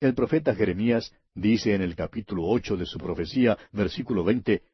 El 0.00 0.14
profeta 0.14 0.52
Jeremías 0.52 1.14
dice 1.32 1.72
en 1.72 1.80
el 1.80 1.94
capítulo 1.94 2.42
ocho 2.48 2.76
de 2.76 2.86
su 2.86 2.98
profecía, 2.98 3.56
versículo 3.70 4.24
veinte, 4.24 4.64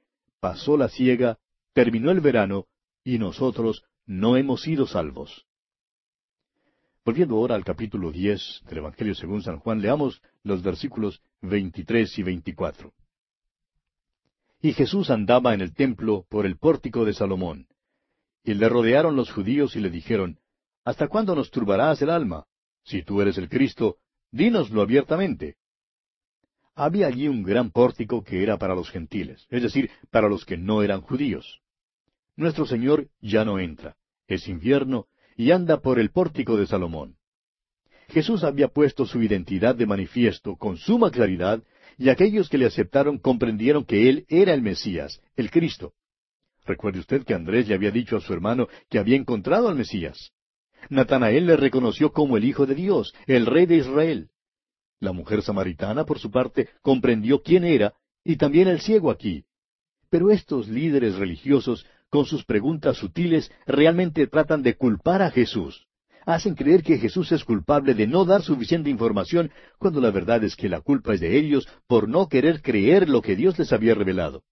Pasó 0.41 0.79
la 0.79 0.89
ciega, 0.89 1.37
terminó 1.75 2.11
el 2.11 2.23
verano, 2.23 2.65
y 3.05 3.19
nosotros 3.19 3.85
no 4.07 4.39
hemos 4.39 4.63
sido 4.63 4.87
salvos. 4.87 5.45
Volviendo 7.05 7.35
ahora 7.37 7.57
al 7.57 7.65
capítulo 7.65 8.11
diez 8.11 8.63
del 8.71 8.79
Evangelio 8.79 9.15
según 9.15 9.43
San 9.43 9.59
Juan, 9.59 9.83
leamos 9.83 10.23
los 10.45 10.63
versículos 10.63 11.21
veintitrés 11.43 12.19
y 12.19 12.23
veinticuatro. 12.23 12.95
Y 14.63 14.73
Jesús 14.73 15.11
andaba 15.11 15.53
en 15.53 15.61
el 15.61 15.75
templo 15.75 16.25
por 16.31 16.47
el 16.47 16.57
pórtico 16.57 17.05
de 17.05 17.13
Salomón. 17.13 17.67
Y 18.45 18.55
le 18.55 18.69
rodearon 18.69 19.17
los 19.17 19.31
judíos 19.31 19.77
y 19.77 19.81
le 19.81 19.91
dijeron, 19.91 20.39
¿Hasta 20.85 21.09
cuándo 21.09 21.35
nos 21.35 21.51
turbarás 21.51 22.01
el 22.03 22.11
alma? 22.11 22.47
Si 22.83 23.03
tú 23.03 23.21
eres 23.21 23.37
el 23.37 23.49
Cristo, 23.49 23.97
dínoslo 24.31 24.81
abiertamente. 24.81 25.57
Había 26.75 27.09
allí 27.09 27.29
un 27.29 27.43
gran 27.43 27.71
pórtico 27.71 28.23
que 28.23 28.43
era 28.43 28.57
para 28.57 28.75
los 28.75 28.91
gentiles, 28.91 29.47
es 29.51 29.63
decir, 29.63 29.91
para 30.11 30.29
los 30.29 30.45
que 30.45 30.57
no 30.57 30.83
eran 30.83 31.01
judíos. 31.01 31.61
Nuestro 32.37 32.67
Señor 32.67 33.09
ya 33.21 33.45
no 33.45 33.59
entra. 33.59 33.97
Es 34.29 34.49
invierno 34.49 35.09
y 35.37 35.51
anda 35.51 35.81
por 35.81 35.99
el 35.99 36.11
pórtico 36.11 36.57
de 36.57 36.67
Salomón. 36.67 37.17
Jesús 38.09 38.43
había 38.43 38.69
puesto 38.69 39.07
su 39.07 39.23
identidad 39.23 39.75
de 39.75 39.87
manifiesto 39.87 40.57
con 40.57 40.77
suma 40.77 41.11
claridad 41.11 41.63
y 41.99 42.09
aquellos 42.09 42.49
que 42.49 42.59
le 42.59 42.67
aceptaron 42.67 43.19
comprendieron 43.19 43.85
que 43.85 44.09
Él 44.09 44.25
era 44.29 44.55
el 44.55 44.63
Mesías, 44.63 45.21
el 45.37 45.51
Cristo. 45.51 45.95
Recuerde 46.69 46.99
usted 46.99 47.25
que 47.25 47.33
Andrés 47.33 47.67
le 47.67 47.75
había 47.75 47.91
dicho 47.91 48.19
a 48.19 48.21
su 48.21 48.31
hermano 48.35 48.69
que 48.91 48.99
había 48.99 49.17
encontrado 49.17 49.69
al 49.69 49.75
Mesías. 49.75 50.33
Natanael 50.91 51.47
le 51.47 51.57
reconoció 51.57 52.13
como 52.13 52.37
el 52.37 52.45
Hijo 52.45 52.67
de 52.67 52.75
Dios, 52.75 53.15
el 53.27 53.47
Rey 53.47 53.65
de 53.65 53.77
Israel. 53.77 54.29
La 55.01 55.13
mujer 55.13 55.41
samaritana, 55.41 56.05
por 56.05 56.19
su 56.19 56.31
parte, 56.31 56.69
comprendió 56.83 57.43
quién 57.43 57.65
era, 57.65 57.95
y 58.23 58.37
también 58.37 58.69
el 58.69 58.81
ciego 58.81 59.11
aquí. 59.11 59.47
Pero 60.11 60.31
estos 60.31 60.69
líderes 60.69 61.17
religiosos 61.17 61.87
con 62.11 62.27
sus 62.27 62.45
preguntas 62.45 62.97
sutiles, 62.97 63.51
realmente 63.67 64.27
tratan 64.27 64.63
de 64.63 64.77
culpar 64.77 65.23
a 65.23 65.31
Jesús. 65.31 65.87
Hacen 66.27 66.55
creer 66.55 66.83
que 66.83 66.99
Jesús 66.99 67.33
es 67.33 67.45
culpable 67.45 67.95
de 67.95 68.07
no 68.07 68.27
dar 68.27 68.43
suficiente 68.43 68.91
información, 68.91 69.51
cuando 69.79 70.01
la 70.01 70.11
verdad 70.11 70.45
es 70.45 70.55
que 70.57 70.69
la 70.69 70.83
culpa 70.83 71.15
es 71.15 71.21
de 71.21 71.39
ellos 71.39 71.67
por 71.87 72.09
no 72.09 72.29
querer 72.29 72.61
creer 72.61 73.09
lo 73.09 73.23
que 73.23 73.37
Dios 73.37 73.59
les 73.59 73.73
había 73.73 73.95
revelado. 73.95 74.43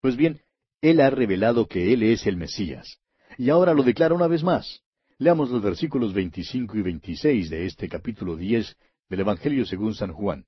Pues 0.00 0.16
bien, 0.16 0.40
Él 0.84 1.00
ha 1.00 1.08
revelado 1.08 1.66
que 1.66 1.94
Él 1.94 2.02
es 2.02 2.26
el 2.26 2.36
Mesías. 2.36 2.98
Y 3.38 3.48
ahora 3.48 3.72
lo 3.72 3.82
declara 3.82 4.14
una 4.14 4.26
vez 4.26 4.42
más. 4.42 4.82
Leamos 5.16 5.48
los 5.48 5.62
versículos 5.62 6.12
25 6.12 6.76
y 6.76 6.82
26 6.82 7.48
de 7.48 7.64
este 7.64 7.88
capítulo 7.88 8.36
10 8.36 8.76
del 9.08 9.20
Evangelio 9.20 9.64
según 9.64 9.94
San 9.94 10.12
Juan. 10.12 10.44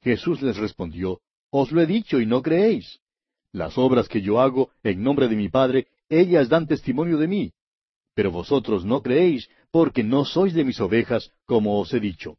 Jesús 0.00 0.42
les 0.42 0.56
respondió, 0.58 1.22
Os 1.50 1.72
lo 1.72 1.80
he 1.80 1.86
dicho 1.86 2.20
y 2.20 2.26
no 2.26 2.40
creéis. 2.40 3.00
Las 3.50 3.76
obras 3.78 4.08
que 4.08 4.22
yo 4.22 4.40
hago 4.40 4.70
en 4.84 5.02
nombre 5.02 5.26
de 5.26 5.34
mi 5.34 5.48
Padre, 5.48 5.88
ellas 6.08 6.48
dan 6.48 6.68
testimonio 6.68 7.18
de 7.18 7.26
mí. 7.26 7.52
Pero 8.14 8.30
vosotros 8.30 8.84
no 8.84 9.02
creéis, 9.02 9.48
porque 9.72 10.04
no 10.04 10.24
sois 10.24 10.54
de 10.54 10.62
mis 10.62 10.78
ovejas, 10.78 11.32
como 11.46 11.80
os 11.80 11.92
he 11.92 11.98
dicho. 11.98 12.36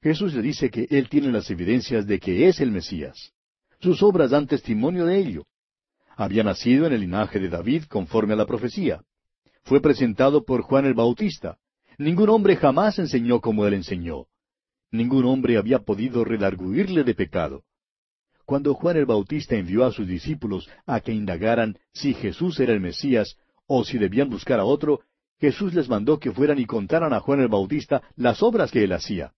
Jesús 0.00 0.32
le 0.32 0.40
dice 0.40 0.70
que 0.70 0.86
Él 0.88 1.10
tiene 1.10 1.30
las 1.30 1.50
evidencias 1.50 2.06
de 2.06 2.18
que 2.18 2.48
es 2.48 2.58
el 2.62 2.70
Mesías. 2.70 3.34
Sus 3.80 4.02
obras 4.02 4.30
dan 4.30 4.46
testimonio 4.46 5.06
de 5.06 5.18
ello. 5.18 5.44
Había 6.16 6.42
nacido 6.42 6.86
en 6.86 6.94
el 6.94 7.00
linaje 7.00 7.38
de 7.38 7.48
David 7.48 7.84
conforme 7.84 8.32
a 8.32 8.36
la 8.36 8.46
profecía. 8.46 9.02
Fue 9.64 9.80
presentado 9.80 10.44
por 10.44 10.62
Juan 10.62 10.86
el 10.86 10.94
Bautista. 10.94 11.58
Ningún 11.98 12.30
hombre 12.30 12.56
jamás 12.56 12.98
enseñó 12.98 13.40
como 13.40 13.66
Él 13.66 13.74
enseñó. 13.74 14.26
Ningún 14.90 15.24
hombre 15.26 15.58
había 15.58 15.80
podido 15.80 16.24
redarguirle 16.24 17.04
de 17.04 17.14
pecado. 17.14 17.64
Cuando 18.44 18.74
Juan 18.74 18.96
el 18.96 19.06
Bautista 19.06 19.56
envió 19.56 19.84
a 19.84 19.92
sus 19.92 20.06
discípulos 20.06 20.70
a 20.86 21.00
que 21.00 21.12
indagaran 21.12 21.76
si 21.92 22.14
Jesús 22.14 22.60
era 22.60 22.72
el 22.72 22.80
Mesías 22.80 23.36
o 23.66 23.84
si 23.84 23.98
debían 23.98 24.30
buscar 24.30 24.60
a 24.60 24.64
otro, 24.64 25.00
Jesús 25.40 25.74
les 25.74 25.88
mandó 25.88 26.18
que 26.18 26.32
fueran 26.32 26.58
y 26.58 26.64
contaran 26.64 27.12
a 27.12 27.20
Juan 27.20 27.40
el 27.40 27.48
Bautista 27.48 28.02
las 28.14 28.42
obras 28.42 28.70
que 28.70 28.84
él 28.84 28.92
hacía. 28.92 29.32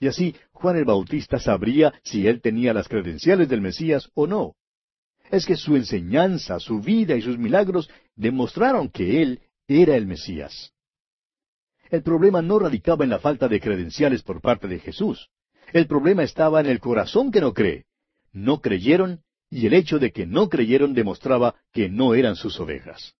Y 0.00 0.06
así 0.06 0.34
Juan 0.52 0.76
el 0.76 0.84
Bautista 0.84 1.38
sabría 1.38 1.92
si 2.02 2.26
él 2.26 2.40
tenía 2.40 2.72
las 2.72 2.88
credenciales 2.88 3.48
del 3.48 3.60
Mesías 3.60 4.10
o 4.14 4.26
no. 4.26 4.54
Es 5.30 5.44
que 5.44 5.56
su 5.56 5.76
enseñanza, 5.76 6.58
su 6.58 6.80
vida 6.80 7.14
y 7.16 7.22
sus 7.22 7.38
milagros 7.38 7.90
demostraron 8.16 8.88
que 8.88 9.22
él 9.22 9.40
era 9.66 9.96
el 9.96 10.06
Mesías. 10.06 10.72
El 11.90 12.02
problema 12.02 12.42
no 12.42 12.58
radicaba 12.58 13.04
en 13.04 13.10
la 13.10 13.18
falta 13.18 13.48
de 13.48 13.60
credenciales 13.60 14.22
por 14.22 14.40
parte 14.40 14.68
de 14.68 14.78
Jesús. 14.78 15.28
El 15.72 15.86
problema 15.86 16.22
estaba 16.22 16.60
en 16.60 16.66
el 16.66 16.80
corazón 16.80 17.30
que 17.30 17.40
no 17.40 17.52
cree. 17.52 17.84
No 18.32 18.60
creyeron 18.60 19.22
y 19.50 19.66
el 19.66 19.74
hecho 19.74 19.98
de 19.98 20.12
que 20.12 20.26
no 20.26 20.48
creyeron 20.48 20.94
demostraba 20.94 21.54
que 21.72 21.88
no 21.88 22.14
eran 22.14 22.36
sus 22.36 22.58
ovejas. 22.60 23.14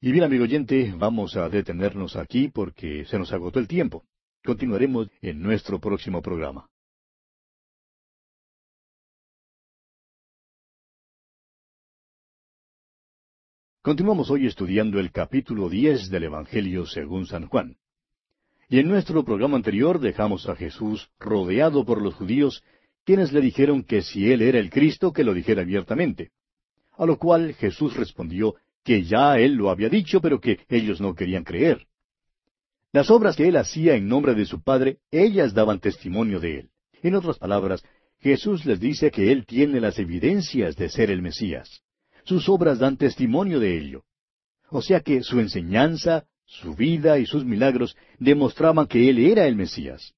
Y 0.00 0.12
bien, 0.12 0.24
amigo 0.24 0.44
oyente, 0.44 0.92
vamos 0.96 1.36
a 1.36 1.48
detenernos 1.48 2.16
aquí 2.16 2.48
porque 2.48 3.06
se 3.06 3.18
nos 3.18 3.32
agotó 3.32 3.58
el 3.58 3.66
tiempo. 3.66 4.04
Continuaremos 4.44 5.08
en 5.22 5.40
nuestro 5.40 5.80
próximo 5.80 6.20
programa. 6.20 6.68
Continuamos 13.80 14.28
hoy 14.30 14.46
estudiando 14.46 15.00
el 15.00 15.12
capítulo 15.12 15.70
diez 15.70 16.10
del 16.10 16.24
Evangelio 16.24 16.84
según 16.84 17.24
San 17.24 17.46
Juan. 17.46 17.78
Y 18.68 18.80
en 18.80 18.88
nuestro 18.88 19.24
programa 19.24 19.56
anterior 19.56 19.98
dejamos 19.98 20.46
a 20.46 20.56
Jesús 20.56 21.08
rodeado 21.18 21.86
por 21.86 22.02
los 22.02 22.14
judíos, 22.14 22.62
quienes 23.04 23.32
le 23.32 23.40
dijeron 23.40 23.82
que 23.82 24.02
si 24.02 24.30
él 24.30 24.42
era 24.42 24.58
el 24.58 24.68
Cristo, 24.68 25.14
que 25.14 25.24
lo 25.24 25.32
dijera 25.32 25.62
abiertamente. 25.62 26.32
A 26.98 27.06
lo 27.06 27.16
cual 27.16 27.54
Jesús 27.54 27.96
respondió 27.96 28.56
que 28.82 29.04
ya 29.04 29.38
él 29.38 29.54
lo 29.54 29.70
había 29.70 29.88
dicho, 29.88 30.20
pero 30.20 30.38
que 30.38 30.60
ellos 30.68 31.00
no 31.00 31.14
querían 31.14 31.44
creer. 31.44 31.86
Las 32.94 33.10
obras 33.10 33.34
que 33.34 33.48
él 33.48 33.56
hacía 33.56 33.96
en 33.96 34.06
nombre 34.06 34.34
de 34.34 34.44
su 34.44 34.62
Padre, 34.62 34.98
ellas 35.10 35.52
daban 35.52 35.80
testimonio 35.80 36.38
de 36.38 36.60
él. 36.60 36.70
En 37.02 37.16
otras 37.16 37.38
palabras, 37.38 37.82
Jesús 38.20 38.64
les 38.66 38.78
dice 38.78 39.10
que 39.10 39.32
él 39.32 39.46
tiene 39.46 39.80
las 39.80 39.98
evidencias 39.98 40.76
de 40.76 40.88
ser 40.88 41.10
el 41.10 41.20
Mesías. 41.20 41.82
Sus 42.22 42.48
obras 42.48 42.78
dan 42.78 42.96
testimonio 42.96 43.58
de 43.58 43.76
ello. 43.76 44.04
O 44.70 44.80
sea 44.80 45.00
que 45.00 45.24
su 45.24 45.40
enseñanza, 45.40 46.26
su 46.46 46.76
vida 46.76 47.18
y 47.18 47.26
sus 47.26 47.44
milagros 47.44 47.96
demostraban 48.20 48.86
que 48.86 49.10
él 49.10 49.18
era 49.18 49.48
el 49.48 49.56
Mesías. 49.56 50.14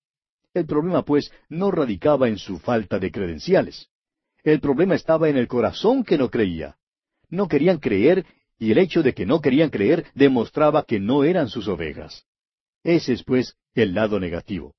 El 0.53 0.67
problema, 0.67 1.03
pues, 1.03 1.33
no 1.49 1.71
radicaba 1.71 2.29
en 2.29 2.37
su 2.37 2.59
falta 2.59 2.99
de 2.99 3.11
credenciales. 3.11 3.89
El 4.45 4.61
problema 4.61 4.97
estaba 4.97 5.31
en 5.31 5.39
el 5.39 5.49
corazón 5.49 6.05
que 6.05 6.19
no 6.19 6.29
creía. 6.29 6.77
No 7.31 7.49
querían 7.49 7.79
creer 7.79 8.27
y 8.59 8.71
el 8.71 8.77
hecho 8.77 9.03
de 9.03 9.15
que 9.15 9.25
no 9.25 9.41
querían 9.41 9.71
creer 9.71 10.05
demostraba 10.15 10.85
que 10.85 11.01
no 11.01 11.25
eran 11.25 11.49
sus 11.49 11.69
ovejas. 11.69 12.27
Ese 12.87 13.15
es, 13.15 13.25
pues, 13.25 13.57
el 13.75 13.95
lado 13.95 14.21
negativo. 14.21 14.77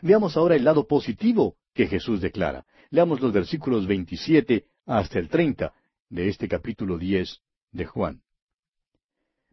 Veamos 0.00 0.34
ahora 0.38 0.56
el 0.56 0.64
lado 0.64 0.86
positivo 0.86 1.56
que 1.74 1.86
Jesús 1.86 2.22
declara. 2.22 2.64
Leamos 2.88 3.20
los 3.20 3.34
versículos 3.34 3.86
27 3.86 4.64
hasta 4.86 5.18
el 5.18 5.28
30 5.28 5.70
de 6.08 6.28
este 6.30 6.48
capítulo 6.48 6.96
10 6.96 7.38
de 7.72 7.84
Juan. 7.84 8.22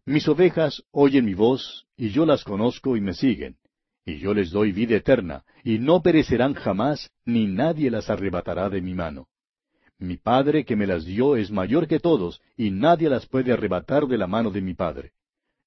Mis 0.05 0.25
ovejas 0.29 0.85
oyen 0.91 1.25
mi 1.25 1.33
voz, 1.33 1.85
y 1.97 2.11
yo 2.11 2.25
las 2.25 2.45
conozco 2.45 2.95
y 2.95 3.01
me 3.01 3.13
siguen, 3.13 3.57
y 4.05 4.19
yo 4.19 4.33
les 4.33 4.51
doy 4.51 4.71
vida 4.71 4.95
eterna, 4.95 5.43
y 5.65 5.77
no 5.77 6.01
perecerán 6.01 6.53
jamás, 6.53 7.11
ni 7.25 7.45
nadie 7.45 7.91
las 7.91 8.09
arrebatará 8.09 8.69
de 8.69 8.79
mi 8.79 8.93
mano. 8.93 9.27
Mi 9.99 10.15
Padre 10.15 10.63
que 10.63 10.77
me 10.77 10.87
las 10.87 11.03
dio 11.03 11.35
es 11.35 11.51
mayor 11.51 11.89
que 11.89 11.99
todos, 11.99 12.41
y 12.55 12.71
nadie 12.71 13.09
las 13.09 13.25
puede 13.25 13.51
arrebatar 13.51 14.07
de 14.07 14.17
la 14.17 14.27
mano 14.27 14.49
de 14.49 14.61
mi 14.61 14.75
Padre. 14.75 15.11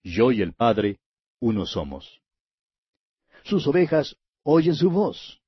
Yo 0.02 0.32
y 0.32 0.40
el 0.40 0.54
Padre, 0.54 1.00
uno 1.38 1.66
somos. 1.66 2.19
Sus 3.44 3.66
ovejas 3.66 4.16
oyen 4.42 4.74
su 4.74 4.90
voz. 4.90 5.40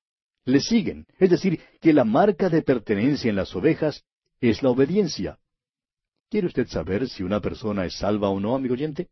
Le 0.44 0.60
siguen. 0.60 1.06
Es 1.18 1.30
decir, 1.30 1.60
que 1.80 1.92
la 1.92 2.04
marca 2.04 2.48
de 2.48 2.62
pertenencia 2.62 3.30
en 3.30 3.36
las 3.36 3.54
ovejas 3.54 4.04
es 4.40 4.62
la 4.62 4.70
obediencia. 4.70 5.38
¿Quiere 6.28 6.46
usted 6.46 6.66
saber 6.66 7.08
si 7.08 7.22
una 7.22 7.40
persona 7.40 7.84
es 7.84 7.94
salva 7.94 8.28
o 8.28 8.40
no, 8.40 8.54
amigo 8.54 8.74
oyente? 8.74 9.08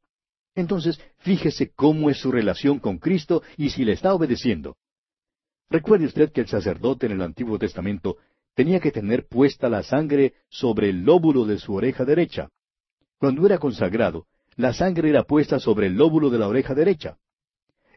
Entonces, 0.54 1.00
fíjese 1.18 1.70
cómo 1.70 2.10
es 2.10 2.18
su 2.18 2.32
relación 2.32 2.78
con 2.78 2.98
Cristo 2.98 3.42
y 3.56 3.70
si 3.70 3.84
le 3.84 3.92
está 3.92 4.14
obedeciendo. 4.14 4.76
Recuerde 5.68 6.06
usted 6.06 6.32
que 6.32 6.40
el 6.40 6.48
sacerdote 6.48 7.06
en 7.06 7.12
el 7.12 7.22
Antiguo 7.22 7.58
Testamento 7.58 8.16
tenía 8.54 8.80
que 8.80 8.90
tener 8.90 9.28
puesta 9.28 9.68
la 9.68 9.84
sangre 9.84 10.34
sobre 10.48 10.90
el 10.90 11.04
lóbulo 11.04 11.44
de 11.44 11.58
su 11.58 11.74
oreja 11.74 12.04
derecha. 12.04 12.48
Cuando 13.18 13.46
era 13.46 13.58
consagrado, 13.58 14.26
la 14.56 14.72
sangre 14.72 15.10
era 15.10 15.22
puesta 15.22 15.60
sobre 15.60 15.86
el 15.86 15.94
lóbulo 15.94 16.28
de 16.30 16.38
la 16.38 16.48
oreja 16.48 16.74
derecha. 16.74 17.18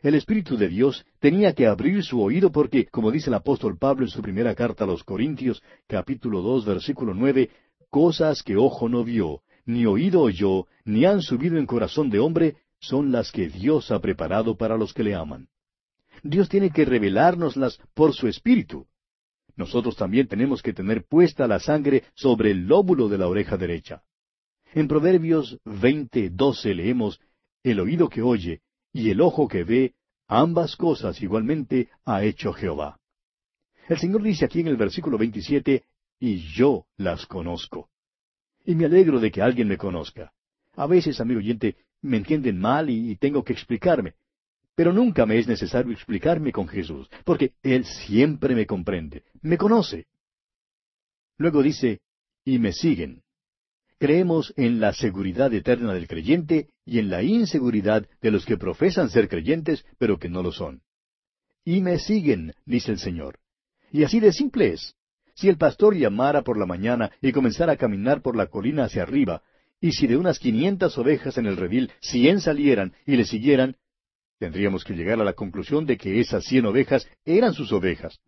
El 0.03 0.15
Espíritu 0.15 0.57
de 0.57 0.67
Dios 0.67 1.05
tenía 1.19 1.53
que 1.53 1.65
abrir 1.65 2.03
su 2.03 2.21
oído 2.21 2.51
porque, 2.51 2.87
como 2.87 3.09
dice 3.09 3.29
el 3.29 3.35
apóstol 3.35 3.77
Pablo 3.77 4.03
en 4.03 4.09
su 4.09 4.21
primera 4.21 4.53
carta 4.53 4.83
a 4.83 4.87
los 4.87 5.01
Corintios, 5.01 5.63
capítulo 5.87 6.41
dos, 6.41 6.65
versículo 6.65 7.13
nueve, 7.13 7.51
cosas 7.89 8.43
que 8.43 8.57
ojo 8.57 8.89
no 8.89 9.05
vio, 9.05 9.43
ni 9.65 9.85
oído 9.85 10.19
oyó, 10.19 10.67
ni 10.83 11.05
han 11.05 11.21
subido 11.21 11.57
en 11.57 11.65
corazón 11.65 12.09
de 12.09 12.19
hombre, 12.19 12.57
son 12.81 13.13
las 13.13 13.31
que 13.31 13.47
Dios 13.47 13.91
ha 13.91 14.01
preparado 14.01 14.57
para 14.57 14.77
los 14.77 14.93
que 14.93 15.05
le 15.05 15.15
aman. 15.15 15.47
Dios 16.21 16.49
tiene 16.49 16.71
que 16.71 16.83
revelárnoslas 16.83 17.79
por 17.93 18.13
su 18.13 18.27
Espíritu. 18.27 18.85
Nosotros 19.55 19.95
también 19.95 20.27
tenemos 20.27 20.61
que 20.61 20.73
tener 20.73 21.05
puesta 21.05 21.47
la 21.47 21.61
sangre 21.61 22.03
sobre 22.13 22.51
el 22.51 22.67
lóbulo 22.67 23.07
de 23.07 23.19
la 23.19 23.29
oreja 23.29 23.55
derecha. 23.55 24.03
En 24.73 24.89
Proverbios 24.89 25.59
veinte 25.63 26.29
doce 26.29 26.75
leemos, 26.75 27.21
El 27.63 27.79
oído 27.79 28.09
que 28.09 28.21
oye 28.21 28.63
y 28.93 29.09
el 29.09 29.19
ojo 29.21 29.47
que 29.47 29.63
ve, 29.63 29.95
ambas 30.27 30.75
cosas 30.75 31.21
igualmente 31.21 31.89
ha 32.05 32.23
hecho 32.23 32.53
Jehová. 32.53 32.99
El 33.89 33.97
Señor 33.97 34.21
dice 34.21 34.45
aquí 34.45 34.61
en 34.61 34.67
el 34.67 34.77
versículo 34.77 35.17
27, 35.17 35.83
y 36.19 36.37
yo 36.53 36.85
las 36.97 37.25
conozco. 37.25 37.89
Y 38.63 38.75
me 38.75 38.85
alegro 38.85 39.19
de 39.19 39.31
que 39.31 39.41
alguien 39.41 39.67
me 39.67 39.77
conozca. 39.77 40.31
A 40.75 40.87
veces, 40.87 41.19
amigo 41.19 41.39
oyente, 41.39 41.75
me 42.01 42.17
entienden 42.17 42.59
mal 42.59 42.89
y, 42.89 43.11
y 43.11 43.15
tengo 43.17 43.43
que 43.43 43.53
explicarme. 43.53 44.13
Pero 44.75 44.93
nunca 44.93 45.25
me 45.25 45.37
es 45.37 45.47
necesario 45.47 45.91
explicarme 45.91 46.51
con 46.51 46.67
Jesús, 46.67 47.09
porque 47.25 47.53
Él 47.61 47.85
siempre 47.85 48.55
me 48.55 48.65
comprende, 48.65 49.23
me 49.41 49.57
conoce. 49.57 50.05
Luego 51.37 51.61
dice, 51.61 51.99
y 52.45 52.59
me 52.59 52.71
siguen. 52.71 53.22
Creemos 54.03 54.53
en 54.57 54.81
la 54.81 54.91
seguridad 54.91 55.53
eterna 55.53 55.93
del 55.93 56.09
creyente 56.09 56.67
y 56.85 56.99
en 56.99 57.09
la 57.09 57.23
inseguridad 57.23 58.05
de 58.21 58.31
los 58.31 58.45
que 58.45 58.57
profesan 58.57 59.09
ser 59.09 59.29
creyentes, 59.29 59.85
pero 59.97 60.19
que 60.19 60.27
no 60.27 60.43
lo 60.43 60.51
son. 60.51 60.81
Y 61.63 61.79
me 61.79 61.97
siguen, 61.99 62.53
dice 62.65 62.91
el 62.91 62.99
Señor. 62.99 63.39
Y 63.93 64.03
así 64.03 64.19
de 64.19 64.33
simple 64.33 64.73
es. 64.73 64.97
Si 65.35 65.47
el 65.47 65.57
pastor 65.57 65.95
llamara 65.95 66.41
por 66.41 66.59
la 66.59 66.65
mañana 66.65 67.11
y 67.21 67.31
comenzara 67.31 67.71
a 67.71 67.77
caminar 67.77 68.21
por 68.21 68.35
la 68.35 68.47
colina 68.47 68.83
hacia 68.83 69.03
arriba, 69.03 69.41
y 69.79 69.93
si 69.93 70.05
de 70.05 70.17
unas 70.17 70.37
quinientas 70.37 70.97
ovejas 70.97 71.37
en 71.37 71.45
el 71.45 71.55
redil 71.55 71.89
cien 72.01 72.41
salieran 72.41 72.91
y 73.05 73.15
le 73.15 73.23
siguieran, 73.23 73.77
tendríamos 74.37 74.83
que 74.83 74.95
llegar 74.95 75.21
a 75.21 75.23
la 75.23 75.31
conclusión 75.31 75.85
de 75.85 75.95
que 75.95 76.19
esas 76.19 76.43
cien 76.43 76.65
ovejas 76.65 77.07
eran 77.23 77.53
sus 77.53 77.71
ovejas. 77.71 78.19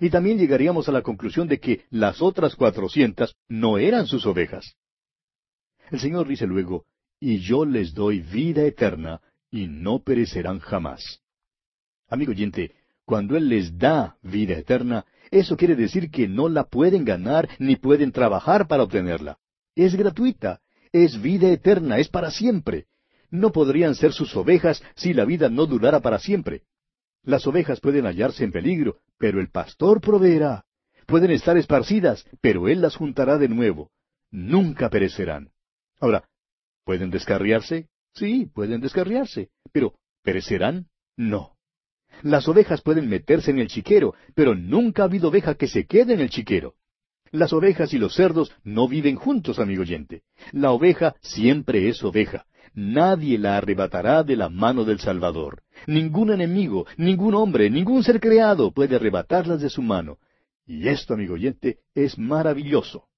Y 0.00 0.10
también 0.10 0.38
llegaríamos 0.38 0.88
a 0.88 0.92
la 0.92 1.02
conclusión 1.02 1.46
de 1.46 1.60
que 1.60 1.84
las 1.90 2.20
otras 2.20 2.56
cuatrocientas 2.56 3.36
no 3.46 3.78
eran 3.78 4.08
sus 4.08 4.26
ovejas. 4.26 4.74
El 5.90 6.00
Señor 6.00 6.26
dice 6.26 6.46
luego, 6.46 6.84
y 7.20 7.38
yo 7.38 7.64
les 7.64 7.94
doy 7.94 8.20
vida 8.20 8.62
eterna, 8.62 9.20
y 9.50 9.66
no 9.66 10.00
perecerán 10.00 10.58
jamás. 10.58 11.20
Amigo 12.08 12.32
oyente, 12.32 12.72
cuando 13.04 13.36
Él 13.36 13.48
les 13.48 13.76
da 13.78 14.16
vida 14.22 14.54
eterna, 14.54 15.04
eso 15.30 15.56
quiere 15.56 15.76
decir 15.76 16.10
que 16.10 16.28
no 16.28 16.48
la 16.48 16.64
pueden 16.64 17.04
ganar 17.04 17.48
ni 17.58 17.76
pueden 17.76 18.12
trabajar 18.12 18.66
para 18.66 18.82
obtenerla. 18.82 19.38
Es 19.74 19.94
gratuita, 19.94 20.60
es 20.92 21.20
vida 21.20 21.48
eterna, 21.48 21.98
es 21.98 22.08
para 22.08 22.30
siempre. 22.30 22.86
No 23.30 23.52
podrían 23.52 23.94
ser 23.94 24.12
sus 24.12 24.34
ovejas 24.36 24.82
si 24.94 25.12
la 25.12 25.24
vida 25.24 25.48
no 25.48 25.66
durara 25.66 26.00
para 26.00 26.18
siempre. 26.18 26.62
Las 27.22 27.46
ovejas 27.46 27.80
pueden 27.80 28.04
hallarse 28.04 28.44
en 28.44 28.52
peligro, 28.52 28.98
pero 29.18 29.40
el 29.40 29.50
pastor 29.50 30.00
proveerá. 30.00 30.64
pueden 31.06 31.30
estar 31.32 31.56
esparcidas, 31.58 32.24
pero 32.40 32.68
Él 32.68 32.80
las 32.80 32.96
juntará 32.96 33.36
de 33.38 33.48
nuevo. 33.48 33.90
Nunca 34.30 34.88
perecerán. 34.88 35.53
Ahora, 36.00 36.28
¿pueden 36.84 37.10
descarriarse? 37.10 37.88
Sí, 38.14 38.46
pueden 38.46 38.80
descarriarse, 38.80 39.50
pero 39.72 39.94
¿perecerán? 40.22 40.88
No. 41.16 41.56
Las 42.22 42.48
ovejas 42.48 42.80
pueden 42.80 43.08
meterse 43.08 43.50
en 43.50 43.58
el 43.58 43.68
chiquero, 43.68 44.14
pero 44.34 44.54
nunca 44.54 45.02
ha 45.02 45.06
habido 45.06 45.28
oveja 45.28 45.54
que 45.54 45.66
se 45.66 45.86
quede 45.86 46.14
en 46.14 46.20
el 46.20 46.30
chiquero. 46.30 46.74
Las 47.30 47.52
ovejas 47.52 47.92
y 47.92 47.98
los 47.98 48.14
cerdos 48.14 48.52
no 48.62 48.86
viven 48.86 49.16
juntos, 49.16 49.58
amigo 49.58 49.82
oyente. 49.82 50.22
La 50.52 50.70
oveja 50.70 51.16
siempre 51.20 51.88
es 51.88 52.02
oveja. 52.04 52.46
Nadie 52.74 53.38
la 53.38 53.56
arrebatará 53.56 54.22
de 54.22 54.36
la 54.36 54.48
mano 54.48 54.84
del 54.84 55.00
Salvador. 55.00 55.62
Ningún 55.86 56.32
enemigo, 56.32 56.86
ningún 56.96 57.34
hombre, 57.34 57.70
ningún 57.70 58.04
ser 58.04 58.20
creado 58.20 58.72
puede 58.72 58.96
arrebatarlas 58.96 59.60
de 59.60 59.70
su 59.70 59.82
mano. 59.82 60.18
Y 60.66 60.88
esto, 60.88 61.14
amigo 61.14 61.34
oyente, 61.34 61.78
es 61.94 62.18
maravilloso. 62.18 63.08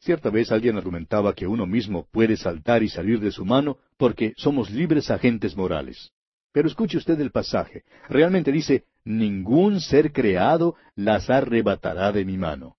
Cierta 0.00 0.30
vez 0.30 0.50
alguien 0.50 0.78
argumentaba 0.78 1.34
que 1.34 1.46
uno 1.46 1.66
mismo 1.66 2.06
puede 2.10 2.38
saltar 2.38 2.82
y 2.82 2.88
salir 2.88 3.20
de 3.20 3.30
su 3.30 3.44
mano 3.44 3.78
porque 3.98 4.32
somos 4.36 4.70
libres 4.70 5.10
agentes 5.10 5.54
morales. 5.54 6.10
Pero 6.52 6.68
escuche 6.68 6.96
usted 6.96 7.20
el 7.20 7.30
pasaje. 7.30 7.84
Realmente 8.08 8.50
dice, 8.50 8.84
ningún 9.04 9.80
ser 9.80 10.10
creado 10.12 10.74
las 10.96 11.28
arrebatará 11.28 12.12
de 12.12 12.24
mi 12.24 12.38
mano. 12.38 12.76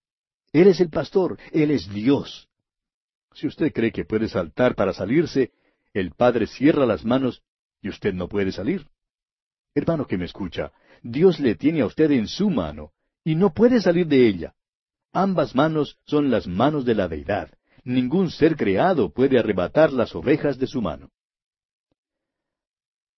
Él 0.52 0.68
es 0.68 0.82
el 0.82 0.90
pastor, 0.90 1.38
Él 1.52 1.70
es 1.70 1.88
Dios. 1.94 2.50
Si 3.34 3.46
usted 3.48 3.72
cree 3.72 3.92
que 3.92 4.04
puede 4.04 4.28
saltar 4.28 4.76
para 4.76 4.92
salirse, 4.92 5.52
el 5.94 6.12
Padre 6.12 6.48
cierra 6.48 6.88
las 6.88 7.06
manos 7.06 7.44
y 7.84 7.90
usted 7.90 8.14
no 8.14 8.28
puede 8.28 8.52
salir. 8.52 8.88
Hermano 9.76 10.08
que 10.08 10.18
me 10.18 10.26
escucha, 10.26 10.72
Dios 11.04 11.40
le 11.40 11.56
tiene 11.56 11.82
a 11.82 11.86
usted 11.86 12.12
en 12.12 12.28
su 12.28 12.50
mano 12.50 12.92
y 13.24 13.36
no 13.36 13.54
puede 13.54 13.80
salir 13.80 14.08
de 14.08 14.28
ella. 14.28 14.56
Ambas 15.14 15.56
manos 15.56 15.98
son 16.06 16.32
las 16.32 16.48
manos 16.48 16.86
de 16.86 16.96
la 16.96 17.10
deidad. 17.10 17.52
Ningún 17.84 18.32
ser 18.32 18.56
creado 18.56 19.12
puede 19.12 19.38
arrebatar 19.38 19.92
las 19.92 20.16
ovejas 20.16 20.58
de 20.58 20.68
su 20.68 20.82
mano. 20.82 21.10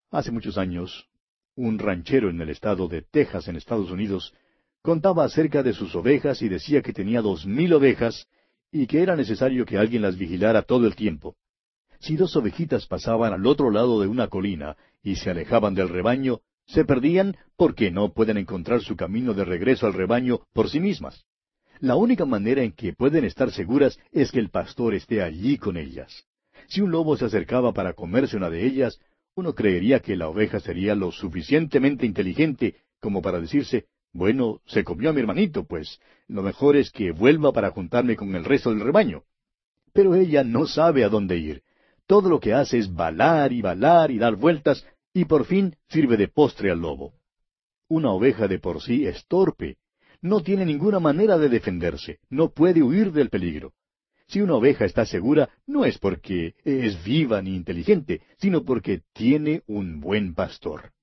Hace 0.10 0.32
muchos 0.32 0.58
años, 0.58 1.08
un 1.56 1.78
ranchero 1.78 2.30
en 2.30 2.42
el 2.42 2.50
estado 2.50 2.88
de 2.88 3.04
Texas, 3.04 3.48
en 3.48 3.58
Estados 3.58 3.92
Unidos, 3.92 4.34
contaba 4.82 5.26
acerca 5.26 5.62
de 5.62 5.74
sus 5.74 5.94
ovejas 5.96 6.42
y 6.42 6.50
decía 6.50 6.82
que 6.82 6.94
tenía 6.94 7.22
dos 7.22 7.46
mil 7.46 7.74
ovejas 7.74 8.28
y 8.72 8.88
que 8.88 9.04
era 9.04 9.16
necesario 9.16 9.66
que 9.66 9.78
alguien 9.78 10.02
las 10.02 10.18
vigilara 10.18 10.64
todo 10.64 10.88
el 10.88 10.96
tiempo. 10.96 11.36
Si 12.00 12.16
dos 12.16 12.36
ovejitas 12.36 12.88
pasaban 12.88 13.34
al 13.34 13.46
otro 13.46 13.70
lado 13.70 14.02
de 14.02 14.08
una 14.08 14.28
colina 14.28 14.76
y 15.04 15.16
se 15.16 15.30
alejaban 15.30 15.76
del 15.76 15.90
rebaño, 15.90 16.42
se 16.66 16.86
perdían 16.86 17.38
porque 17.56 17.92
no 17.92 18.14
pueden 18.14 18.38
encontrar 18.38 18.82
su 18.82 18.96
camino 18.96 19.34
de 19.34 19.46
regreso 19.46 19.86
al 19.86 19.94
rebaño 19.94 20.40
por 20.54 20.70
sí 20.70 20.80
mismas. 20.80 21.26
La 21.84 21.98
única 21.98 22.24
manera 22.24 22.64
en 22.64 22.72
que 22.72 22.94
pueden 22.94 23.26
estar 23.26 23.52
seguras 23.52 24.00
es 24.14 24.32
que 24.32 24.40
el 24.40 24.50
pastor 24.50 24.94
esté 24.94 25.22
allí 25.22 25.58
con 25.58 25.76
ellas. 25.76 26.24
Si 26.70 26.80
un 26.80 26.92
lobo 26.92 27.18
se 27.18 27.26
acercaba 27.26 27.74
para 27.74 27.92
comerse 27.92 28.38
una 28.38 28.50
de 28.50 28.66
ellas, 28.66 29.02
uno 29.36 29.54
creería 29.54 30.00
que 30.00 30.16
la 30.16 30.30
oveja 30.30 30.62
sería 30.62 30.96
lo 30.96 31.12
suficientemente 31.12 32.06
inteligente 32.06 32.78
como 33.02 33.22
para 33.22 33.42
decirse, 33.42 33.88
bueno, 34.14 34.62
se 34.66 34.86
comió 34.86 35.10
a 35.10 35.14
mi 35.14 35.20
hermanito, 35.20 35.66
pues 35.66 36.00
lo 36.30 36.42
mejor 36.42 36.78
es 36.78 36.90
que 36.90 37.12
vuelva 37.12 37.52
para 37.52 37.72
juntarme 37.72 38.16
con 38.16 38.34
el 38.34 38.46
resto 38.46 38.70
del 38.70 38.80
rebaño. 38.80 39.24
Pero 39.92 40.16
ella 40.16 40.46
no 40.46 40.68
sabe 40.68 41.04
a 41.04 41.10
dónde 41.10 41.38
ir. 41.38 41.64
Todo 42.08 42.30
lo 42.30 42.40
que 42.40 42.54
hace 42.54 42.78
es 42.78 42.94
balar 42.94 43.52
y 43.52 43.62
balar 43.62 44.10
y 44.10 44.20
dar 44.20 44.38
vueltas, 44.38 44.88
y 45.14 45.26
por 45.26 45.44
fin 45.44 45.76
sirve 45.90 46.16
de 46.16 46.30
postre 46.30 46.72
al 46.72 46.80
lobo. 46.80 47.12
Una 47.90 48.12
oveja 48.12 48.48
de 48.48 48.60
por 48.60 48.82
sí 48.82 49.06
es 49.06 49.28
torpe. 49.28 49.76
No 50.24 50.42
tiene 50.42 50.66
ninguna 50.66 51.02
manera 51.02 51.38
de 51.38 51.50
defenderse, 51.50 52.20
no 52.30 52.54
puede 52.54 52.82
huir 52.82 53.12
del 53.12 53.30
peligro. 53.30 53.74
Si 54.26 54.40
una 54.40 54.56
oveja 54.56 54.86
está 54.86 55.06
segura, 55.06 55.50
no 55.68 55.84
es 55.84 55.98
porque 55.98 56.56
es 56.64 57.04
viva 57.04 57.42
ni 57.42 57.54
inteligente, 57.54 58.22
sino 58.38 58.64
porque 58.64 59.02
tiene 59.12 59.64
un 59.68 60.00
buen 60.00 60.34
pastor. 60.34 60.94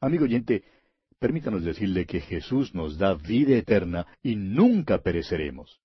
Amigo 0.00 0.24
oyente, 0.24 0.64
permítanos 1.18 1.62
decirle 1.62 2.06
que 2.06 2.22
Jesús 2.22 2.74
nos 2.74 2.96
da 2.96 3.12
vida 3.12 3.54
eterna 3.54 4.06
y 4.22 4.34
nunca 4.34 5.02
pereceremos. 5.02 5.78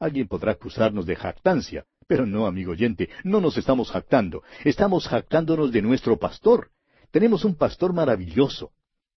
Alguien 0.00 0.26
podrá 0.26 0.52
acusarnos 0.52 1.04
de 1.04 1.16
jactancia, 1.16 1.84
pero 2.06 2.24
no, 2.24 2.46
amigo 2.46 2.72
oyente, 2.72 3.10
no 3.24 3.42
nos 3.42 3.58
estamos 3.58 3.90
jactando, 3.90 4.42
estamos 4.64 5.06
jactándonos 5.06 5.70
de 5.70 5.82
nuestro 5.82 6.18
pastor. 6.18 6.70
Tenemos 7.10 7.44
un 7.44 7.56
pastor 7.56 7.92
maravilloso. 7.92 8.72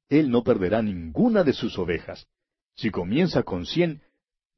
Él 0.09 0.29
no 0.29 0.43
perderá 0.43 0.81
ninguna 0.81 1.45
de 1.45 1.53
sus 1.53 1.79
ovejas. 1.79 2.27
Si 2.75 2.91
comienza 2.91 3.43
con 3.43 3.65
cien, 3.65 4.01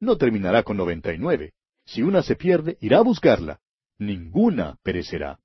no 0.00 0.16
terminará 0.16 0.62
con 0.62 0.76
noventa 0.76 1.12
y 1.12 1.18
nueve. 1.18 1.52
Si 1.84 2.02
una 2.02 2.22
se 2.22 2.36
pierde, 2.36 2.76
irá 2.80 2.98
a 2.98 3.02
buscarla. 3.02 3.60
Ninguna 3.98 4.76
perecerá. 4.82 5.38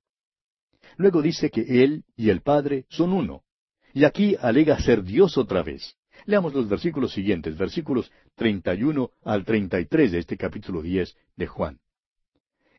Luego 0.96 1.22
dice 1.22 1.50
que 1.50 1.82
Él 1.82 2.04
y 2.16 2.30
el 2.30 2.42
Padre 2.42 2.86
son 2.88 3.12
uno. 3.12 3.42
Y 3.92 4.04
aquí 4.04 4.36
alega 4.40 4.78
ser 4.78 5.02
Dios 5.02 5.38
otra 5.38 5.62
vez. 5.62 5.96
Leamos 6.26 6.54
los 6.54 6.68
versículos 6.68 7.12
siguientes, 7.12 7.56
versículos 7.56 8.10
31 8.36 9.10
al 9.22 9.44
33 9.44 10.12
de 10.12 10.18
este 10.18 10.36
capítulo 10.36 10.82
10 10.82 11.16
de 11.36 11.46
Juan. 11.46 11.80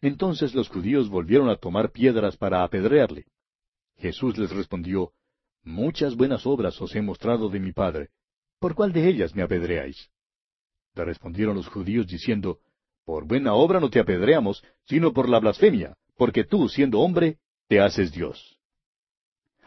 Entonces 0.01 0.53
los 0.53 0.69
judíos 0.69 1.09
volvieron 1.09 1.49
a 1.49 1.55
tomar 1.55 1.91
piedras 1.91 2.37
para 2.37 2.63
apedrearle. 2.63 3.25
Jesús 3.97 4.37
les 4.37 4.51
respondió, 4.51 5.11
Muchas 5.63 6.15
buenas 6.15 6.45
obras 6.45 6.79
os 6.81 6.95
he 6.95 7.01
mostrado 7.01 7.49
de 7.49 7.59
mi 7.59 7.71
Padre. 7.71 8.09
¿Por 8.59 8.75
cuál 8.75 8.93
de 8.93 9.07
ellas 9.07 9.35
me 9.35 9.43
apedreáis? 9.43 10.09
Le 10.95 11.05
respondieron 11.05 11.55
los 11.55 11.67
judíos 11.67 12.07
diciendo, 12.07 12.59
por 13.05 13.25
buena 13.25 13.53
obra 13.53 13.79
no 13.79 13.89
te 13.89 13.99
apedreamos, 13.99 14.63
sino 14.85 15.13
por 15.13 15.29
la 15.29 15.39
blasfemia, 15.39 15.95
porque 16.17 16.43
tú, 16.43 16.69
siendo 16.69 16.99
hombre, 16.99 17.37
te 17.67 17.79
haces 17.79 18.11
Dios. 18.11 18.57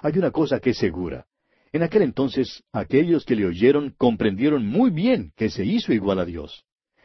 Hay 0.01 0.18
una 0.18 0.30
cosa 0.30 0.61
que 0.61 0.70
es 0.70 0.78
segura. 0.78 1.26
En 1.72 1.82
aquel 1.82 2.03
entonces, 2.03 2.62
aquellos 2.72 3.24
que 3.24 3.36
le 3.36 3.47
oyeron 3.47 3.95
comprendieron 3.99 4.66
muy 4.66 4.91
bien 4.91 5.32
que 5.36 5.51
se 5.51 5.64
hizo 5.64 5.93
igual 5.93 6.18
a 6.18 6.24
Dios. 6.24 6.64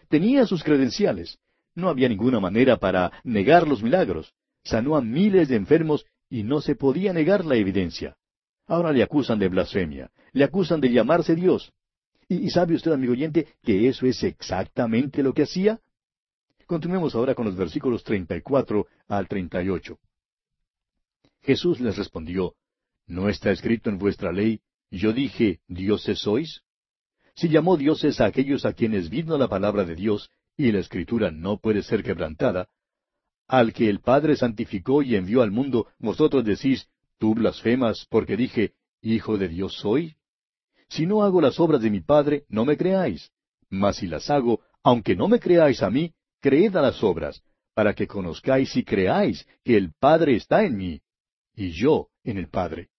Tenía 0.09 0.45
sus 0.45 0.63
credenciales. 0.63 1.39
No 1.75 1.89
había 1.89 2.07
ninguna 2.07 2.39
manera 2.39 2.77
para 2.77 3.11
negar 3.23 3.67
los 3.67 3.83
milagros. 3.83 4.33
Sanó 4.63 4.95
a 4.95 5.01
miles 5.01 5.49
de 5.49 5.55
enfermos 5.55 6.05
y 6.29 6.43
no 6.43 6.61
se 6.61 6.75
podía 6.75 7.13
negar 7.13 7.45
la 7.45 7.55
evidencia. 7.55 8.15
Ahora 8.65 8.93
le 8.93 9.03
acusan 9.03 9.39
de 9.39 9.49
blasfemia, 9.49 10.09
le 10.33 10.43
acusan 10.43 10.81
de 10.81 10.91
llamarse 10.91 11.35
Dios. 11.35 11.71
¿Y, 12.27 12.49
sabe 12.49 12.75
usted, 12.75 12.91
amigo 12.91 13.13
oyente, 13.13 13.47
que 13.61 13.87
eso 13.87 14.05
es 14.05 14.23
exactamente 14.23 15.21
lo 15.21 15.33
que 15.33 15.43
hacía? 15.43 15.79
Continuemos 16.65 17.13
ahora 17.15 17.35
con 17.35 17.45
los 17.45 17.55
versículos 17.55 18.03
34 18.03 18.87
al 19.07 19.27
38. 19.27 19.99
Jesús 21.41 21.79
les 21.79 21.97
respondió, 21.97 22.55
¿No 23.05 23.29
está 23.29 23.51
escrito 23.51 23.89
en 23.89 23.97
vuestra 23.97 24.31
ley, 24.31 24.61
yo 24.89 25.11
dije, 25.11 25.59
dioses 25.67 26.19
sois? 26.19 26.61
Si 27.35 27.49
llamó 27.49 27.77
dioses 27.77 28.21
a 28.21 28.25
aquellos 28.25 28.65
a 28.65 28.73
quienes 28.73 29.09
vino 29.09 29.37
la 29.37 29.47
palabra 29.47 29.83
de 29.83 29.95
Dios, 29.95 30.29
y 30.55 30.71
la 30.71 30.79
escritura 30.79 31.31
no 31.31 31.57
puede 31.57 31.83
ser 31.83 32.03
quebrantada, 32.03 32.69
al 33.47 33.73
que 33.73 33.89
el 33.89 33.99
Padre 33.99 34.35
santificó 34.35 35.03
y 35.03 35.15
envió 35.15 35.41
al 35.41 35.51
mundo, 35.51 35.87
vosotros 35.99 36.45
decís, 36.45 36.87
tú 37.17 37.35
blasfemas, 37.35 38.07
porque 38.09 38.37
dije, 38.37 38.73
Hijo 39.01 39.37
de 39.37 39.49
Dios 39.49 39.73
soy? 39.73 40.15
Si 40.93 41.07
no 41.07 41.23
hago 41.23 41.41
las 41.41 41.59
obras 41.59 41.81
de 41.81 41.89
mi 41.89 42.01
Padre, 42.01 42.45
no 42.49 42.65
me 42.65 42.77
creáis. 42.77 43.31
Mas 43.71 43.95
si 43.97 44.05
las 44.05 44.29
hago, 44.29 44.61
aunque 44.83 45.15
no 45.15 45.27
me 45.27 45.39
creáis 45.39 45.81
a 45.81 45.89
mí, 45.89 46.13
creed 46.39 46.75
a 46.75 46.83
las 46.83 47.03
obras, 47.03 47.41
para 47.73 47.95
que 47.95 48.05
conozcáis 48.05 48.75
y 48.77 48.83
creáis 48.83 49.47
que 49.63 49.75
el 49.75 49.93
Padre 49.93 50.35
está 50.35 50.63
en 50.63 50.77
mí, 50.77 51.01
y 51.55 51.71
yo 51.71 52.09
en 52.23 52.37
el 52.37 52.47
Padre. 52.47 52.89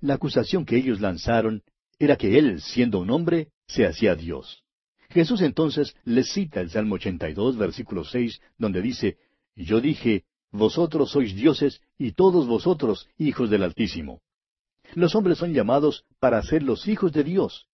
La 0.00 0.14
acusación 0.14 0.66
que 0.66 0.76
ellos 0.76 1.00
lanzaron 1.00 1.62
era 1.98 2.16
que 2.16 2.38
Él, 2.38 2.60
siendo 2.60 2.98
un 2.98 3.10
hombre, 3.10 3.48
se 3.66 3.86
hacía 3.86 4.14
Dios. 4.14 4.62
Jesús 5.08 5.40
entonces 5.40 5.96
les 6.04 6.30
cita 6.34 6.60
el 6.60 6.68
Salmo 6.68 6.96
82, 6.96 7.56
versículo 7.56 8.04
6, 8.04 8.42
donde 8.58 8.82
dice, 8.82 9.16
Yo 9.54 9.80
dije, 9.80 10.26
Vosotros 10.52 11.12
sois 11.12 11.34
dioses 11.34 11.80
y 11.96 12.12
todos 12.12 12.46
vosotros 12.46 13.08
hijos 13.16 13.48
del 13.48 13.62
Altísimo. 13.62 14.20
Los 14.96 15.14
hombres 15.14 15.36
son 15.36 15.52
llamados 15.52 16.06
para 16.20 16.42
ser 16.42 16.62
los 16.62 16.88
hijos 16.88 17.12
de 17.12 17.22
Dios, 17.22 17.68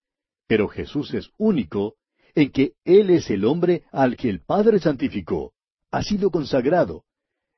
pero 0.48 0.66
Jesús 0.66 1.14
es 1.14 1.30
único 1.38 1.94
en 2.34 2.50
que 2.50 2.72
Él 2.84 3.10
es 3.10 3.30
el 3.30 3.44
hombre 3.44 3.84
al 3.92 4.16
que 4.16 4.28
el 4.28 4.40
Padre 4.40 4.80
santificó, 4.80 5.52
ha 5.92 6.02
sido 6.02 6.32
consagrado. 6.32 7.04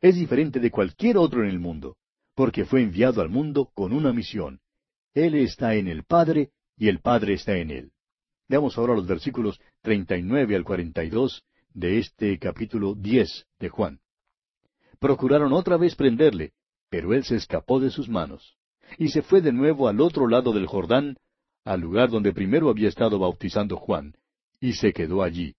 Es 0.02 0.16
diferente 0.16 0.60
de 0.60 0.70
cualquier 0.70 1.16
otro 1.16 1.42
en 1.42 1.48
el 1.48 1.60
mundo, 1.60 1.96
porque 2.34 2.66
fue 2.66 2.82
enviado 2.82 3.22
al 3.22 3.30
mundo 3.30 3.70
con 3.72 3.94
una 3.94 4.12
misión. 4.12 4.60
Él 5.14 5.34
está 5.34 5.76
en 5.76 5.88
el 5.88 6.04
Padre 6.04 6.50
y 6.76 6.88
el 6.88 7.00
Padre 7.00 7.32
está 7.32 7.56
en 7.56 7.70
Él. 7.70 7.92
Veamos 8.46 8.76
ahora 8.76 8.92
los 8.92 9.06
versículos 9.06 9.58
39 9.80 10.56
al 10.56 10.64
42 10.64 11.42
de 11.72 12.00
este 12.00 12.38
capítulo 12.38 12.94
10 12.94 13.46
de 13.60 13.68
Juan. 13.70 14.00
Procuraron 14.98 15.54
otra 15.54 15.78
vez 15.78 15.94
prenderle, 15.94 16.52
pero 16.90 17.14
él 17.14 17.24
se 17.24 17.36
escapó 17.36 17.80
de 17.80 17.90
sus 17.90 18.10
manos, 18.10 18.58
y 18.98 19.08
se 19.08 19.22
fue 19.22 19.40
de 19.40 19.52
nuevo 19.52 19.88
al 19.88 20.00
otro 20.00 20.28
lado 20.28 20.52
del 20.52 20.66
Jordán, 20.66 21.16
al 21.64 21.80
lugar 21.80 22.10
donde 22.10 22.32
primero 22.32 22.68
había 22.68 22.88
estado 22.88 23.18
bautizando 23.18 23.76
Juan, 23.76 24.14
y 24.60 24.74
se 24.74 24.92
quedó 24.92 25.22
allí. 25.22 25.54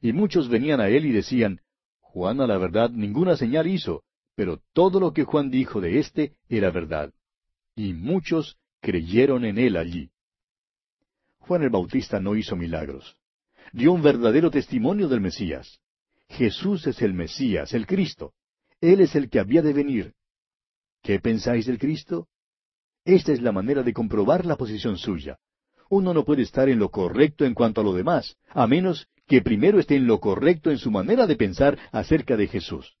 Y 0.00 0.12
muchos 0.12 0.48
venían 0.48 0.80
a 0.80 0.88
él 0.88 1.06
y 1.06 1.12
decían, 1.12 1.60
Juan 2.00 2.40
a 2.40 2.46
la 2.46 2.58
verdad 2.58 2.90
ninguna 2.90 3.36
señal 3.36 3.66
hizo, 3.66 4.04
pero 4.34 4.60
todo 4.72 5.00
lo 5.00 5.12
que 5.12 5.24
Juan 5.24 5.50
dijo 5.50 5.80
de 5.80 5.98
éste 5.98 6.36
era 6.48 6.70
verdad. 6.70 7.12
Y 7.76 7.92
muchos 7.92 8.56
creyeron 8.80 9.44
en 9.44 9.58
él 9.58 9.76
allí. 9.76 10.10
Juan 11.38 11.62
el 11.62 11.70
Bautista 11.70 12.20
no 12.20 12.36
hizo 12.36 12.56
milagros. 12.56 13.16
Dio 13.72 13.92
un 13.92 14.02
verdadero 14.02 14.50
testimonio 14.50 15.08
del 15.08 15.20
Mesías. 15.20 15.80
Jesús 16.28 16.86
es 16.86 17.02
el 17.02 17.12
Mesías, 17.12 17.74
el 17.74 17.86
Cristo. 17.86 18.32
Él 18.80 19.00
es 19.00 19.14
el 19.14 19.28
que 19.28 19.40
había 19.40 19.62
de 19.62 19.72
venir. 19.72 20.14
¿Qué 21.02 21.20
pensáis 21.20 21.66
del 21.66 21.78
Cristo? 21.78 22.28
Esta 23.04 23.32
es 23.32 23.42
la 23.42 23.52
manera 23.52 23.82
de 23.82 23.92
comprobar 23.92 24.46
la 24.46 24.56
posición 24.56 24.96
suya. 24.96 25.38
Uno 25.90 26.14
no 26.14 26.24
puede 26.24 26.42
estar 26.42 26.68
en 26.68 26.78
lo 26.78 26.90
correcto 26.90 27.44
en 27.44 27.52
cuanto 27.52 27.82
a 27.82 27.84
lo 27.84 27.92
demás, 27.92 28.36
a 28.48 28.66
menos 28.66 29.08
que 29.26 29.42
primero 29.42 29.78
esté 29.78 29.96
en 29.96 30.06
lo 30.06 30.20
correcto 30.20 30.70
en 30.70 30.78
su 30.78 30.90
manera 30.90 31.26
de 31.26 31.36
pensar 31.36 31.78
acerca 31.92 32.36
de 32.36 32.48
Jesús. 32.48 32.96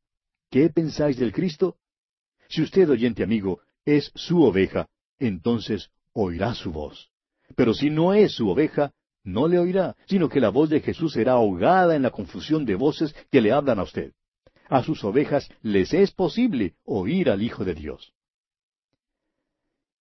¿Qué 0.50 0.68
pensáis 0.68 1.18
del 1.18 1.32
Cristo? 1.32 1.76
Si 2.48 2.62
usted, 2.62 2.88
oyente 2.90 3.22
amigo, 3.22 3.60
es 3.84 4.12
su 4.14 4.42
oveja, 4.42 4.88
entonces 5.18 5.90
oirá 6.12 6.54
su 6.54 6.70
voz. 6.70 7.10
Pero 7.56 7.72
si 7.72 7.90
no 7.90 8.12
es 8.12 8.32
su 8.32 8.48
oveja, 8.48 8.92
no 9.22 9.48
le 9.48 9.58
oirá, 9.58 9.96
sino 10.06 10.28
que 10.28 10.40
la 10.40 10.50
voz 10.50 10.68
de 10.68 10.80
Jesús 10.80 11.14
será 11.14 11.32
ahogada 11.32 11.96
en 11.96 12.02
la 12.02 12.10
confusión 12.10 12.66
de 12.66 12.74
voces 12.74 13.14
que 13.30 13.40
le 13.40 13.52
hablan 13.52 13.78
a 13.78 13.84
usted. 13.84 14.12
A 14.68 14.82
sus 14.82 15.02
ovejas 15.02 15.48
les 15.62 15.92
es 15.94 16.12
posible 16.12 16.74
oír 16.84 17.30
al 17.30 17.42
Hijo 17.42 17.64
de 17.64 17.74
Dios. 17.74 18.13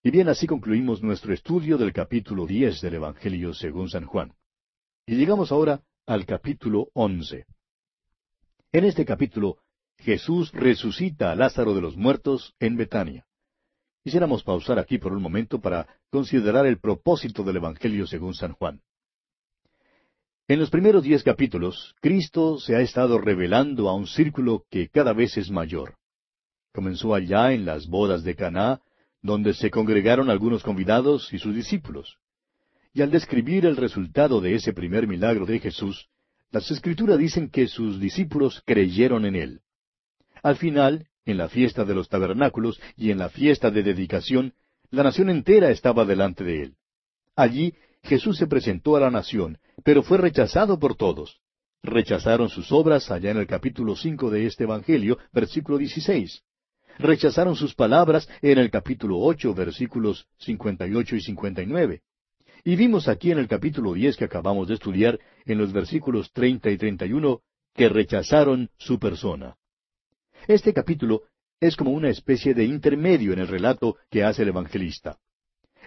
Y 0.06 0.12
bien, 0.12 0.28
así 0.28 0.48
concluimos 0.48 1.02
nuestro 1.02 1.34
estudio 1.34 1.78
del 1.78 1.94
capítulo 1.94 2.46
diez 2.46 2.82
del 2.82 2.96
Evangelio 2.96 3.54
según 3.54 3.90
San 3.90 4.06
Juan. 4.06 4.34
Y 5.06 5.16
llegamos 5.16 5.54
ahora 5.54 5.82
al 6.06 6.26
capítulo 6.26 6.90
once. 6.94 7.46
En 8.74 8.84
este 8.84 9.06
capítulo, 9.06 9.60
Jesús 10.00 10.52
resucita 10.52 11.32
a 11.32 11.36
Lázaro 11.36 11.74
de 11.74 11.80
los 11.80 11.96
muertos 11.96 12.54
en 12.60 12.76
Betania. 12.76 13.26
Quisiéramos 14.04 14.44
pausar 14.44 14.78
aquí 14.78 14.98
por 14.98 15.14
un 15.14 15.22
momento 15.22 15.62
para 15.62 15.88
considerar 16.10 16.66
el 16.66 16.80
propósito 16.80 17.44
del 17.44 17.56
Evangelio 17.56 18.06
según 18.06 18.34
San 18.34 18.52
Juan. 18.52 18.82
En 20.50 20.60
los 20.60 20.70
primeros 20.70 21.04
diez 21.04 21.24
capítulos, 21.24 21.96
Cristo 22.02 22.60
se 22.60 22.76
ha 22.76 22.82
estado 22.82 23.20
revelando 23.20 23.88
a 23.88 23.96
un 23.96 24.08
círculo 24.08 24.66
que 24.70 24.90
cada 24.90 25.14
vez 25.14 25.38
es 25.38 25.50
mayor. 25.50 25.96
Comenzó 26.74 27.16
allá 27.16 27.54
en 27.54 27.64
las 27.64 27.88
bodas 27.88 28.26
de 28.26 28.36
Caná, 28.36 28.82
donde 29.24 29.54
se 29.54 29.72
congregaron 29.72 30.30
algunos 30.30 30.62
convidados 30.62 31.34
y 31.34 31.40
sus 31.40 31.56
discípulos. 31.56 32.18
Y 32.94 33.02
al 33.02 33.10
describir 33.10 33.66
el 33.66 33.78
resultado 33.78 34.42
de 34.42 34.54
ese 34.54 34.74
primer 34.74 35.08
milagro 35.08 35.46
de 35.46 35.60
Jesús, 35.60 36.10
las 36.52 36.70
Escrituras 36.70 37.18
dicen 37.18 37.50
que 37.50 37.68
sus 37.68 38.00
discípulos 38.00 38.62
creyeron 38.66 39.26
en 39.26 39.36
él. 39.36 39.62
Al 40.44 40.58
final, 40.58 41.08
en 41.26 41.38
la 41.38 41.50
fiesta 41.50 41.86
de 41.86 41.96
los 41.96 42.10
tabernáculos 42.10 42.80
y 42.98 43.10
en 43.10 43.18
la 43.18 43.30
fiesta 43.30 43.72
de 43.72 43.82
dedicación, 43.82 44.54
la 44.92 45.04
nación 45.04 45.30
entera 45.30 45.72
estaba 45.72 46.06
delante 46.06 46.44
de 46.44 46.64
él. 46.64 46.76
Allí 47.36 47.74
Jesús 48.04 48.38
se 48.38 48.46
presentó 48.46 48.98
a 48.98 49.00
la 49.00 49.10
nación, 49.10 49.58
pero 49.84 50.04
fue 50.04 50.18
rechazado 50.18 50.78
por 50.78 50.96
todos. 50.96 51.40
Rechazaron 51.82 52.50
sus 52.50 52.72
obras 52.72 53.10
allá 53.10 53.32
en 53.32 53.38
el 53.38 53.48
capítulo 53.48 53.96
cinco 53.96 54.30
de 54.30 54.46
este 54.46 54.66
Evangelio, 54.66 55.18
versículo 55.32 55.78
dieciséis. 55.78 56.44
Rechazaron 57.00 57.56
sus 57.56 57.74
palabras 57.74 58.30
en 58.42 58.60
el 58.60 58.70
capítulo 58.70 59.20
ocho, 59.20 59.54
versículos 59.54 60.28
cincuenta 60.38 60.88
y 60.88 60.94
ocho 60.94 61.16
y 61.16 61.22
cincuenta 61.22 61.62
y 61.62 61.66
nueve. 61.66 62.02
Y 62.64 62.76
vimos 62.76 63.08
aquí 63.08 63.32
en 63.32 63.40
el 63.40 63.48
capítulo 63.48 63.94
diez 63.94 64.16
que 64.16 64.26
acabamos 64.26 64.68
de 64.68 64.76
estudiar, 64.76 65.20
en 65.46 65.58
los 65.58 65.74
versículos 65.74 66.32
treinta 66.32 66.70
y 66.70 66.78
treinta 66.78 67.06
y 67.06 67.14
uno, 67.14 67.42
que 67.74 67.90
rechazaron 67.90 68.70
su 68.78 69.00
persona. 69.00 69.58
Este 70.48 70.74
capítulo 70.74 71.24
es 71.60 71.76
como 71.76 71.92
una 71.92 72.10
especie 72.10 72.54
de 72.54 72.66
intermedio 72.66 73.34
en 73.34 73.40
el 73.40 73.48
relato 73.48 73.98
que 74.10 74.24
hace 74.24 74.44
el 74.44 74.50
evangelista. 74.50 75.18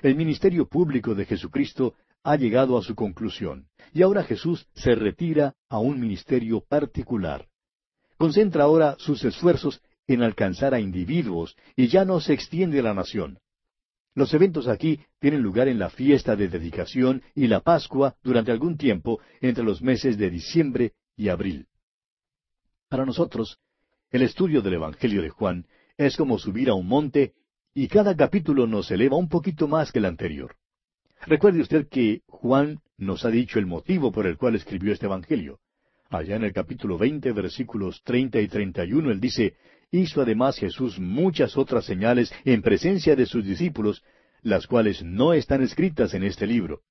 El 0.03 0.17
ministerio 0.17 0.67
público 0.67 1.15
de 1.15 1.25
Jesucristo 1.25 1.95
ha 2.25 2.37
llegado 2.37 2.77
a 2.77 2.83
su 2.83 2.95
conclusión, 2.95 3.69
y 3.93 4.03
ahora 4.03 4.25
Jesús 4.25 4.67
se 4.75 4.95
retira 4.95 5.55
a 5.69 5.79
un 5.79 6.01
ministerio 6.01 6.61
particular. 6.61 7.47
Concentra 8.19 8.65
ahora 8.65 8.97
sus 8.99 9.25
esfuerzos 9.25 9.81
en 10.07 10.23
alcanzar 10.23 10.75
a 10.75 10.81
individuos 10.81 11.57
y 11.75 11.89
ya 11.89 12.05
no 12.05 12.21
se 12.21 12.33
extiende 12.33 12.81
a 12.81 12.83
la 12.83 12.95
nación. 12.95 13.39
Los 14.15 14.33
eventos 14.33 14.67
aquí 14.67 15.01
tienen 15.21 15.43
lugar 15.43 15.69
en 15.69 15.79
la 15.79 15.91
fiesta 15.91 16.37
de 16.37 16.49
dedicación 16.49 17.23
y 17.35 17.49
la 17.49 17.61
Pascua 17.61 18.17
durante 18.23 18.51
algún 18.51 18.79
tiempo 18.79 19.21
entre 19.41 19.63
los 19.63 19.83
meses 19.83 20.17
de 20.17 20.31
diciembre 20.31 20.93
y 21.17 21.29
abril. 21.29 21.67
Para 22.89 23.05
nosotros, 23.05 23.59
el 24.11 24.23
estudio 24.23 24.63
del 24.63 24.75
Evangelio 24.75 25.21
de 25.21 25.29
Juan 25.29 25.67
es 25.99 26.17
como 26.17 26.39
subir 26.39 26.71
a 26.71 26.75
un 26.75 26.87
monte 26.87 27.35
y 27.75 27.89
cada 27.89 28.17
capítulo 28.17 28.67
nos 28.67 28.91
eleva 28.91 29.17
un 29.17 29.29
poquito 29.29 29.69
más 29.69 29.93
que 29.93 29.99
el 29.99 30.07
anterior. 30.07 30.57
Recuerde 31.27 31.61
usted 31.61 31.89
que 31.89 32.23
Juan 32.27 32.81
nos 32.97 33.25
ha 33.25 33.29
dicho 33.29 33.59
el 33.59 33.67
motivo 33.67 34.13
por 34.13 34.27
el 34.27 34.39
cual 34.39 34.55
escribió 34.55 34.93
este 34.93 35.07
Evangelio. 35.07 35.59
Allá 36.09 36.37
en 36.37 36.45
el 36.45 36.53
capítulo 36.53 36.97
veinte, 36.97 37.33
versículos 37.33 38.01
treinta 38.05 38.41
y 38.41 38.49
treinta 38.49 38.85
y 38.85 38.93
uno, 38.93 39.11
él 39.11 39.21
dice, 39.21 39.57
hizo 39.91 40.21
además 40.21 40.59
Jesús 40.59 40.99
muchas 40.99 41.57
otras 41.57 41.85
señales 41.85 42.33
en 42.45 42.63
presencia 42.63 43.17
de 43.17 43.27
sus 43.27 43.45
discípulos, 43.45 44.03
las 44.43 44.67
cuales 44.67 45.03
no 45.03 45.33
están 45.33 45.63
escritas 45.63 46.15
en 46.15 46.23
este 46.23 46.47
libro. 46.47 46.83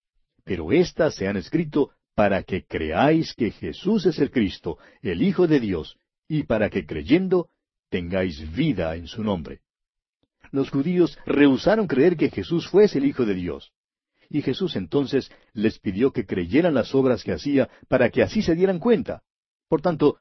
Pero 0.44 0.72
éstas 0.72 1.16
se 1.16 1.28
han 1.28 1.38
escrito 1.38 1.92
para 2.16 2.44
que 2.44 2.66
creáis 2.66 3.34
que 3.34 3.52
Jesús 3.52 4.06
es 4.06 4.20
el 4.20 4.32
Cristo, 4.32 4.78
el 5.02 5.22
Hijo 5.22 5.48
de 5.48 5.60
Dios, 5.60 5.98
y 6.28 6.44
para 6.44 6.70
que 6.70 6.86
creyendo 6.86 7.50
tengáis 7.90 8.54
vida 8.54 8.96
en 8.96 9.08
su 9.08 9.24
nombre. 9.24 9.62
Los 10.52 10.70
judíos 10.70 11.18
rehusaron 11.26 11.88
creer 11.88 12.16
que 12.16 12.30
Jesús 12.30 12.68
fuese 12.68 13.00
el 13.00 13.06
Hijo 13.06 13.26
de 13.26 13.36
Dios. 13.36 13.74
Y 14.30 14.42
Jesús 14.42 14.76
entonces 14.76 15.32
les 15.54 15.80
pidió 15.80 16.12
que 16.12 16.26
creyeran 16.26 16.74
las 16.74 16.96
obras 16.96 17.24
que 17.24 17.34
hacía 17.34 17.70
para 17.88 18.10
que 18.10 18.24
así 18.24 18.42
se 18.42 18.56
dieran 18.56 18.80
cuenta. 18.80 19.24
Por 19.68 19.82
tanto, 19.82 20.20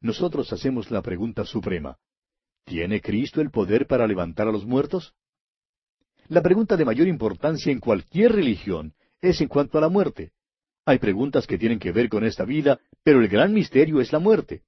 nosotros 0.00 0.52
hacemos 0.52 0.90
la 0.90 1.02
pregunta 1.02 1.44
suprema. 1.44 1.96
¿Tiene 2.66 3.00
Cristo 3.00 3.40
el 3.40 3.50
poder 3.50 3.86
para 3.86 4.08
levantar 4.08 4.48
a 4.48 4.50
los 4.50 4.66
muertos? 4.66 5.14
La 6.26 6.42
pregunta 6.42 6.76
de 6.76 6.84
mayor 6.84 7.06
importancia 7.06 7.70
en 7.70 7.78
cualquier 7.78 8.32
religión 8.32 8.92
es 9.22 9.40
en 9.40 9.46
cuanto 9.46 9.78
a 9.78 9.80
la 9.80 9.88
muerte. 9.88 10.32
Hay 10.84 10.98
preguntas 10.98 11.46
que 11.46 11.58
tienen 11.58 11.78
que 11.78 11.92
ver 11.92 12.08
con 12.08 12.24
esta 12.24 12.44
vida, 12.44 12.80
pero 13.04 13.20
el 13.20 13.28
gran 13.28 13.52
misterio 13.54 14.00
es 14.00 14.12
la 14.12 14.18
muerte. 14.18 14.62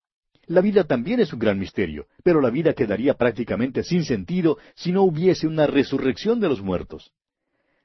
La 0.46 0.60
vida 0.60 0.84
también 0.84 1.18
es 1.18 1.32
un 1.32 1.40
gran 1.40 1.58
misterio, 1.58 2.06
pero 2.22 2.40
la 2.40 2.50
vida 2.50 2.72
quedaría 2.72 3.14
prácticamente 3.14 3.82
sin 3.82 4.04
sentido 4.04 4.58
si 4.76 4.92
no 4.92 5.02
hubiese 5.02 5.48
una 5.48 5.66
resurrección 5.66 6.38
de 6.38 6.48
los 6.48 6.62
muertos. 6.62 7.10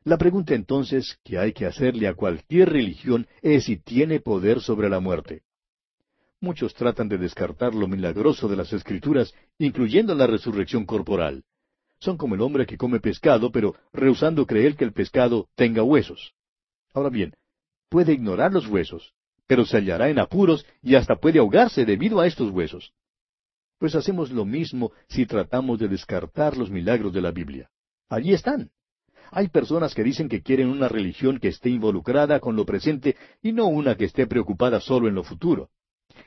La 0.03 0.19
pregunta 0.19 0.53
entonces 0.53 1.17
que 1.23 1.39
hay 1.39 1.53
que 1.53 1.65
hacerle 1.65 2.07
a 2.07 2.13
cualquier 2.13 2.69
religión 2.69 3.25
es 3.41 3.63
si 3.63 3.77
tiene 3.77 4.19
poder 4.19 4.61
sobre 4.61 4.89
la 4.89 4.99
muerte. 4.99 5.41
Muchos 6.43 6.73
tratan 6.73 7.07
de 7.07 7.17
descartar 7.17 7.73
lo 7.73 7.87
milagroso 7.87 8.49
de 8.49 8.57
las 8.57 8.73
Escrituras, 8.73 9.33
incluyendo 9.59 10.13
la 10.13 10.27
resurrección 10.27 10.85
corporal. 10.85 11.45
Son 12.01 12.17
como 12.17 12.35
el 12.35 12.41
hombre 12.41 12.65
que 12.65 12.75
come 12.75 12.99
pescado, 12.99 13.49
pero 13.49 13.75
rehusando 13.93 14.45
creer 14.45 14.75
que 14.75 14.83
el 14.83 14.91
pescado 14.91 15.47
tenga 15.55 15.83
huesos. 15.83 16.33
Ahora 16.93 17.07
bien, 17.07 17.33
puede 17.87 18.11
ignorar 18.11 18.51
los 18.51 18.67
huesos, 18.67 19.13
pero 19.47 19.63
se 19.63 19.77
hallará 19.77 20.09
en 20.09 20.19
apuros 20.19 20.65
y 20.81 20.95
hasta 20.95 21.15
puede 21.15 21.39
ahogarse 21.39 21.85
debido 21.85 22.19
a 22.19 22.27
estos 22.27 22.51
huesos. 22.51 22.91
Pues 23.77 23.95
hacemos 23.95 24.29
lo 24.29 24.43
mismo 24.43 24.91
si 25.07 25.25
tratamos 25.25 25.79
de 25.79 25.87
descartar 25.87 26.57
los 26.57 26.69
milagros 26.69 27.13
de 27.13 27.21
la 27.21 27.31
Biblia. 27.31 27.69
Allí 28.09 28.33
están. 28.33 28.69
Hay 29.31 29.47
personas 29.47 29.95
que 29.95 30.03
dicen 30.03 30.27
que 30.27 30.41
quieren 30.41 30.67
una 30.67 30.89
religión 30.89 31.39
que 31.39 31.47
esté 31.47 31.69
involucrada 31.69 32.41
con 32.41 32.57
lo 32.57 32.65
presente 32.65 33.15
y 33.41 33.53
no 33.53 33.67
una 33.67 33.95
que 33.95 34.03
esté 34.03 34.27
preocupada 34.27 34.81
solo 34.81 35.07
en 35.07 35.15
lo 35.15 35.23
futuro. 35.23 35.69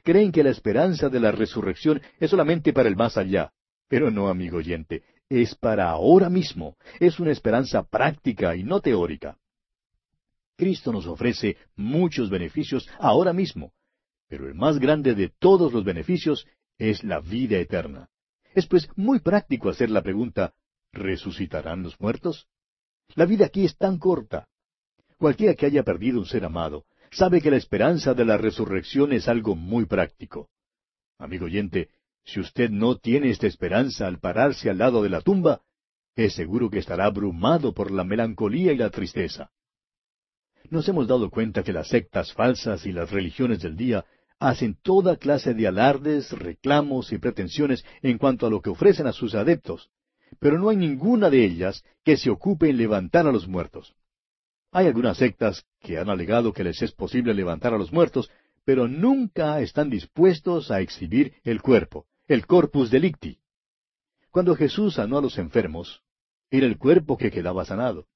Creen 0.03 0.33
que 0.33 0.43
la 0.43 0.51
esperanza 0.51 1.09
de 1.09 1.21
la 1.21 1.33
resurrección 1.33 2.01
es 2.21 2.31
solamente 2.31 2.73
para 2.73 2.89
el 2.89 2.97
más 2.97 3.17
allá. 3.17 3.53
Pero 3.89 4.11
no, 4.11 4.29
amigo 4.29 4.59
oyente, 4.59 5.03
es 5.29 5.55
para 5.55 5.91
ahora 5.91 6.29
mismo. 6.29 6.77
Es 7.01 7.21
una 7.21 7.33
esperanza 7.33 7.83
práctica 7.83 8.57
y 8.57 8.65
no 8.65 8.81
teórica. 8.81 9.39
Cristo 10.57 10.91
nos 10.93 11.07
ofrece 11.07 11.57
muchos 11.77 12.31
beneficios 12.31 12.89
ahora 12.99 13.33
mismo, 13.33 13.73
pero 14.27 14.49
el 14.49 14.55
más 14.55 14.79
grande 14.79 15.15
de 15.15 15.29
todos 15.29 15.73
los 15.73 15.85
beneficios 15.85 16.47
es 16.79 17.05
la 17.05 17.21
vida 17.21 17.59
eterna. 17.59 18.09
Es 18.55 18.67
pues 18.67 18.89
muy 18.97 19.21
práctico 19.21 19.69
hacer 19.69 19.91
la 19.91 20.03
pregunta, 20.03 20.55
¿resucitarán 20.93 21.83
los 21.83 22.01
muertos? 22.01 22.49
La 23.15 23.27
vida 23.27 23.47
aquí 23.47 23.67
es 23.67 23.77
tan 23.77 23.99
corta. 23.99 24.49
Cualquiera 25.19 25.55
que 25.55 25.67
haya 25.67 25.83
perdido 25.83 26.19
un 26.19 26.27
ser 26.27 26.45
amado, 26.45 26.87
sabe 27.11 27.41
que 27.41 27.51
la 27.51 27.57
esperanza 27.57 28.15
de 28.15 28.25
la 28.25 28.37
resurrección 28.37 29.13
es 29.13 29.29
algo 29.29 29.55
muy 29.55 29.87
práctico. 29.87 30.49
Amigo 31.19 31.47
oyente, 31.47 31.89
si 32.25 32.41
usted 32.41 32.71
no 32.71 32.99
tiene 32.99 33.31
esta 33.31 33.47
esperanza 33.47 34.07
al 34.07 34.19
pararse 34.19 34.69
al 34.69 34.79
lado 34.79 35.03
de 35.03 35.11
la 35.11 35.21
tumba, 35.21 35.63
es 36.17 36.35
seguro 36.35 36.71
que 36.71 36.79
estará 36.79 37.05
abrumado 37.05 37.73
por 37.73 37.91
la 37.91 38.05
melancolía 38.05 38.73
y 38.73 38.77
la 38.77 38.91
tristeza. 38.91 39.51
Nos 40.71 40.89
hemos 40.89 41.07
dado 41.07 41.31
cuenta 41.31 41.63
que 41.63 41.73
las 41.73 41.89
sectas 41.89 42.33
falsas 42.33 42.87
y 42.87 42.93
las 42.93 43.11
religiones 43.11 43.61
del 43.61 43.77
día 43.77 44.05
hacen 44.39 44.77
toda 44.83 45.17
clase 45.17 45.55
de 45.55 45.67
alardes, 45.67 46.33
reclamos 46.33 47.13
y 47.13 47.19
pretensiones 47.19 47.85
en 48.03 48.19
cuanto 48.19 48.47
a 48.47 48.51
lo 48.51 48.61
que 48.61 48.71
ofrecen 48.71 49.07
a 49.07 49.13
sus 49.13 49.35
adeptos, 49.35 49.91
pero 50.41 50.59
no 50.59 50.69
hay 50.69 50.77
ninguna 50.77 51.31
de 51.31 51.45
ellas 51.45 51.85
que 52.05 52.17
se 52.17 52.31
ocupe 52.31 52.69
en 52.69 52.77
levantar 52.77 53.27
a 53.27 53.33
los 53.33 53.47
muertos. 53.47 53.95
Hay 54.77 54.89
algunas 54.89 55.17
sectas 55.17 55.65
que 55.81 55.97
han 55.97 56.11
alegado 56.11 56.53
que 56.53 56.63
les 56.63 56.83
es 56.83 56.93
posible 56.93 57.33
levantar 57.33 57.73
a 57.73 57.79
los 57.79 57.95
muertos, 57.95 58.31
pero 58.67 58.87
nunca 58.87 59.59
están 59.63 59.89
dispuestos 59.89 60.71
a 60.71 60.83
exhibir 60.83 61.33
el 61.45 61.63
cuerpo, 61.63 62.05
el 62.29 62.47
corpus 62.47 62.91
delicti. 62.91 63.39
Cuando 64.31 64.55
Jesús 64.55 64.97
sanó 64.97 65.17
a 65.17 65.23
los 65.23 65.39
enfermos, 65.39 66.03
era 66.51 66.67
el 66.67 66.77
cuerpo 66.77 67.17
que 67.17 67.31
quedaba 67.31 67.65
sanado. 67.65 68.07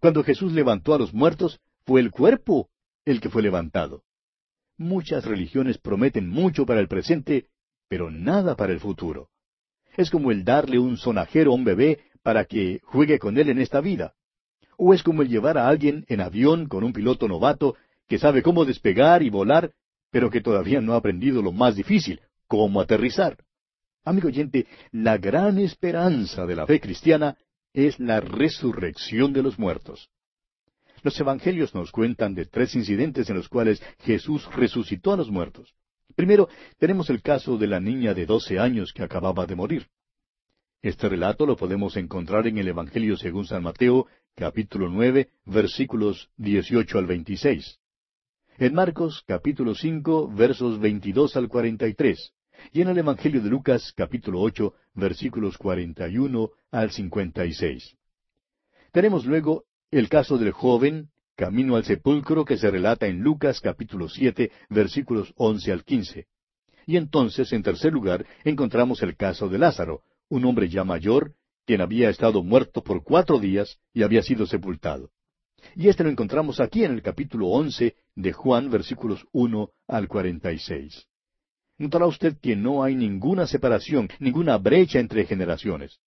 Cuando 0.00 0.24
Jesús 0.24 0.54
levantó 0.54 0.94
a 0.94 0.98
los 0.98 1.12
muertos, 1.12 1.60
fue 1.84 2.00
el 2.00 2.10
cuerpo 2.10 2.70
el 3.04 3.20
que 3.20 3.28
fue 3.28 3.42
levantado. 3.42 4.02
Muchas 4.78 5.26
religiones 5.26 5.76
prometen 5.76 6.30
mucho 6.30 6.64
para 6.64 6.80
el 6.80 6.88
presente, 6.88 7.48
pero 7.88 8.10
nada 8.10 8.56
para 8.56 8.72
el 8.72 8.80
futuro. 8.80 9.28
Es 9.98 10.10
como 10.10 10.30
el 10.30 10.46
darle 10.46 10.78
un 10.78 10.96
sonajero 10.96 11.52
a 11.52 11.56
un 11.56 11.64
bebé 11.64 12.00
para 12.22 12.46
que 12.46 12.80
juegue 12.84 13.18
con 13.18 13.36
él 13.36 13.50
en 13.50 13.58
esta 13.58 13.82
vida. 13.82 14.14
O 14.82 14.94
es 14.94 15.02
como 15.02 15.20
el 15.20 15.28
llevar 15.28 15.58
a 15.58 15.68
alguien 15.68 16.06
en 16.08 16.22
avión 16.22 16.66
con 16.66 16.84
un 16.84 16.94
piloto 16.94 17.28
novato 17.28 17.76
que 18.08 18.18
sabe 18.18 18.40
cómo 18.40 18.64
despegar 18.64 19.22
y 19.22 19.28
volar, 19.28 19.72
pero 20.10 20.30
que 20.30 20.40
todavía 20.40 20.80
no 20.80 20.94
ha 20.94 20.96
aprendido 20.96 21.42
lo 21.42 21.52
más 21.52 21.76
difícil, 21.76 22.22
cómo 22.46 22.80
aterrizar. 22.80 23.36
Amigo 24.04 24.28
oyente, 24.28 24.66
la 24.90 25.18
gran 25.18 25.58
esperanza 25.58 26.46
de 26.46 26.56
la 26.56 26.66
fe 26.66 26.80
cristiana 26.80 27.36
es 27.74 28.00
la 28.00 28.20
resurrección 28.20 29.34
de 29.34 29.42
los 29.42 29.58
muertos. 29.58 30.08
Los 31.02 31.20
evangelios 31.20 31.74
nos 31.74 31.92
cuentan 31.92 32.34
de 32.34 32.46
tres 32.46 32.74
incidentes 32.74 33.28
en 33.28 33.36
los 33.36 33.50
cuales 33.50 33.82
Jesús 33.98 34.48
resucitó 34.56 35.12
a 35.12 35.18
los 35.18 35.30
muertos. 35.30 35.74
Primero, 36.16 36.48
tenemos 36.78 37.10
el 37.10 37.20
caso 37.20 37.58
de 37.58 37.66
la 37.66 37.80
niña 37.80 38.14
de 38.14 38.24
doce 38.24 38.58
años 38.58 38.94
que 38.94 39.02
acababa 39.02 39.44
de 39.44 39.56
morir. 39.56 39.88
Este 40.80 41.10
relato 41.10 41.44
lo 41.44 41.56
podemos 41.56 41.98
encontrar 41.98 42.46
en 42.46 42.56
el 42.56 42.68
Evangelio 42.68 43.18
según 43.18 43.44
San 43.44 43.62
Mateo, 43.62 44.06
capítulo 44.40 44.88
nueve, 44.88 45.28
versículos 45.44 46.30
dieciocho 46.38 46.98
al 46.98 47.04
veintiséis. 47.04 47.78
En 48.56 48.72
Marcos, 48.72 49.22
capítulo 49.26 49.74
cinco, 49.74 50.32
versos 50.34 50.80
veintidós 50.80 51.36
al 51.36 51.46
cuarenta 51.46 51.86
y 51.86 51.92
tres. 51.92 52.32
Y 52.72 52.80
en 52.80 52.88
el 52.88 52.96
Evangelio 52.96 53.42
de 53.42 53.50
Lucas, 53.50 53.92
capítulo 53.94 54.40
ocho, 54.40 54.72
versículos 54.94 55.58
cuarenta 55.58 56.08
y 56.08 56.16
uno 56.16 56.52
al 56.70 56.90
cincuenta 56.90 57.44
y 57.44 57.52
seis. 57.52 57.94
Tenemos 58.92 59.26
luego 59.26 59.64
el 59.90 60.08
caso 60.08 60.38
del 60.38 60.52
joven, 60.52 61.10
camino 61.36 61.76
al 61.76 61.84
sepulcro, 61.84 62.46
que 62.46 62.56
se 62.56 62.70
relata 62.70 63.08
en 63.08 63.20
Lucas 63.20 63.60
capítulo 63.60 64.08
siete, 64.08 64.52
versículos 64.70 65.34
once 65.36 65.70
al 65.70 65.84
quince. 65.84 66.28
Y 66.86 66.96
entonces, 66.96 67.52
en 67.52 67.62
tercer 67.62 67.92
lugar, 67.92 68.24
encontramos 68.44 69.02
el 69.02 69.16
caso 69.16 69.50
de 69.50 69.58
Lázaro, 69.58 70.00
un 70.30 70.46
hombre 70.46 70.70
ya 70.70 70.82
mayor, 70.82 71.34
quien 71.70 71.82
había 71.82 72.10
estado 72.10 72.42
muerto 72.42 72.82
por 72.82 73.04
cuatro 73.04 73.38
días 73.38 73.78
y 73.94 74.02
había 74.02 74.24
sido 74.24 74.44
sepultado. 74.44 75.10
Y 75.76 75.86
este 75.86 76.02
lo 76.02 76.10
encontramos 76.10 76.58
aquí 76.58 76.82
en 76.82 76.90
el 76.90 77.00
capítulo 77.00 77.46
once 77.46 77.94
de 78.16 78.32
Juan, 78.32 78.72
versículos 78.72 79.24
uno 79.30 79.70
al 79.86 80.08
cuarenta 80.08 80.50
y 80.50 80.58
seis. 80.58 81.06
Notará 81.78 82.06
usted 82.06 82.38
que 82.40 82.56
no 82.56 82.82
hay 82.82 82.96
ninguna 82.96 83.46
separación, 83.46 84.08
ninguna 84.18 84.58
brecha 84.58 84.98
entre 84.98 85.26
generaciones. 85.26 86.00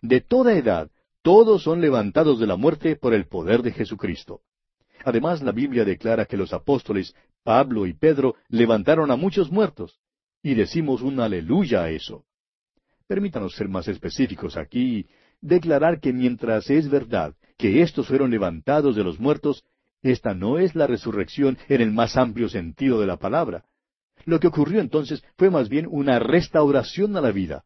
De 0.00 0.22
toda 0.22 0.54
edad, 0.54 0.90
todos 1.20 1.62
son 1.62 1.82
levantados 1.82 2.40
de 2.40 2.46
la 2.46 2.56
muerte 2.56 2.96
por 2.96 3.12
el 3.12 3.26
poder 3.26 3.60
de 3.60 3.72
Jesucristo. 3.72 4.40
Además, 5.04 5.42
la 5.42 5.52
Biblia 5.52 5.84
declara 5.84 6.24
que 6.24 6.38
los 6.38 6.54
apóstoles 6.54 7.14
Pablo 7.44 7.86
y 7.86 7.92
Pedro 7.92 8.36
levantaron 8.48 9.10
a 9.10 9.16
muchos 9.16 9.52
muertos, 9.52 10.00
y 10.42 10.54
decimos 10.54 11.02
un 11.02 11.20
aleluya 11.20 11.82
a 11.82 11.90
eso. 11.90 12.24
Permítanos 13.12 13.54
ser 13.56 13.68
más 13.68 13.88
específicos 13.88 14.56
aquí 14.56 14.80
y 14.80 15.06
declarar 15.42 16.00
que 16.00 16.14
mientras 16.14 16.70
es 16.70 16.88
verdad 16.88 17.34
que 17.58 17.82
estos 17.82 18.08
fueron 18.08 18.30
levantados 18.30 18.96
de 18.96 19.04
los 19.04 19.20
muertos, 19.20 19.64
esta 20.00 20.32
no 20.32 20.58
es 20.58 20.74
la 20.74 20.86
resurrección 20.86 21.58
en 21.68 21.82
el 21.82 21.92
más 21.92 22.16
amplio 22.16 22.48
sentido 22.48 22.98
de 22.98 23.06
la 23.06 23.18
palabra. 23.18 23.66
Lo 24.24 24.40
que 24.40 24.46
ocurrió 24.46 24.80
entonces 24.80 25.22
fue 25.36 25.50
más 25.50 25.68
bien 25.68 25.86
una 25.90 26.20
restauración 26.20 27.14
a 27.18 27.20
la 27.20 27.32
vida, 27.32 27.64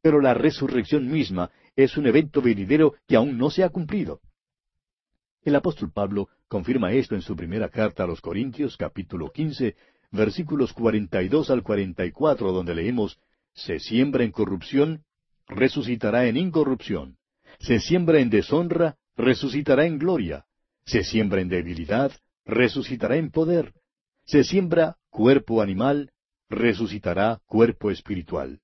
pero 0.00 0.22
la 0.22 0.32
resurrección 0.32 1.10
misma 1.10 1.50
es 1.76 1.98
un 1.98 2.06
evento 2.06 2.40
venidero 2.40 2.94
que 3.06 3.16
aún 3.16 3.36
no 3.36 3.50
se 3.50 3.64
ha 3.64 3.68
cumplido. 3.68 4.22
El 5.42 5.56
apóstol 5.56 5.92
Pablo 5.92 6.30
confirma 6.48 6.94
esto 6.94 7.14
en 7.14 7.20
su 7.20 7.36
primera 7.36 7.68
carta 7.68 8.04
a 8.04 8.06
los 8.06 8.22
Corintios, 8.22 8.78
capítulo 8.78 9.30
quince, 9.30 9.76
versículos 10.10 10.72
cuarenta 10.72 11.22
y 11.22 11.28
dos 11.28 11.50
al 11.50 11.62
cuarenta 11.62 12.06
y 12.06 12.12
cuatro, 12.12 12.50
donde 12.50 12.74
leemos 12.74 13.18
Se 13.56 13.78
siembra 13.80 14.22
en 14.22 14.32
corrupción, 14.32 15.04
resucitará 15.48 16.26
en 16.26 16.36
incorrupción. 16.36 17.16
Se 17.58 17.80
siembra 17.80 18.20
en 18.20 18.28
deshonra, 18.28 18.96
resucitará 19.16 19.86
en 19.86 19.98
gloria. 19.98 20.44
Se 20.84 21.02
siembra 21.02 21.40
en 21.40 21.48
debilidad, 21.48 22.12
resucitará 22.44 23.16
en 23.16 23.30
poder. 23.30 23.72
Se 24.26 24.44
siembra 24.44 24.98
cuerpo 25.08 25.62
animal, 25.62 26.10
resucitará 26.50 27.40
cuerpo 27.46 27.90
espiritual. 27.90 28.60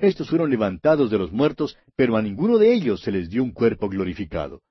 Estos 0.00 0.28
fueron 0.28 0.50
levantados 0.50 1.10
de 1.10 1.18
los 1.18 1.30
muertos, 1.30 1.78
pero 1.94 2.16
a 2.16 2.22
ninguno 2.22 2.58
de 2.58 2.72
ellos 2.72 3.02
se 3.02 3.12
les 3.12 3.30
dio 3.30 3.44
un 3.44 3.52
cuerpo 3.52 3.88
glorificado. 3.88 4.62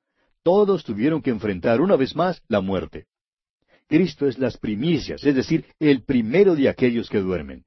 Todos 0.43 0.83
tuvieron 0.83 1.21
que 1.21 1.29
enfrentar 1.29 1.79
una 1.79 1.95
vez 1.95 2.15
más 2.15 2.41
la 2.47 2.59
muerte. 2.59 3.05
Cristo 3.87 4.27
es 4.27 4.37
las 4.37 4.57
primicias, 4.57 5.23
es 5.23 5.35
decir, 5.35 5.65
el 5.79 6.03
primero 6.03 6.55
de 6.55 6.69
aquellos 6.69 7.09
que 7.09 7.19
duermen. 7.19 7.63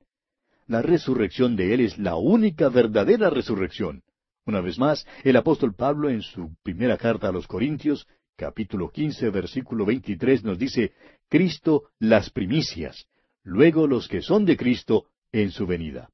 La 0.73 0.81
resurrección 0.81 1.55
de 1.55 1.75
Él 1.75 1.81
es 1.81 1.99
la 1.99 2.17
única 2.17 2.71
verdadera 2.71 3.29
resurrección. 3.29 4.05
Una 4.47 4.63
vez 4.63 4.79
más, 4.79 5.07
el 5.23 5.37
apóstol 5.37 5.75
Pablo 5.75 6.09
en 6.09 6.23
su 6.23 6.57
primera 6.63 6.97
carta 6.97 7.29
a 7.29 7.31
los 7.31 7.47
Corintios, 7.47 8.07
capítulo 8.37 8.91
quince, 8.91 9.29
versículo 9.29 9.85
veintitrés, 9.85 10.43
nos 10.43 10.59
dice, 10.59 10.95
Cristo 11.29 11.91
las 11.99 12.31
primicias, 12.31 13.07
luego 13.43 13.87
los 13.87 14.09
que 14.09 14.23
son 14.23 14.47
de 14.47 14.57
Cristo 14.57 15.09
en 15.31 15.51
su 15.51 15.67
venida. 15.67 16.09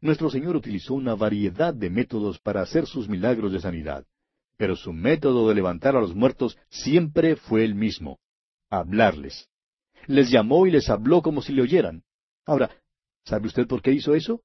Nuestro 0.00 0.30
Señor 0.30 0.54
utilizó 0.54 0.94
una 0.94 1.16
variedad 1.16 1.74
de 1.74 1.90
métodos 1.90 2.38
para 2.38 2.60
hacer 2.60 2.86
sus 2.86 3.08
milagros 3.08 3.50
de 3.50 3.58
sanidad, 3.58 4.06
pero 4.58 4.76
su 4.76 4.92
método 4.92 5.48
de 5.48 5.56
levantar 5.56 5.96
a 5.96 6.00
los 6.00 6.14
muertos 6.14 6.56
siempre 6.68 7.34
fue 7.34 7.64
el 7.64 7.74
mismo, 7.74 8.20
hablarles. 8.70 9.48
Les 10.06 10.30
llamó 10.30 10.68
y 10.68 10.70
les 10.70 10.88
habló 10.88 11.20
como 11.20 11.42
si 11.42 11.52
le 11.52 11.62
oyeran. 11.62 12.04
Ahora, 12.46 12.70
¿sabe 13.24 13.46
usted 13.46 13.66
por 13.66 13.82
qué 13.82 13.92
hizo 13.92 14.14
eso? 14.14 14.42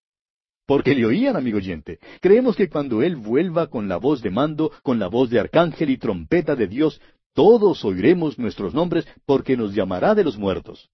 Porque 0.65 0.95
le 0.95 1.05
oían, 1.05 1.35
amigo 1.35 1.57
oyente. 1.57 1.99
Creemos 2.21 2.55
que 2.55 2.69
cuando 2.69 3.03
Él 3.03 3.15
vuelva 3.15 3.67
con 3.67 3.87
la 3.87 3.97
voz 3.97 4.21
de 4.21 4.31
mando, 4.31 4.71
con 4.81 4.97
la 4.97 5.07
voz 5.07 5.29
de 5.29 5.39
arcángel 5.39 5.91
y 5.91 5.97
trompeta 5.97 6.55
de 6.55 6.67
Dios, 6.67 6.99
todos 7.33 7.85
oiremos 7.85 8.39
nuestros 8.39 8.73
nombres 8.73 9.05
porque 9.25 9.57
nos 9.57 9.75
llamará 9.75 10.15
de 10.15 10.23
los 10.23 10.37
muertos. 10.37 10.89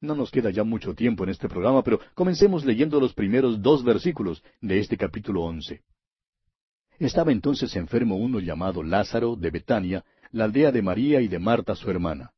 No 0.00 0.14
nos 0.14 0.30
queda 0.30 0.50
ya 0.50 0.62
mucho 0.62 0.94
tiempo 0.94 1.24
en 1.24 1.30
este 1.30 1.48
programa, 1.48 1.82
pero 1.82 1.98
comencemos 2.14 2.64
leyendo 2.64 3.00
los 3.00 3.14
primeros 3.14 3.62
dos 3.62 3.82
versículos 3.82 4.44
de 4.60 4.78
este 4.78 4.96
capítulo 4.96 5.42
once. 5.42 5.82
Estaba 6.98 7.32
entonces 7.32 7.74
enfermo 7.76 8.16
uno 8.16 8.38
llamado 8.38 8.82
Lázaro 8.82 9.34
de 9.34 9.50
Betania, 9.50 10.04
la 10.30 10.44
aldea 10.44 10.70
de 10.70 10.82
María 10.82 11.20
y 11.20 11.28
de 11.28 11.38
Marta 11.38 11.74
su 11.74 11.90
hermana. 11.90 12.32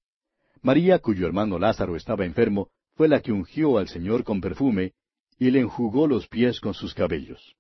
María, 0.62 1.00
cuyo 1.00 1.26
hermano 1.26 1.58
Lázaro 1.58 1.96
estaba 1.96 2.24
enfermo, 2.24 2.70
fue 2.97 3.09
la 3.09 3.20
que 3.20 3.30
ungió 3.30 3.78
al 3.78 3.88
Señor 3.88 4.24
con 4.24 4.40
perfume 4.40 4.92
y 5.38 5.51
le 5.51 5.61
enjugó 5.61 6.07
los 6.07 6.26
pies 6.28 6.61
con 6.61 6.72
sus 6.72 6.94
cabellos. 6.94 7.55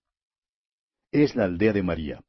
Es 1.12 1.36
la 1.36 1.44
aldea 1.44 1.74
de 1.74 1.82
María. 1.82 2.24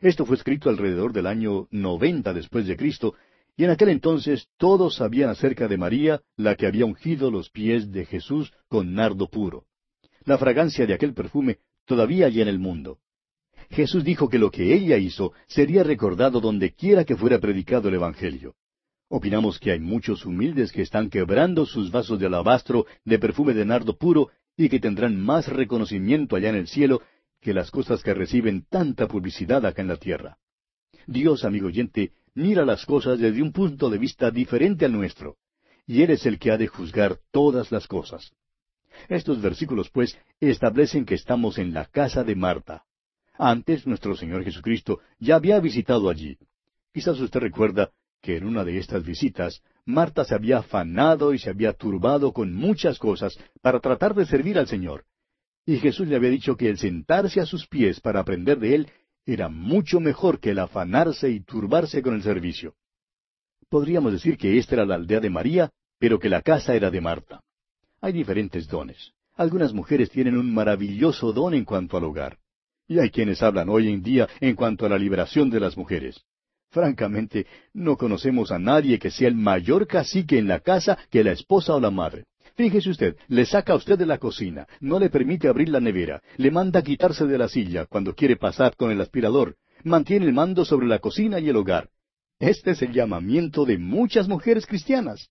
Esto 0.00 0.24
fue 0.24 0.36
escrito 0.36 0.70
alrededor 0.70 1.12
del 1.12 1.26
año 1.26 1.68
noventa 1.70 2.32
después 2.32 2.66
de 2.66 2.76
Cristo, 2.76 3.14
y 3.56 3.64
en 3.64 3.70
aquel 3.70 3.90
entonces 3.90 4.48
todos 4.56 4.96
sabían 4.96 5.30
acerca 5.30 5.68
de 5.68 5.76
María, 5.76 6.22
la 6.36 6.54
que 6.54 6.66
había 6.66 6.86
ungido 6.86 7.30
los 7.30 7.50
pies 7.50 7.92
de 7.92 8.04
Jesús 8.06 8.52
con 8.68 8.94
nardo 8.94 9.28
puro. 9.28 9.66
La 10.24 10.38
fragancia 10.38 10.86
de 10.86 10.94
aquel 10.94 11.14
perfume 11.14 11.58
todavía 11.84 12.26
hay 12.26 12.40
en 12.40 12.48
el 12.48 12.58
mundo. 12.58 12.98
Jesús 13.70 14.04
dijo 14.04 14.28
que 14.28 14.38
lo 14.38 14.50
que 14.50 14.74
ella 14.74 14.96
hizo 14.96 15.32
sería 15.46 15.82
recordado 15.82 16.40
donde 16.40 16.72
quiera 16.72 17.04
que 17.04 17.16
fuera 17.16 17.38
predicado 17.38 17.88
el 17.88 17.94
Evangelio. 17.94 18.54
Opinamos 19.08 19.60
que 19.60 19.70
hay 19.70 19.78
muchos 19.78 20.26
humildes 20.26 20.72
que 20.72 20.82
están 20.82 21.10
quebrando 21.10 21.64
sus 21.64 21.92
vasos 21.92 22.18
de 22.18 22.26
alabastro 22.26 22.86
de 23.04 23.18
perfume 23.18 23.54
de 23.54 23.64
nardo 23.64 23.96
puro 23.96 24.30
y 24.56 24.68
que 24.68 24.80
tendrán 24.80 25.20
más 25.20 25.46
reconocimiento 25.46 26.34
allá 26.34 26.48
en 26.48 26.56
el 26.56 26.66
cielo 26.66 27.02
que 27.40 27.54
las 27.54 27.70
cosas 27.70 28.02
que 28.02 28.14
reciben 28.14 28.66
tanta 28.68 29.06
publicidad 29.06 29.64
acá 29.64 29.82
en 29.82 29.88
la 29.88 29.96
tierra. 29.96 30.38
Dios, 31.06 31.44
amigo 31.44 31.68
oyente, 31.68 32.12
mira 32.34 32.64
las 32.64 32.84
cosas 32.84 33.20
desde 33.20 33.42
un 33.42 33.52
punto 33.52 33.90
de 33.90 33.98
vista 33.98 34.32
diferente 34.32 34.84
al 34.84 34.92
nuestro, 34.92 35.36
y 35.86 36.02
Él 36.02 36.10
es 36.10 36.26
el 36.26 36.40
que 36.40 36.50
ha 36.50 36.58
de 36.58 36.66
juzgar 36.66 37.20
todas 37.30 37.70
las 37.70 37.86
cosas. 37.86 38.32
Estos 39.08 39.40
versículos, 39.40 39.88
pues, 39.90 40.18
establecen 40.40 41.04
que 41.04 41.14
estamos 41.14 41.58
en 41.58 41.72
la 41.72 41.84
casa 41.84 42.24
de 42.24 42.34
Marta. 42.34 42.84
Antes 43.38 43.86
nuestro 43.86 44.16
Señor 44.16 44.42
Jesucristo 44.42 45.00
ya 45.20 45.36
había 45.36 45.60
visitado 45.60 46.08
allí. 46.08 46.38
Quizás 46.92 47.20
usted 47.20 47.38
recuerda 47.38 47.92
que 48.26 48.36
en 48.36 48.44
una 48.44 48.64
de 48.64 48.76
estas 48.78 49.04
visitas 49.04 49.62
Marta 49.84 50.24
se 50.24 50.34
había 50.34 50.58
afanado 50.58 51.32
y 51.32 51.38
se 51.38 51.48
había 51.48 51.72
turbado 51.72 52.32
con 52.32 52.52
muchas 52.52 52.98
cosas 52.98 53.38
para 53.62 53.78
tratar 53.78 54.16
de 54.16 54.26
servir 54.26 54.58
al 54.58 54.66
Señor. 54.66 55.04
Y 55.64 55.76
Jesús 55.76 56.08
le 56.08 56.16
había 56.16 56.30
dicho 56.30 56.56
que 56.56 56.68
el 56.68 56.76
sentarse 56.76 57.40
a 57.40 57.46
sus 57.46 57.68
pies 57.68 58.00
para 58.00 58.18
aprender 58.18 58.58
de 58.58 58.74
Él 58.74 58.90
era 59.26 59.48
mucho 59.48 60.00
mejor 60.00 60.40
que 60.40 60.50
el 60.50 60.58
afanarse 60.58 61.30
y 61.30 61.38
turbarse 61.38 62.02
con 62.02 62.14
el 62.14 62.24
servicio. 62.24 62.74
Podríamos 63.68 64.10
decir 64.10 64.36
que 64.36 64.58
esta 64.58 64.74
era 64.74 64.86
la 64.86 64.96
aldea 64.96 65.20
de 65.20 65.30
María, 65.30 65.70
pero 66.00 66.18
que 66.18 66.28
la 66.28 66.42
casa 66.42 66.74
era 66.74 66.90
de 66.90 67.00
Marta. 67.00 67.44
Hay 68.00 68.12
diferentes 68.12 68.66
dones. 68.66 69.12
Algunas 69.36 69.72
mujeres 69.72 70.10
tienen 70.10 70.36
un 70.36 70.52
maravilloso 70.52 71.32
don 71.32 71.54
en 71.54 71.64
cuanto 71.64 71.96
al 71.96 72.02
hogar. 72.02 72.38
Y 72.88 72.98
hay 72.98 73.10
quienes 73.10 73.40
hablan 73.40 73.68
hoy 73.68 73.88
en 73.88 74.02
día 74.02 74.28
en 74.40 74.56
cuanto 74.56 74.84
a 74.84 74.88
la 74.88 74.98
liberación 74.98 75.48
de 75.48 75.60
las 75.60 75.76
mujeres. 75.76 76.24
Francamente, 76.70 77.46
no 77.72 77.96
conocemos 77.96 78.50
a 78.50 78.58
nadie 78.58 78.98
que 78.98 79.10
sea 79.10 79.28
el 79.28 79.34
mayor 79.34 79.86
cacique 79.86 80.38
en 80.38 80.48
la 80.48 80.60
casa 80.60 80.98
que 81.10 81.24
la 81.24 81.32
esposa 81.32 81.74
o 81.74 81.80
la 81.80 81.90
madre. 81.90 82.24
Fíjese 82.56 82.90
usted, 82.90 83.16
le 83.28 83.44
saca 83.44 83.74
a 83.74 83.76
usted 83.76 83.98
de 83.98 84.06
la 84.06 84.18
cocina, 84.18 84.66
no 84.80 84.98
le 84.98 85.10
permite 85.10 85.46
abrir 85.46 85.68
la 85.68 85.80
nevera, 85.80 86.22
le 86.38 86.50
manda 86.50 86.82
quitarse 86.82 87.26
de 87.26 87.36
la 87.36 87.48
silla 87.48 87.84
cuando 87.84 88.14
quiere 88.14 88.36
pasar 88.36 88.76
con 88.76 88.90
el 88.90 89.00
aspirador, 89.00 89.56
mantiene 89.84 90.26
el 90.26 90.32
mando 90.32 90.64
sobre 90.64 90.86
la 90.86 90.98
cocina 90.98 91.38
y 91.38 91.48
el 91.50 91.56
hogar. 91.56 91.90
Este 92.38 92.72
es 92.72 92.82
el 92.82 92.92
llamamiento 92.92 93.64
de 93.64 93.78
muchas 93.78 94.26
mujeres 94.26 94.66
cristianas. 94.66 95.30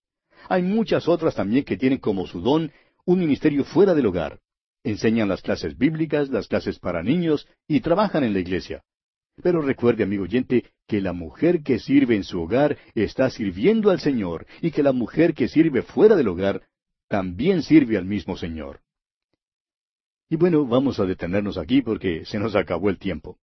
Hay 0.49 0.61
muchas 0.61 1.07
otras 1.07 1.35
también 1.35 1.63
que 1.63 1.77
tienen 1.77 1.99
como 1.99 2.27
su 2.27 2.41
don 2.41 2.71
un 3.05 3.19
ministerio 3.19 3.63
fuera 3.63 3.93
del 3.93 4.05
hogar. 4.05 4.39
Enseñan 4.83 5.29
las 5.29 5.41
clases 5.41 5.77
bíblicas, 5.77 6.29
las 6.29 6.47
clases 6.47 6.77
para 6.79 7.01
niños 7.01 7.47
y 7.67 7.79
trabajan 7.79 8.23
en 8.23 8.33
la 8.33 8.39
iglesia. 8.39 8.83
Pero 9.41 9.61
recuerde, 9.61 10.03
amigo 10.03 10.23
oyente, 10.23 10.65
que 10.87 11.01
la 11.01 11.13
mujer 11.13 11.61
que 11.61 11.79
sirve 11.79 12.15
en 12.15 12.23
su 12.23 12.41
hogar 12.41 12.77
está 12.93 13.29
sirviendo 13.29 13.89
al 13.89 13.99
Señor 13.99 14.45
y 14.61 14.71
que 14.71 14.83
la 14.83 14.93
mujer 14.93 15.33
que 15.33 15.47
sirve 15.47 15.81
fuera 15.81 16.15
del 16.15 16.27
hogar 16.27 16.63
también 17.07 17.61
sirve 17.61 17.97
al 17.97 18.05
mismo 18.05 18.37
Señor. 18.37 18.81
Y 20.29 20.37
bueno, 20.37 20.65
vamos 20.65 20.99
a 20.99 21.05
detenernos 21.05 21.57
aquí 21.57 21.81
porque 21.81 22.25
se 22.25 22.39
nos 22.39 22.55
acabó 22.55 22.89
el 22.89 22.97
tiempo. 22.97 23.37